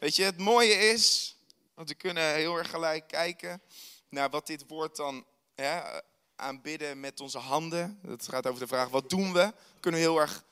Weet 0.00 0.16
je, 0.16 0.22
het 0.22 0.38
mooie 0.38 0.74
is, 0.74 1.36
want 1.74 1.88
we 1.88 1.94
kunnen 1.94 2.34
heel 2.34 2.56
erg 2.56 2.70
gelijk 2.70 3.08
kijken 3.08 3.62
naar 4.08 4.30
wat 4.30 4.46
dit 4.46 4.64
woord 4.66 4.96
dan 4.96 5.24
hè, 5.54 6.00
aanbidden 6.36 7.00
met 7.00 7.20
onze 7.20 7.38
handen. 7.38 8.00
Het 8.06 8.28
gaat 8.28 8.46
over 8.46 8.60
de 8.60 8.66
vraag, 8.66 8.88
wat 8.88 9.10
doen 9.10 9.32
we? 9.32 9.52
Kunnen 9.80 10.00
we 10.00 10.06
heel 10.06 10.20
erg 10.20 10.44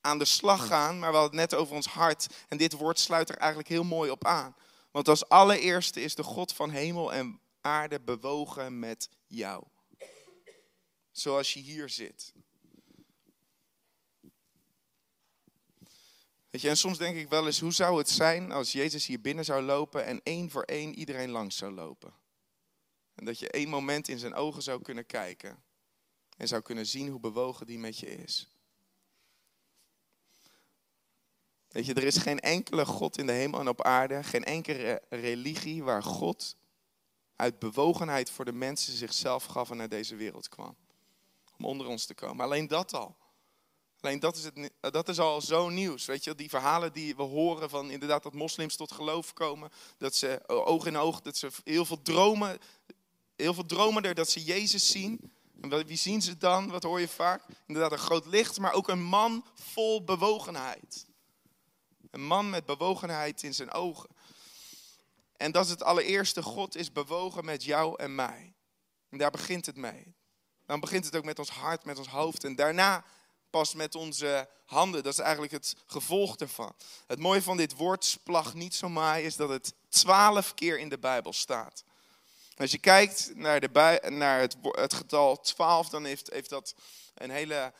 aan 0.00 0.18
de 0.18 0.24
slag 0.24 0.66
gaan, 0.66 0.98
maar 0.98 1.10
we 1.10 1.16
hadden 1.16 1.38
het 1.38 1.50
net 1.50 1.60
over 1.60 1.74
ons 1.74 1.86
hart. 1.86 2.26
En 2.48 2.56
dit 2.56 2.72
woord 2.72 2.98
sluit 2.98 3.28
er 3.28 3.36
eigenlijk 3.36 3.68
heel 3.68 3.84
mooi 3.84 4.10
op 4.10 4.26
aan. 4.26 4.56
Want 4.92 5.08
als 5.08 5.28
allereerste 5.28 6.00
is 6.00 6.14
de 6.14 6.22
God 6.22 6.52
van 6.52 6.70
hemel 6.70 7.12
en 7.12 7.40
aarde 7.60 8.00
bewogen 8.00 8.78
met 8.78 9.08
jou. 9.26 9.64
Zoals 11.10 11.54
je 11.54 11.60
hier 11.60 11.88
zit. 11.88 12.32
Weet 16.50 16.60
je, 16.60 16.68
en 16.68 16.76
soms 16.76 16.98
denk 16.98 17.16
ik 17.16 17.28
wel 17.28 17.46
eens, 17.46 17.60
hoe 17.60 17.72
zou 17.72 17.98
het 17.98 18.08
zijn 18.08 18.52
als 18.52 18.72
Jezus 18.72 19.06
hier 19.06 19.20
binnen 19.20 19.44
zou 19.44 19.62
lopen 19.62 20.04
en 20.04 20.20
één 20.22 20.50
voor 20.50 20.62
één 20.62 20.94
iedereen 20.94 21.30
langs 21.30 21.56
zou 21.56 21.72
lopen? 21.72 22.14
En 23.14 23.24
dat 23.24 23.38
je 23.38 23.50
één 23.50 23.68
moment 23.68 24.08
in 24.08 24.18
zijn 24.18 24.34
ogen 24.34 24.62
zou 24.62 24.82
kunnen 24.82 25.06
kijken 25.06 25.62
en 26.36 26.48
zou 26.48 26.62
kunnen 26.62 26.86
zien 26.86 27.08
hoe 27.08 27.20
bewogen 27.20 27.66
die 27.66 27.78
met 27.78 27.98
je 27.98 28.06
is. 28.06 28.51
Weet 31.72 31.86
je, 31.86 31.94
er 31.94 32.04
is 32.04 32.16
geen 32.16 32.40
enkele 32.40 32.86
God 32.86 33.18
in 33.18 33.26
de 33.26 33.32
hemel 33.32 33.60
en 33.60 33.68
op 33.68 33.82
aarde, 33.82 34.22
geen 34.22 34.44
enkele 34.44 35.02
religie 35.08 35.82
waar 35.82 36.02
God 36.02 36.56
uit 37.36 37.58
bewogenheid 37.58 38.30
voor 38.30 38.44
de 38.44 38.52
mensen 38.52 38.92
zichzelf 38.92 39.44
gaf 39.44 39.70
en 39.70 39.76
naar 39.76 39.88
deze 39.88 40.16
wereld 40.16 40.48
kwam. 40.48 40.76
Om 41.58 41.64
onder 41.64 41.86
ons 41.86 42.06
te 42.06 42.14
komen. 42.14 42.44
Alleen 42.44 42.66
dat 42.66 42.94
al. 42.94 43.16
Alleen 44.00 44.20
dat 44.20 44.36
is, 44.36 44.44
het, 44.44 44.70
dat 44.80 45.08
is 45.08 45.18
al 45.18 45.40
zo 45.40 45.68
nieuws. 45.68 46.04
Weet 46.04 46.24
je, 46.24 46.34
die 46.34 46.48
verhalen 46.48 46.92
die 46.92 47.16
we 47.16 47.22
horen 47.22 47.70
van 47.70 47.90
inderdaad 47.90 48.22
dat 48.22 48.32
moslims 48.32 48.76
tot 48.76 48.92
geloof 48.92 49.32
komen. 49.32 49.70
Dat 49.98 50.14
ze 50.14 50.42
oog 50.46 50.86
in 50.86 50.96
oog, 50.96 51.20
dat 51.20 51.36
ze 51.36 51.48
heel 51.64 51.84
veel 51.84 52.02
dromen, 52.02 52.58
heel 53.36 53.54
veel 53.54 53.66
dromen 53.66 54.02
er 54.02 54.14
dat 54.14 54.28
ze 54.28 54.44
Jezus 54.44 54.90
zien. 54.90 55.32
En 55.60 55.86
wie 55.86 55.96
zien 55.96 56.22
ze 56.22 56.36
dan? 56.36 56.70
Wat 56.70 56.82
hoor 56.82 57.00
je 57.00 57.08
vaak? 57.08 57.44
Inderdaad 57.66 57.92
een 57.92 57.98
groot 57.98 58.26
licht, 58.26 58.58
maar 58.58 58.72
ook 58.72 58.88
een 58.88 59.02
man 59.02 59.44
vol 59.54 60.04
bewogenheid. 60.04 61.06
Een 62.12 62.22
man 62.22 62.50
met 62.50 62.64
bewogenheid 62.64 63.42
in 63.42 63.54
zijn 63.54 63.72
ogen. 63.72 64.08
En 65.36 65.52
dat 65.52 65.64
is 65.64 65.70
het 65.70 65.82
allereerste. 65.82 66.42
God 66.42 66.76
is 66.76 66.92
bewogen 66.92 67.44
met 67.44 67.64
jou 67.64 67.98
en 67.98 68.14
mij. 68.14 68.54
En 69.08 69.18
daar 69.18 69.30
begint 69.30 69.66
het 69.66 69.76
mee. 69.76 70.14
Dan 70.66 70.80
begint 70.80 71.04
het 71.04 71.16
ook 71.16 71.24
met 71.24 71.38
ons 71.38 71.50
hart, 71.50 71.84
met 71.84 71.98
ons 71.98 72.08
hoofd. 72.08 72.44
En 72.44 72.54
daarna 72.54 73.04
pas 73.50 73.74
met 73.74 73.94
onze 73.94 74.48
handen. 74.64 75.02
Dat 75.02 75.12
is 75.12 75.18
eigenlijk 75.18 75.52
het 75.52 75.74
gevolg 75.86 76.36
ervan. 76.36 76.74
Het 77.06 77.18
mooie 77.18 77.42
van 77.42 77.56
dit 77.56 77.72
woord 77.74 78.04
splag 78.04 78.54
niet 78.54 78.74
zo 78.74 78.88
maai 78.88 79.24
is 79.24 79.36
dat 79.36 79.48
het 79.48 79.74
twaalf 79.88 80.54
keer 80.54 80.78
in 80.78 80.88
de 80.88 80.98
Bijbel 80.98 81.32
staat. 81.32 81.84
Als 82.56 82.70
je 82.70 82.78
kijkt 82.78 83.30
naar, 83.34 83.60
de 83.60 84.00
naar 84.08 84.40
het, 84.40 84.56
het 84.62 84.94
getal 84.94 85.40
12, 85.40 85.88
dan 85.88 86.04
heeft, 86.04 86.30
heeft 86.30 86.50
dat 86.50 86.74
een 87.14 87.30
hele 87.30 87.72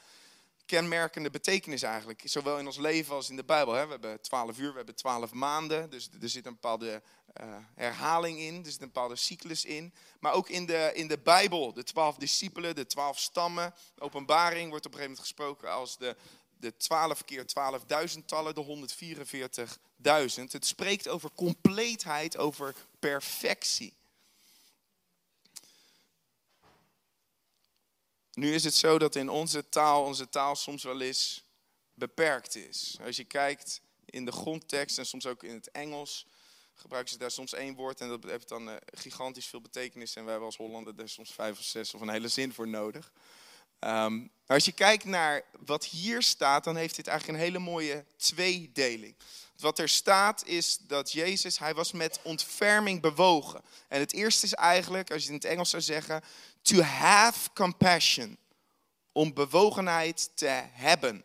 kenmerkende 0.72 1.30
betekenis 1.30 1.82
eigenlijk. 1.82 2.22
Zowel 2.24 2.58
in 2.58 2.66
ons 2.66 2.76
leven 2.76 3.14
als 3.14 3.30
in 3.30 3.36
de 3.36 3.44
Bijbel. 3.44 3.74
Hè. 3.74 3.84
We 3.84 3.90
hebben 3.90 4.20
12 4.20 4.58
uur, 4.58 4.70
we 4.70 4.76
hebben 4.76 4.94
12 4.94 5.32
maanden. 5.32 5.90
Dus 5.90 6.08
er 6.20 6.28
zit 6.28 6.46
een 6.46 6.52
bepaalde 6.52 7.02
eh, 7.32 7.46
herhaling 7.74 8.38
in, 8.38 8.64
er 8.64 8.70
zit 8.70 8.80
een 8.80 8.86
bepaalde 8.86 9.16
cyclus 9.16 9.64
in. 9.64 9.94
Maar 10.20 10.32
ook 10.32 10.48
in 10.48 10.66
de, 10.66 10.90
in 10.94 11.08
de 11.08 11.18
Bijbel, 11.18 11.72
de 11.72 11.82
12 11.82 12.16
discipelen, 12.16 12.74
de 12.74 12.86
12 12.86 13.18
stammen. 13.18 13.74
Openbaring 13.98 14.70
wordt 14.70 14.86
op 14.86 14.92
een 14.92 14.98
gegeven 14.98 15.16
moment 15.16 15.18
gesproken 15.18 15.72
als 15.72 15.98
de, 15.98 16.16
de 16.56 16.76
12 16.76 17.24
keer 17.24 17.44
12.000-tallen, 18.16 18.54
de 18.54 18.86
144.000. 20.36 20.50
Het 20.50 20.66
spreekt 20.66 21.08
over 21.08 21.30
compleetheid, 21.34 22.36
over 22.36 22.74
perfectie. 22.98 23.94
Nu 28.32 28.54
is 28.54 28.64
het 28.64 28.74
zo 28.74 28.98
dat 28.98 29.14
in 29.14 29.28
onze 29.28 29.68
taal, 29.68 30.04
onze 30.04 30.28
taal 30.28 30.56
soms 30.56 30.82
wel 30.82 31.00
eens 31.00 31.44
beperkt 31.94 32.54
is. 32.54 32.96
Als 33.04 33.16
je 33.16 33.24
kijkt 33.24 33.80
in 34.04 34.24
de 34.24 34.32
grondtekst 34.32 34.98
en 34.98 35.06
soms 35.06 35.26
ook 35.26 35.42
in 35.42 35.54
het 35.54 35.70
Engels, 35.70 36.26
gebruiken 36.74 37.12
ze 37.12 37.18
daar 37.18 37.30
soms 37.30 37.52
één 37.52 37.74
woord 37.74 38.00
en 38.00 38.08
dat 38.08 38.24
heeft 38.24 38.48
dan 38.48 38.70
eh, 38.70 38.76
gigantisch 38.86 39.46
veel 39.46 39.60
betekenis. 39.60 40.16
En 40.16 40.24
wij 40.24 40.38
als 40.38 40.56
Hollander 40.56 40.96
daar 40.96 41.08
soms 41.08 41.32
vijf 41.32 41.58
of 41.58 41.64
zes 41.64 41.94
of 41.94 42.00
een 42.00 42.08
hele 42.08 42.28
zin 42.28 42.52
voor 42.52 42.68
nodig. 42.68 43.12
Maar 43.82 44.56
als 44.56 44.64
je 44.64 44.72
kijkt 44.72 45.04
naar 45.04 45.44
wat 45.64 45.84
hier 45.84 46.22
staat, 46.22 46.64
dan 46.64 46.76
heeft 46.76 46.96
dit 46.96 47.06
eigenlijk 47.06 47.38
een 47.38 47.44
hele 47.44 47.58
mooie 47.58 48.04
tweedeling. 48.16 49.14
Wat 49.62 49.78
er 49.78 49.88
staat 49.88 50.46
is 50.46 50.78
dat 50.78 51.12
Jezus, 51.12 51.58
hij 51.58 51.74
was 51.74 51.92
met 51.92 52.20
ontferming 52.22 53.00
bewogen. 53.00 53.62
En 53.88 54.00
het 54.00 54.12
eerste 54.12 54.46
is 54.46 54.54
eigenlijk, 54.54 55.10
als 55.10 55.24
je 55.24 55.32
het 55.32 55.42
in 55.42 55.48
het 55.48 55.56
Engels 55.56 55.70
zou 55.70 55.82
zeggen, 55.82 56.22
to 56.62 56.80
have 56.80 57.52
compassion. 57.54 58.38
Om 59.12 59.34
bewogenheid 59.34 60.30
te 60.34 60.46
hebben. 60.72 61.24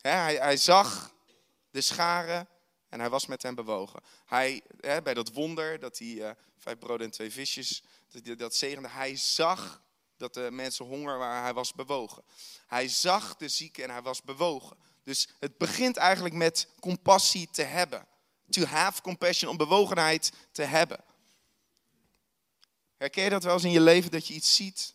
Hij, 0.00 0.34
hij 0.34 0.56
zag 0.56 1.14
de 1.70 1.80
scharen 1.80 2.48
en 2.88 3.00
hij 3.00 3.10
was 3.10 3.26
met 3.26 3.42
hen 3.42 3.54
bewogen. 3.54 4.00
Hij, 4.26 4.62
bij 4.80 5.14
dat 5.14 5.32
wonder, 5.32 5.78
dat 5.78 5.98
hij 5.98 6.22
eh, 6.22 6.30
vijf 6.58 6.78
broden 6.78 7.06
en 7.06 7.12
twee 7.12 7.32
visjes, 7.32 7.82
dat, 8.10 8.38
dat 8.38 8.54
zegende, 8.54 8.88
hij 8.88 9.16
zag 9.16 9.82
dat 10.16 10.34
de 10.34 10.48
mensen 10.50 10.84
honger 10.84 11.18
waren, 11.18 11.42
hij 11.42 11.54
was 11.54 11.72
bewogen. 11.72 12.22
Hij 12.66 12.88
zag 12.88 13.36
de 13.36 13.48
zieken 13.48 13.84
en 13.84 13.90
hij 13.90 14.02
was 14.02 14.22
bewogen. 14.22 14.76
Dus 15.02 15.28
het 15.38 15.58
begint 15.58 15.96
eigenlijk 15.96 16.34
met 16.34 16.68
compassie 16.80 17.48
te 17.50 17.62
hebben. 17.62 18.06
To 18.50 18.64
have 18.64 19.02
compassion, 19.02 19.50
om 19.50 19.56
bewogenheid 19.56 20.32
te 20.52 20.62
hebben. 20.62 21.04
Herken 22.96 23.24
je 23.24 23.30
dat 23.30 23.42
wel 23.42 23.54
eens 23.54 23.64
in 23.64 23.70
je 23.70 23.80
leven, 23.80 24.10
dat 24.10 24.26
je 24.26 24.34
iets 24.34 24.56
ziet 24.56 24.94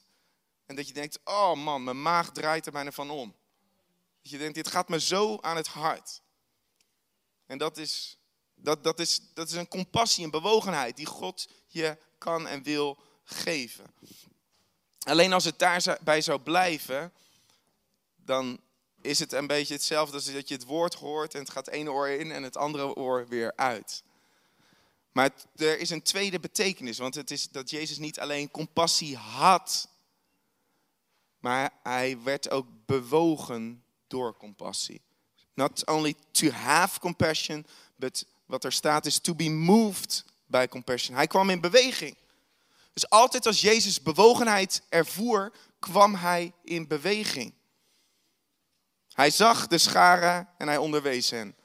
en 0.66 0.76
dat 0.76 0.88
je 0.88 0.93
denkt, 0.93 1.20
oh 1.24 1.53
man, 1.53 1.84
mijn 1.84 2.01
maag 2.01 2.32
draait 2.32 2.66
er 2.66 2.72
bijna 2.72 2.91
van 2.91 3.10
om. 3.10 3.36
Dat 4.22 4.32
je 4.32 4.38
denkt, 4.38 4.55
dit 4.55 4.68
gaat 4.68 4.89
me 4.89 4.99
zo 4.99 5.38
aan 5.41 5.55
het 5.55 5.68
hart. 5.68 6.22
En 7.45 7.58
dat 7.58 7.78
is, 7.78 8.18
dat, 8.55 8.84
dat 8.84 8.99
is, 8.99 9.20
dat 9.34 9.49
is 9.49 9.53
een 9.53 9.68
compassie, 9.68 10.24
een 10.24 10.32
bewogenheid 10.32 10.95
die 10.95 11.05
God 11.05 11.49
je 11.68 11.97
kan 12.18 12.47
en 12.47 12.64
wil 12.64 12.97
geven. 13.24 13.93
Alleen 14.99 15.34
als 15.34 15.43
het 15.43 15.60
daarbij 15.60 16.22
zou 16.22 16.39
blijven, 16.39 17.14
dan 18.16 18.60
is 19.02 19.20
het 19.20 19.32
een 19.32 19.48
beetje 19.48 19.74
hetzelfde 19.74 20.16
als 20.16 20.32
dat 20.32 20.48
je 20.48 20.54
het 20.54 20.66
woord 20.66 20.93
hoort 20.93 21.34
en 21.34 21.39
het 21.39 21.50
gaat 21.50 21.68
ene 21.68 21.91
oor 21.91 22.08
in 22.08 22.32
en 22.32 22.43
het 22.43 22.58
andere 22.58 22.95
oor 22.95 23.28
weer 23.28 23.54
uit. 23.56 24.04
Maar 25.12 25.32
er 25.56 25.80
is 25.80 25.89
een 25.89 26.02
tweede 26.02 26.39
betekenis, 26.39 26.98
want 26.98 27.16
het 27.16 27.32
is 27.32 27.50
dat 27.50 27.70
Jezus 27.70 27.98
niet 27.98 28.20
alleen 28.20 28.52
compassie 28.52 29.18
had, 29.18 29.89
maar 31.39 31.72
hij 31.84 32.22
werd 32.24 32.50
ook 32.50 32.68
bewogen 32.86 33.84
door 34.08 34.38
compassie. 34.38 35.02
Not 35.54 35.86
only 35.86 36.16
to 36.32 36.50
have 36.50 37.00
compassion, 37.00 37.66
but 37.95 38.26
wat 38.45 38.64
er 38.64 38.72
staat 38.72 39.06
is 39.06 39.20
to 39.20 39.36
be 39.36 39.50
moved 39.50 40.26
by 40.45 40.68
compassion. 40.68 41.16
Hij 41.16 41.28
kwam 41.28 41.50
in 41.50 41.62
beweging. 41.62 42.16
Dus 42.93 43.10
altijd 43.10 43.45
als 43.45 43.62
Jezus 43.62 44.02
bewogenheid 44.02 44.82
ervoer, 44.89 45.52
kwam 45.80 46.16
hij 46.16 46.54
in 46.64 46.88
beweging. 46.88 47.54
Hij 49.18 49.32
zag 49.32 49.68
de 49.68 49.78
scharen 49.78 50.49
en 50.57 50.68
hij 50.68 50.78
onderwees 50.78 51.30
hen. 51.30 51.55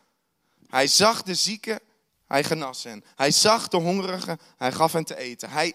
Hij 0.68 0.86
zag 0.86 1.22
de 1.22 1.34
zieken, 1.34 1.80
hij 2.26 2.44
genas 2.44 2.82
hen. 2.82 3.04
Hij 3.14 3.30
zag 3.30 3.68
de 3.68 3.76
hongerigen, 3.76 4.38
hij 4.56 4.72
gaf 4.72 4.92
hen 4.92 5.04
te 5.04 5.16
eten. 5.16 5.50
Hij, 5.50 5.74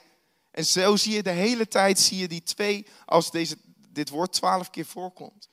en 0.52 0.66
zo 0.66 0.96
zie 0.96 1.14
je 1.14 1.24
de 1.24 1.30
hele 1.30 1.68
tijd 1.68 2.00
zie 2.00 2.18
je 2.18 2.28
die 2.28 2.44
twee, 2.44 2.88
als 3.06 3.32
deze, 3.32 3.58
dit 3.90 4.10
woord 4.10 4.34
twaalf 4.34 4.70
keer 4.70 4.86
voorkomt. 4.86 5.50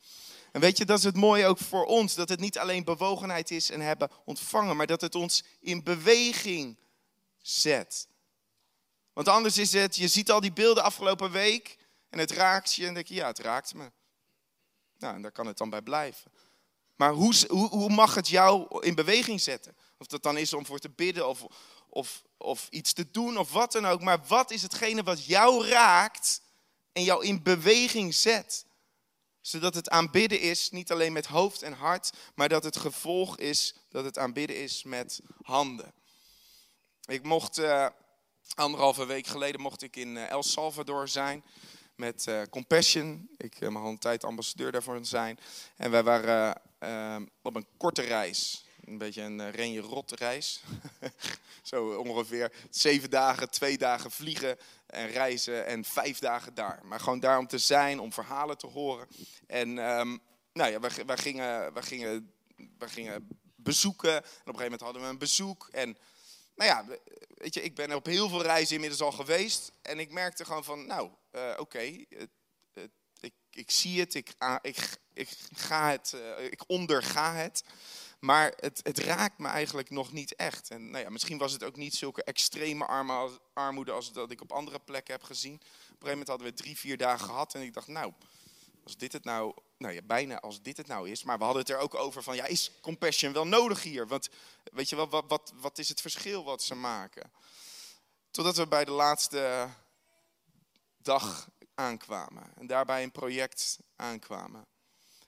En 0.53 0.61
weet 0.61 0.79
je, 0.79 0.85
dat 0.85 0.99
is 0.99 1.05
het 1.05 1.17
mooie 1.17 1.47
ook 1.47 1.59
voor 1.59 1.85
ons, 1.85 2.15
dat 2.15 2.29
het 2.29 2.41
niet 2.41 2.59
alleen 2.59 2.85
bewogenheid 2.85 3.51
is 3.51 3.71
en 3.71 3.81
hebben 3.81 4.11
ontvangen, 4.25 4.77
maar 4.77 4.87
dat 4.87 5.01
het 5.01 5.15
ons 5.15 5.45
in 5.61 5.83
beweging 5.83 6.79
zet. 7.39 8.09
Want 9.13 9.29
anders 9.29 9.59
is 9.59 9.73
het, 9.73 9.97
je 9.97 10.09
ziet 10.09 10.31
al 10.31 10.41
die 10.41 10.53
beelden 10.53 10.83
afgelopen 10.85 11.31
week 11.31 11.79
en 12.11 12.19
het 12.19 12.31
raakt 12.31 12.75
je 12.75 12.87
en 12.87 12.95
denk 12.95 13.07
je, 13.07 13.15
ja, 13.15 13.27
het 13.27 13.39
raakt 13.39 13.75
me. 13.75 13.93
Nou, 14.99 15.15
en 15.15 15.23
daar 15.23 15.33
kan 15.33 15.47
het 15.47 15.59
dan 15.59 15.71
bij 15.71 15.83
blijven. 15.83 16.31
Maar 16.97 17.13
hoe, 17.13 17.35
hoe, 17.49 17.69
hoe 17.69 17.91
mag 17.91 18.15
het 18.15 18.29
jou 18.29 18.83
in 18.85 18.95
beweging 18.95 19.41
zetten? 19.41 19.77
Of 19.99 20.07
dat 20.07 20.23
dan 20.23 20.37
is 20.37 20.53
om 20.53 20.67
voor 20.67 20.79
te 20.79 20.91
bidden 20.91 21.29
of, 21.29 21.47
of, 21.89 22.23
of 22.37 22.69
iets 22.71 22.93
te 22.93 23.11
doen 23.11 23.39
of 23.39 23.53
wat 23.53 23.73
dan 23.73 23.87
ook. 23.87 24.01
Maar 24.01 24.27
wat 24.27 24.51
is 24.51 24.63
hetgene 24.63 25.03
wat 25.03 25.25
jou 25.25 25.67
raakt 25.69 26.41
en 26.93 27.03
jou 27.03 27.25
in 27.25 27.43
beweging 27.43 28.15
zet? 28.15 28.67
Zodat 29.41 29.75
het 29.75 29.89
aanbidden 29.89 30.41
is, 30.41 30.71
niet 30.71 30.93
alleen 30.93 31.13
met 31.13 31.27
hoofd 31.27 31.63
en 31.63 31.73
hart, 31.73 32.11
maar 32.35 32.49
dat 32.49 32.65
het 32.65 32.77
gevolg 32.77 33.39
is 33.39 33.75
dat 33.89 34.05
het 34.05 34.19
aanbidden 34.19 34.63
is 34.63 34.83
met 34.83 35.21
handen. 35.43 35.95
Ik 37.05 37.23
mocht 37.23 37.59
eh, 37.59 37.87
anderhalve 38.55 39.05
week 39.05 39.27
geleden 39.27 39.61
mocht 39.61 39.83
ik 39.83 39.97
in 39.97 40.17
eh, 40.17 40.31
El 40.31 40.43
Salvador 40.43 41.09
zijn 41.09 41.45
met 41.97 42.27
eh, 42.27 42.43
Compassion. 42.51 43.29
Ik 43.37 43.61
eh, 43.61 43.69
mag 43.69 43.83
al 43.83 43.89
een 43.89 43.99
tijd 43.99 44.25
ambassadeur 44.25 44.73
daarvoor 44.73 44.99
zijn. 45.03 45.39
En 45.77 45.91
wij 45.91 46.03
waren 46.03 46.61
eh, 46.79 47.17
op 47.43 47.57
een 47.57 47.67
korte 47.77 48.03
reis. 48.03 48.67
Een 48.85 48.99
beetje 48.99 49.23
een 49.23 49.51
Renje 49.51 49.81
Rot 49.81 50.11
reis. 50.13 50.63
Zo 51.63 51.95
ongeveer 51.95 52.53
zeven 52.71 53.11
dagen, 53.11 53.51
twee 53.51 53.79
dagen 53.79 54.11
vliegen 54.11 54.59
en 54.87 55.09
reizen 55.09 55.67
en 55.67 55.85
vijf 55.85 56.19
dagen 56.19 56.55
daar. 56.55 56.81
Maar 56.83 57.01
gewoon 57.01 57.21
daar 57.21 57.39
om 57.39 57.47
te 57.47 57.59
zijn, 57.59 58.01
om 58.01 58.13
verhalen 58.13 58.59
te 58.59 58.67
horen. 58.67 59.07
En 59.47 59.79
ehm, 59.79 60.17
nou 60.53 60.71
ja, 60.71 60.81
wij, 60.81 61.17
gingen, 61.17 61.73
gingen, 61.75 62.33
gingen 62.79 63.29
bezoeken. 63.57 64.13
En 64.13 64.19
op 64.19 64.25
een 64.25 64.31
gegeven 64.45 64.63
moment 64.63 64.81
hadden 64.81 65.03
we 65.03 65.09
een 65.09 65.19
bezoek. 65.19 65.69
En 65.73 65.97
nou 66.57 66.71
ja, 66.71 66.85
weet 67.45 67.55
je, 67.55 67.63
ik 67.63 67.75
ben 67.75 67.95
op 67.95 68.07
heel 68.07 68.29
veel 68.29 68.43
reizen 68.43 68.75
inmiddels 68.75 69.01
al 69.01 69.13
geweest. 69.13 69.73
En 69.83 69.99
ik 69.99 70.11
merkte 70.11 70.45
gewoon 70.45 70.65
van, 70.65 70.87
nou, 70.87 71.11
uh, 71.33 71.55
oké, 71.57 71.79
ik, 73.21 73.33
ik 73.51 73.71
zie 73.71 74.01
het, 74.01 74.15
ik, 74.15 74.35
uh, 74.39 74.57
ik, 75.13 75.29
ga 75.55 75.91
het, 75.91 76.13
uh, 76.15 76.45
ik 76.45 76.65
onderga 76.67 77.35
het. 77.35 77.65
Maar 78.19 78.53
het, 78.57 78.81
het, 78.83 78.99
raakt 78.99 79.39
me 79.39 79.49
eigenlijk 79.49 79.91
nog 79.91 80.13
niet 80.13 80.35
echt. 80.35 80.71
En 80.71 80.91
nou 80.91 81.05
ja, 81.05 81.11
misschien 81.11 81.39
was 81.39 81.53
het 81.53 81.65
ook 81.65 81.77
niet 81.77 81.95
zulke 81.95 82.25
extreme 82.25 82.87
armoede 83.55 83.93
als 83.93 84.13
dat 84.13 84.31
ik 84.31 84.41
op 84.41 84.53
andere 84.53 84.79
plekken 84.79 85.15
heb 85.15 85.23
gezien. 85.23 85.55
Op 85.55 85.61
een 85.61 85.87
gegeven 85.87 86.09
moment 86.09 86.29
hadden 86.29 86.47
we 86.47 86.55
drie, 86.55 86.79
vier 86.79 86.97
dagen 86.97 87.27
gehad. 87.27 87.55
En 87.55 87.63
ik 87.63 87.73
dacht, 87.73 87.87
nou, 87.87 88.13
als 88.85 88.97
dit 88.97 89.13
het 89.13 89.25
nou, 89.25 89.55
nou 89.79 89.95
ja, 89.95 90.03
bijna 90.03 90.41
als 90.41 90.63
dit 90.63 90.77
het 90.77 90.87
nou 90.87 91.11
is. 91.11 91.23
Maar 91.23 91.39
we 91.39 91.45
hadden 91.45 91.63
het 91.63 91.71
er 91.71 91.79
ook 91.79 91.95
over 91.95 92.23
van, 92.23 92.37
ja, 92.37 92.45
is 92.45 92.71
compassion 92.81 93.33
wel 93.33 93.47
nodig 93.47 93.83
hier? 93.83 94.07
Want 94.07 94.29
weet 94.63 94.89
je 94.89 94.97
wel, 94.97 95.09
wat, 95.09 95.25
wat, 95.29 95.53
wat 95.55 95.79
is 95.79 95.89
het 95.89 96.01
verschil 96.01 96.45
wat 96.45 96.63
ze 96.63 96.75
maken? 96.75 97.33
Totdat 98.31 98.57
we 98.57 98.69
bij 98.69 98.85
de 98.85 98.91
laatste 98.91 99.69
dag 100.97 101.49
aankwamen. 101.75 102.53
En 102.57 102.67
daarbij 102.67 103.03
een 103.03 103.13
project 103.13 103.79
aankwamen. 103.97 104.67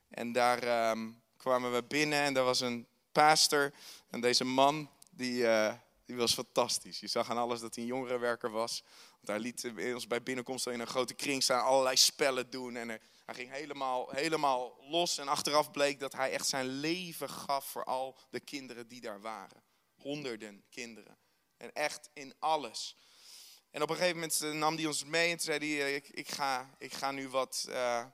En 0.09 0.33
daar 0.33 0.91
um, 0.91 1.23
kwamen 1.37 1.73
we 1.73 1.83
binnen 1.83 2.19
en 2.19 2.35
daar 2.35 2.45
was 2.45 2.61
een 2.61 2.87
pastor. 3.13 3.73
En 4.11 4.21
deze 4.21 4.45
man, 4.45 4.91
die, 5.11 5.43
uh, 5.43 5.75
die 6.05 6.17
was 6.17 6.35
fantastisch. 6.35 7.01
Je 7.01 7.07
zag 7.07 7.31
aan 7.31 7.39
alles 7.39 7.61
dat 7.61 7.75
hij 7.75 7.85
een 7.85 7.91
jongerenwerker 7.91 8.51
was. 8.51 8.83
Want 9.11 9.27
hij 9.27 9.39
liet 9.39 9.73
ons 9.95 10.07
bij 10.07 10.23
binnenkomst 10.23 10.67
in 10.67 10.81
een 10.81 10.87
grote 10.87 11.15
kring 11.15 11.43
staan, 11.43 11.65
allerlei 11.65 11.97
spellen 11.97 12.51
doen. 12.51 12.77
En 12.77 12.91
er, 12.91 13.01
hij 13.27 13.35
ging 13.35 13.51
helemaal, 13.51 14.11
helemaal 14.11 14.77
los. 14.81 15.19
En 15.19 15.29
achteraf 15.29 15.71
bleek 15.71 16.01
dat 16.01 16.13
hij 16.13 16.33
echt 16.33 16.47
zijn 16.47 16.67
leven 16.67 17.31
gaf 17.31 17.65
voor 17.65 17.85
al 17.85 18.19
de 18.31 18.41
kinderen 18.41 18.89
die 18.89 19.01
daar 19.01 19.21
waren. 19.21 19.63
Honderden 19.95 20.65
kinderen. 20.71 21.17
En 21.57 21.73
echt 21.73 22.11
in 22.13 22.35
alles. 22.39 22.97
En 23.71 23.83
op 23.83 23.91
een 23.91 23.97
gegeven 23.97 24.17
moment 24.17 24.43
eh, 24.43 24.53
nam 24.53 24.77
hij 24.77 24.87
ons 24.87 25.05
mee 25.05 25.33
en 25.33 25.41
zei 25.41 25.59
hij, 25.59 25.87
eh, 25.87 25.95
ik, 25.95 26.09
ik, 26.09 26.29
ga, 26.29 26.75
ik 26.79 26.93
ga 26.93 27.11
nu 27.11 27.29
wat, 27.29 27.67
eh, 27.69 28.05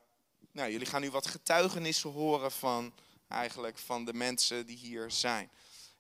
nou, 0.53 0.71
jullie 0.71 0.87
gaan 0.87 1.01
nu 1.01 1.11
wat 1.11 1.27
getuigenissen 1.27 2.11
horen 2.11 2.53
van, 2.53 2.95
eigenlijk, 3.29 3.79
van 3.79 4.05
de 4.05 4.15
mensen 4.15 4.67
die 4.67 4.77
hier 4.77 5.11
zijn. 5.11 5.51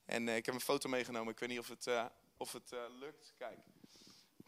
En 0.05 0.29
ik 0.29 0.47
heb 0.47 0.55
een 0.55 0.61
foto 0.61 0.89
meegenomen, 0.89 1.33
ik 1.33 1.39
weet 1.39 1.49
niet 1.49 1.59
of 1.59 1.69
het, 1.69 1.87
of 2.37 2.53
het 2.53 2.71
lukt. 2.99 3.33
Kijk. 3.39 3.59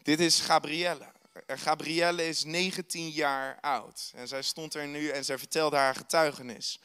Dit 0.01 0.19
is 0.19 0.39
Gabrielle. 0.39 1.11
Gabrielle 1.47 2.27
is 2.27 2.43
19 2.43 3.09
jaar 3.09 3.59
oud. 3.59 4.11
En 4.15 4.27
zij 4.27 4.41
stond 4.41 4.73
er 4.73 4.87
nu 4.87 5.09
en 5.09 5.25
zij 5.25 5.37
vertelde 5.37 5.75
haar 5.75 5.95
getuigenis. 5.95 6.79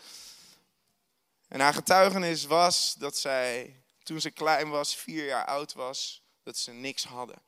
En 1.48 1.60
haar 1.60 1.74
getuigenis 1.74 2.44
was 2.44 2.94
dat 2.94 3.16
zij, 3.16 3.82
toen 4.02 4.20
ze 4.20 4.30
klein 4.30 4.68
was, 4.68 4.96
vier 4.96 5.24
jaar 5.24 5.46
oud 5.46 5.72
was, 5.72 6.22
dat 6.42 6.56
ze 6.56 6.72
niks 6.72 7.04
hadden. 7.04 7.42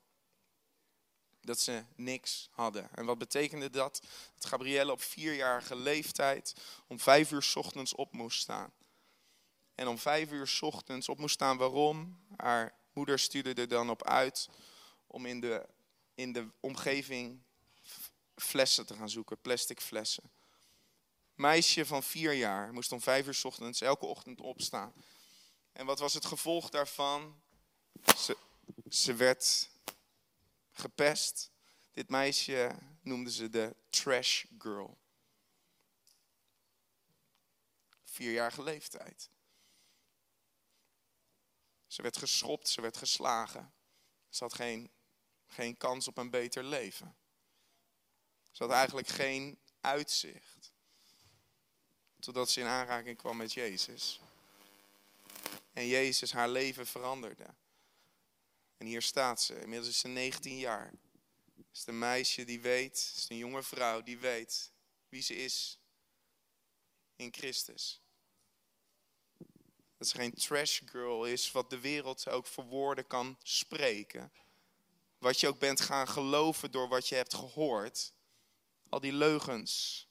Dat 1.40 1.60
ze 1.60 1.84
niks 1.94 2.48
hadden. 2.50 2.88
En 2.94 3.04
wat 3.04 3.18
betekende 3.18 3.70
dat? 3.70 4.02
Dat 4.34 4.44
Gabrielle 4.44 4.92
op 4.92 5.02
vierjarige 5.02 5.76
leeftijd 5.76 6.54
om 6.86 7.00
vijf 7.00 7.30
uur 7.30 7.52
ochtends 7.54 7.94
op 7.94 8.12
moest 8.12 8.40
staan. 8.40 8.72
En 9.74 9.88
om 9.88 9.98
vijf 9.98 10.30
uur 10.30 10.58
ochtends 10.60 11.08
op 11.08 11.18
moest 11.18 11.34
staan. 11.34 11.56
Waarom? 11.56 12.20
Haar 12.36 12.74
moeder 12.92 13.18
stuurde 13.18 13.54
er 13.54 13.68
dan 13.68 13.90
op 13.90 14.04
uit 14.04 14.48
om 15.06 15.26
in 15.26 15.40
de, 15.40 15.66
in 16.14 16.32
de 16.32 16.48
omgeving 16.60 17.42
flessen 18.36 18.86
te 18.86 18.94
gaan 18.94 19.10
zoeken, 19.10 19.40
plastic 19.40 19.80
flessen. 19.80 20.30
Meisje 21.34 21.86
van 21.86 22.02
vier 22.02 22.32
jaar 22.32 22.72
moest 22.72 22.92
om 22.92 23.00
vijf 23.00 23.26
uur 23.26 23.40
ochtends 23.42 23.80
elke 23.80 24.06
ochtend 24.06 24.40
opstaan. 24.40 24.92
En 25.72 25.86
wat 25.86 25.98
was 25.98 26.14
het 26.14 26.24
gevolg 26.24 26.70
daarvan? 26.70 27.42
Ze, 28.16 28.36
ze 28.88 29.14
werd 29.14 29.70
gepest. 30.72 31.50
Dit 31.92 32.08
meisje 32.08 32.78
noemden 33.00 33.32
ze 33.32 33.48
de 33.48 33.76
trash 33.90 34.44
girl. 34.58 34.98
Vierjarige 38.04 38.62
leeftijd. 38.62 39.30
Ze 41.86 42.02
werd 42.02 42.16
geschopt, 42.16 42.68
ze 42.68 42.80
werd 42.80 42.96
geslagen. 42.96 43.72
Ze 44.28 44.44
had 44.44 44.54
geen, 44.54 44.90
geen 45.52 45.76
kans 45.76 46.08
op 46.08 46.18
een 46.18 46.30
beter 46.30 46.64
leven. 46.64 47.16
Ze 48.50 48.62
had 48.62 48.72
eigenlijk 48.72 49.08
geen 49.08 49.58
uitzicht. 49.80 50.72
Totdat 52.20 52.50
ze 52.50 52.60
in 52.60 52.66
aanraking 52.66 53.16
kwam 53.16 53.36
met 53.36 53.52
Jezus. 53.52 54.20
En 55.72 55.86
Jezus 55.86 56.32
haar 56.32 56.48
leven 56.48 56.86
veranderde. 56.86 57.54
En 58.76 58.86
hier 58.86 59.02
staat 59.02 59.42
ze. 59.42 59.60
Inmiddels 59.60 59.88
is 59.88 59.98
ze 59.98 60.08
19 60.08 60.58
jaar. 60.58 60.92
Het 61.56 61.80
is 61.80 61.86
een 61.86 61.98
meisje 61.98 62.44
die 62.44 62.60
weet, 62.60 63.06
het 63.08 63.16
is 63.16 63.28
een 63.28 63.36
jonge 63.36 63.62
vrouw 63.62 64.02
die 64.02 64.18
weet 64.18 64.72
wie 65.08 65.22
ze 65.22 65.34
is 65.34 65.78
in 67.16 67.32
Christus. 67.32 68.00
Dat 69.96 70.08
ze 70.08 70.16
geen 70.16 70.34
trash 70.34 70.80
girl 70.84 71.24
is, 71.24 71.52
wat 71.52 71.70
de 71.70 71.80
wereld 71.80 72.28
ook 72.28 72.46
voor 72.46 72.64
woorden 72.64 73.06
kan 73.06 73.38
spreken. 73.42 74.32
Wat 75.22 75.40
je 75.40 75.48
ook 75.48 75.58
bent 75.58 75.80
gaan 75.80 76.08
geloven 76.08 76.70
door 76.70 76.88
wat 76.88 77.08
je 77.08 77.14
hebt 77.14 77.34
gehoord. 77.34 78.12
Al 78.88 79.00
die 79.00 79.12
leugens 79.12 80.06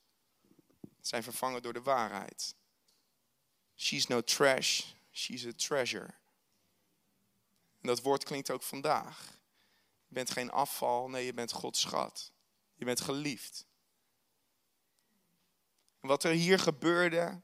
zijn 1.01 1.23
vervangen 1.23 1.61
door 1.61 1.73
de 1.73 1.81
waarheid. 1.81 2.55
She's 3.75 4.07
no 4.07 4.21
trash, 4.21 4.83
she's 5.11 5.45
a 5.45 5.51
treasure. 5.55 6.13
En 7.81 7.87
dat 7.87 8.01
woord 8.01 8.23
klinkt 8.23 8.51
ook 8.51 8.63
vandaag. 8.63 9.37
Je 10.07 10.13
bent 10.13 10.31
geen 10.31 10.51
afval, 10.51 11.09
nee, 11.09 11.25
je 11.25 11.33
bent 11.33 11.51
Gods 11.51 11.79
schat. 11.81 12.31
Je 12.75 12.85
bent 12.85 13.01
geliefd. 13.01 13.65
En 15.99 16.07
wat 16.07 16.23
er 16.23 16.31
hier 16.31 16.59
gebeurde, 16.59 17.41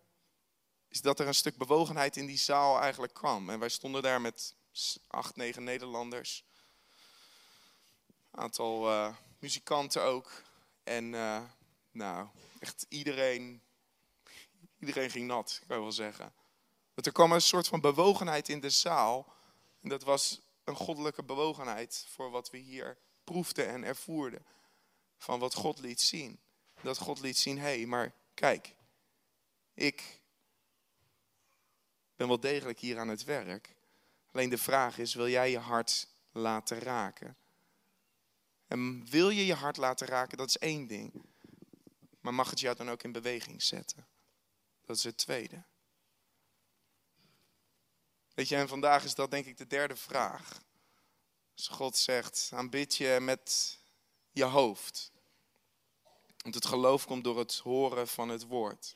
is 0.88 1.02
dat 1.02 1.20
er 1.20 1.28
een 1.28 1.36
stuk 1.36 1.58
bewogenheid 1.58 2.18
in 2.18 2.26
die 2.26 2.38
zaal 2.38 2.80
eigenlijk 2.80 3.14
kwam. 3.14 3.50
En 3.50 3.60
wij 3.60 3.70
stonden 3.70 4.02
daar 4.02 4.22
met 4.22 4.56
acht, 5.08 5.36
negen 5.36 5.64
Nederlanders. 5.64 6.46
Aantal 8.38 8.90
eh, 8.90 9.16
muzikanten 9.40 10.04
ook. 10.04 10.32
En 10.84 11.16
eh, 11.16 11.42
nou, 11.92 12.28
echt 12.60 12.86
iedereen, 12.90 13.62
iedereen 14.80 15.10
ging 15.10 15.28
nat, 15.28 15.62
kan 15.68 15.76
je 15.78 15.84
wel 15.84 15.92
zeggen. 15.92 16.34
Want 16.94 17.08
er 17.08 17.12
kwam 17.12 17.32
een 17.32 17.42
soort 17.42 17.68
van 17.68 17.82
bewogenheid 17.82 18.50
in 18.50 18.60
de 18.60 18.70
zaal. 18.70 19.34
En 19.82 19.90
dat 19.90 20.04
was 20.04 20.42
een 20.64 20.76
goddelijke 20.76 21.24
bewogenheid 21.24 22.06
voor 22.10 22.30
wat 22.30 22.50
we 22.50 22.58
hier 22.58 22.98
proefden 23.24 23.68
en 23.68 23.84
ervoerden. 23.84 24.46
Van 25.18 25.40
wat 25.40 25.54
God 25.54 25.80
liet 25.80 26.02
zien. 26.02 26.40
Dat 26.82 26.98
God 26.98 27.20
liet 27.20 27.38
zien, 27.38 27.58
hé, 27.58 27.64
hey, 27.64 27.86
maar 27.86 28.14
kijk, 28.34 28.76
ik 29.74 30.22
ben 32.16 32.28
wel 32.28 32.40
degelijk 32.40 32.80
hier 32.80 33.00
aan 33.00 33.08
het 33.08 33.24
werk. 33.24 33.76
Alleen 34.32 34.50
de 34.50 34.58
vraag 34.58 34.98
is, 34.98 35.14
wil 35.14 35.28
jij 35.28 35.52
je 35.52 35.60
hart 35.60 36.08
laten 36.32 36.80
raken? 36.80 37.38
En 38.68 39.10
wil 39.10 39.30
je 39.30 39.46
je 39.46 39.54
hart 39.54 39.78
laten 39.78 40.08
raken, 40.08 40.38
dat 40.38 40.48
is 40.48 40.58
één 40.58 40.88
ding. 40.88 41.26
Maar 42.20 42.34
mag 42.34 42.50
het 42.50 42.60
jou 42.60 42.76
dan 42.76 42.90
ook 42.90 43.04
in 43.04 43.12
beweging 43.12 43.64
zetten? 43.64 44.08
Dat 44.86 44.96
is 44.96 45.04
het 45.04 45.18
tweede. 45.18 45.64
Weet 48.34 48.48
je, 48.48 48.56
en 48.56 48.68
vandaag 48.68 49.04
is 49.04 49.16
dat 49.16 49.32
denk 49.32 49.46
ik 49.46 49.58
de 49.58 49.68
derde 49.68 49.96
vraag. 49.96 50.62
Als 51.54 51.68
God 51.68 51.98
zegt, 51.98 52.50
aanbid 52.54 52.96
je 52.96 53.18
met 53.22 53.78
je 54.32 54.44
hoofd. 54.44 55.12
Want 56.38 56.56
het 56.56 56.66
geloof 56.66 57.06
komt 57.06 57.24
door 57.24 57.38
het 57.38 57.58
horen 57.58 58.08
van 58.08 58.30
het 58.30 58.44
woord. 58.44 58.94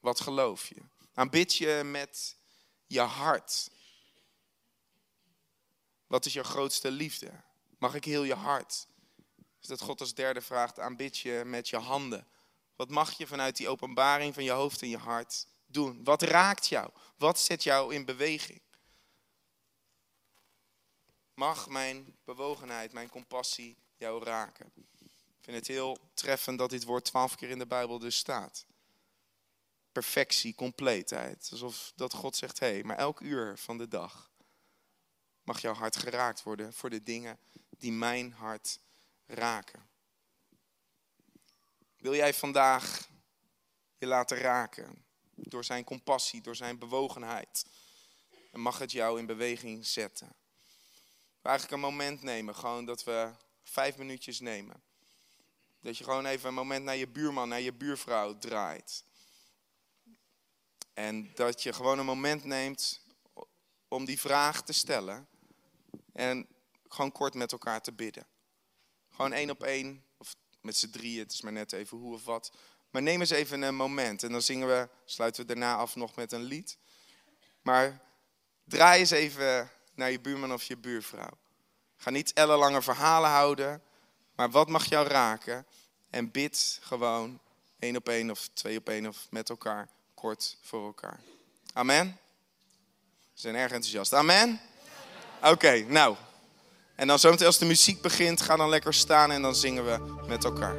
Wat 0.00 0.20
geloof 0.20 0.68
je? 0.68 0.82
Aanbid 1.14 1.54
je 1.54 1.82
met 1.84 2.36
je 2.86 3.00
hart. 3.00 3.70
Wat 6.06 6.26
is 6.26 6.32
jouw 6.32 6.42
grootste 6.42 6.90
liefde? 6.90 7.42
Mag 7.80 7.94
ik 7.94 8.04
heel 8.04 8.22
je 8.22 8.34
hart? 8.34 8.86
Dus 9.58 9.68
dat 9.68 9.80
God 9.80 10.00
als 10.00 10.14
derde 10.14 10.40
vraagt, 10.40 10.78
aanbid 10.78 11.18
je 11.18 11.42
met 11.46 11.68
je 11.68 11.76
handen. 11.76 12.26
Wat 12.76 12.88
mag 12.88 13.12
je 13.12 13.26
vanuit 13.26 13.56
die 13.56 13.68
openbaring 13.68 14.34
van 14.34 14.44
je 14.44 14.50
hoofd 14.50 14.82
en 14.82 14.88
je 14.88 14.96
hart 14.96 15.46
doen? 15.66 16.04
Wat 16.04 16.22
raakt 16.22 16.66
jou? 16.66 16.90
Wat 17.16 17.38
zet 17.38 17.62
jou 17.62 17.94
in 17.94 18.04
beweging? 18.04 18.60
Mag 21.34 21.68
mijn 21.68 22.16
bewogenheid, 22.24 22.92
mijn 22.92 23.08
compassie 23.08 23.76
jou 23.96 24.24
raken? 24.24 24.72
Ik 25.06 25.40
vind 25.40 25.56
het 25.56 25.66
heel 25.66 25.98
treffend 26.14 26.58
dat 26.58 26.70
dit 26.70 26.84
woord 26.84 27.04
twaalf 27.04 27.34
keer 27.34 27.50
in 27.50 27.58
de 27.58 27.66
Bijbel 27.66 27.98
dus 27.98 28.16
staat. 28.16 28.66
Perfectie, 29.92 30.54
compleetheid. 30.54 31.48
Alsof 31.50 31.92
dat 31.96 32.14
God 32.14 32.36
zegt, 32.36 32.58
hé, 32.58 32.66
hey, 32.66 32.82
maar 32.82 32.96
elk 32.96 33.20
uur 33.20 33.58
van 33.58 33.78
de 33.78 33.88
dag 33.88 34.29
mag 35.50 35.60
jouw 35.60 35.74
hart 35.74 35.96
geraakt 35.96 36.42
worden 36.42 36.72
voor 36.72 36.90
de 36.90 37.02
dingen 37.02 37.38
die 37.70 37.92
mijn 37.92 38.32
hart 38.32 38.78
raken. 39.26 39.88
Wil 41.96 42.14
jij 42.14 42.34
vandaag 42.34 43.08
je 43.98 44.06
laten 44.06 44.38
raken 44.38 45.04
door 45.34 45.64
zijn 45.64 45.84
compassie, 45.84 46.40
door 46.40 46.56
zijn 46.56 46.78
bewogenheid? 46.78 47.66
En 48.52 48.60
mag 48.60 48.78
het 48.78 48.92
jou 48.92 49.18
in 49.18 49.26
beweging 49.26 49.86
zetten? 49.86 50.34
We 51.40 51.48
eigenlijk 51.48 51.82
een 51.82 51.88
moment 51.90 52.22
nemen, 52.22 52.54
gewoon 52.54 52.84
dat 52.84 53.04
we 53.04 53.30
vijf 53.62 53.96
minuutjes 53.96 54.40
nemen. 54.40 54.82
Dat 55.80 55.98
je 55.98 56.04
gewoon 56.04 56.26
even 56.26 56.48
een 56.48 56.54
moment 56.54 56.84
naar 56.84 56.96
je 56.96 57.08
buurman, 57.08 57.48
naar 57.48 57.60
je 57.60 57.72
buurvrouw 57.72 58.38
draait. 58.38 59.04
En 60.92 61.34
dat 61.34 61.62
je 61.62 61.72
gewoon 61.72 61.98
een 61.98 62.06
moment 62.06 62.44
neemt 62.44 63.00
om 63.88 64.04
die 64.04 64.20
vraag 64.20 64.62
te 64.62 64.72
stellen. 64.72 65.28
En 66.20 66.46
gewoon 66.88 67.12
kort 67.12 67.34
met 67.34 67.52
elkaar 67.52 67.82
te 67.82 67.92
bidden. 67.92 68.26
Gewoon 69.10 69.32
één 69.32 69.50
op 69.50 69.62
één, 69.62 70.04
of 70.16 70.36
met 70.60 70.76
z'n 70.76 70.90
drieën, 70.90 71.22
het 71.22 71.32
is 71.32 71.40
maar 71.40 71.52
net 71.52 71.72
even 71.72 71.98
hoe 71.98 72.14
of 72.14 72.24
wat. 72.24 72.52
Maar 72.90 73.02
neem 73.02 73.20
eens 73.20 73.30
even 73.30 73.62
een 73.62 73.74
moment 73.74 74.22
en 74.22 74.32
dan 74.32 74.42
zingen 74.42 74.68
we, 74.68 74.88
sluiten 75.04 75.40
we 75.40 75.46
daarna 75.46 75.76
af 75.76 75.96
nog 75.96 76.14
met 76.16 76.32
een 76.32 76.42
lied. 76.42 76.78
Maar 77.62 78.00
draai 78.64 79.00
eens 79.00 79.10
even 79.10 79.70
naar 79.94 80.10
je 80.10 80.20
buurman 80.20 80.52
of 80.52 80.62
je 80.62 80.76
buurvrouw. 80.76 81.38
Ga 81.96 82.10
niet 82.10 82.32
ellenlange 82.32 82.82
verhalen 82.82 83.30
houden, 83.30 83.82
maar 84.34 84.50
wat 84.50 84.68
mag 84.68 84.84
jou 84.84 85.08
raken? 85.08 85.66
En 86.10 86.30
bid 86.30 86.78
gewoon 86.82 87.40
één 87.78 87.96
op 87.96 88.08
één 88.08 88.30
of 88.30 88.48
twee 88.52 88.78
op 88.78 88.88
één 88.88 89.06
of 89.06 89.26
met 89.30 89.48
elkaar, 89.48 89.88
kort 90.14 90.56
voor 90.62 90.86
elkaar. 90.86 91.20
Amen? 91.72 92.18
Ze 93.32 93.40
zijn 93.40 93.54
erg 93.54 93.72
enthousiast. 93.72 94.12
Amen? 94.12 94.60
Oké, 95.42 95.84
nou. 95.88 96.16
En 96.94 97.06
dan 97.06 97.18
zometeen 97.18 97.46
als 97.46 97.58
de 97.58 97.64
muziek 97.64 98.02
begint, 98.02 98.40
ga 98.40 98.56
dan 98.56 98.68
lekker 98.68 98.94
staan 98.94 99.30
en 99.30 99.42
dan 99.42 99.54
zingen 99.54 99.84
we 99.84 99.98
met 100.28 100.44
elkaar. 100.44 100.76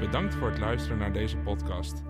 Bedankt 0.00 0.34
voor 0.34 0.50
het 0.50 0.58
luisteren 0.58 0.98
naar 0.98 1.12
deze 1.12 1.36
podcast. 1.36 2.09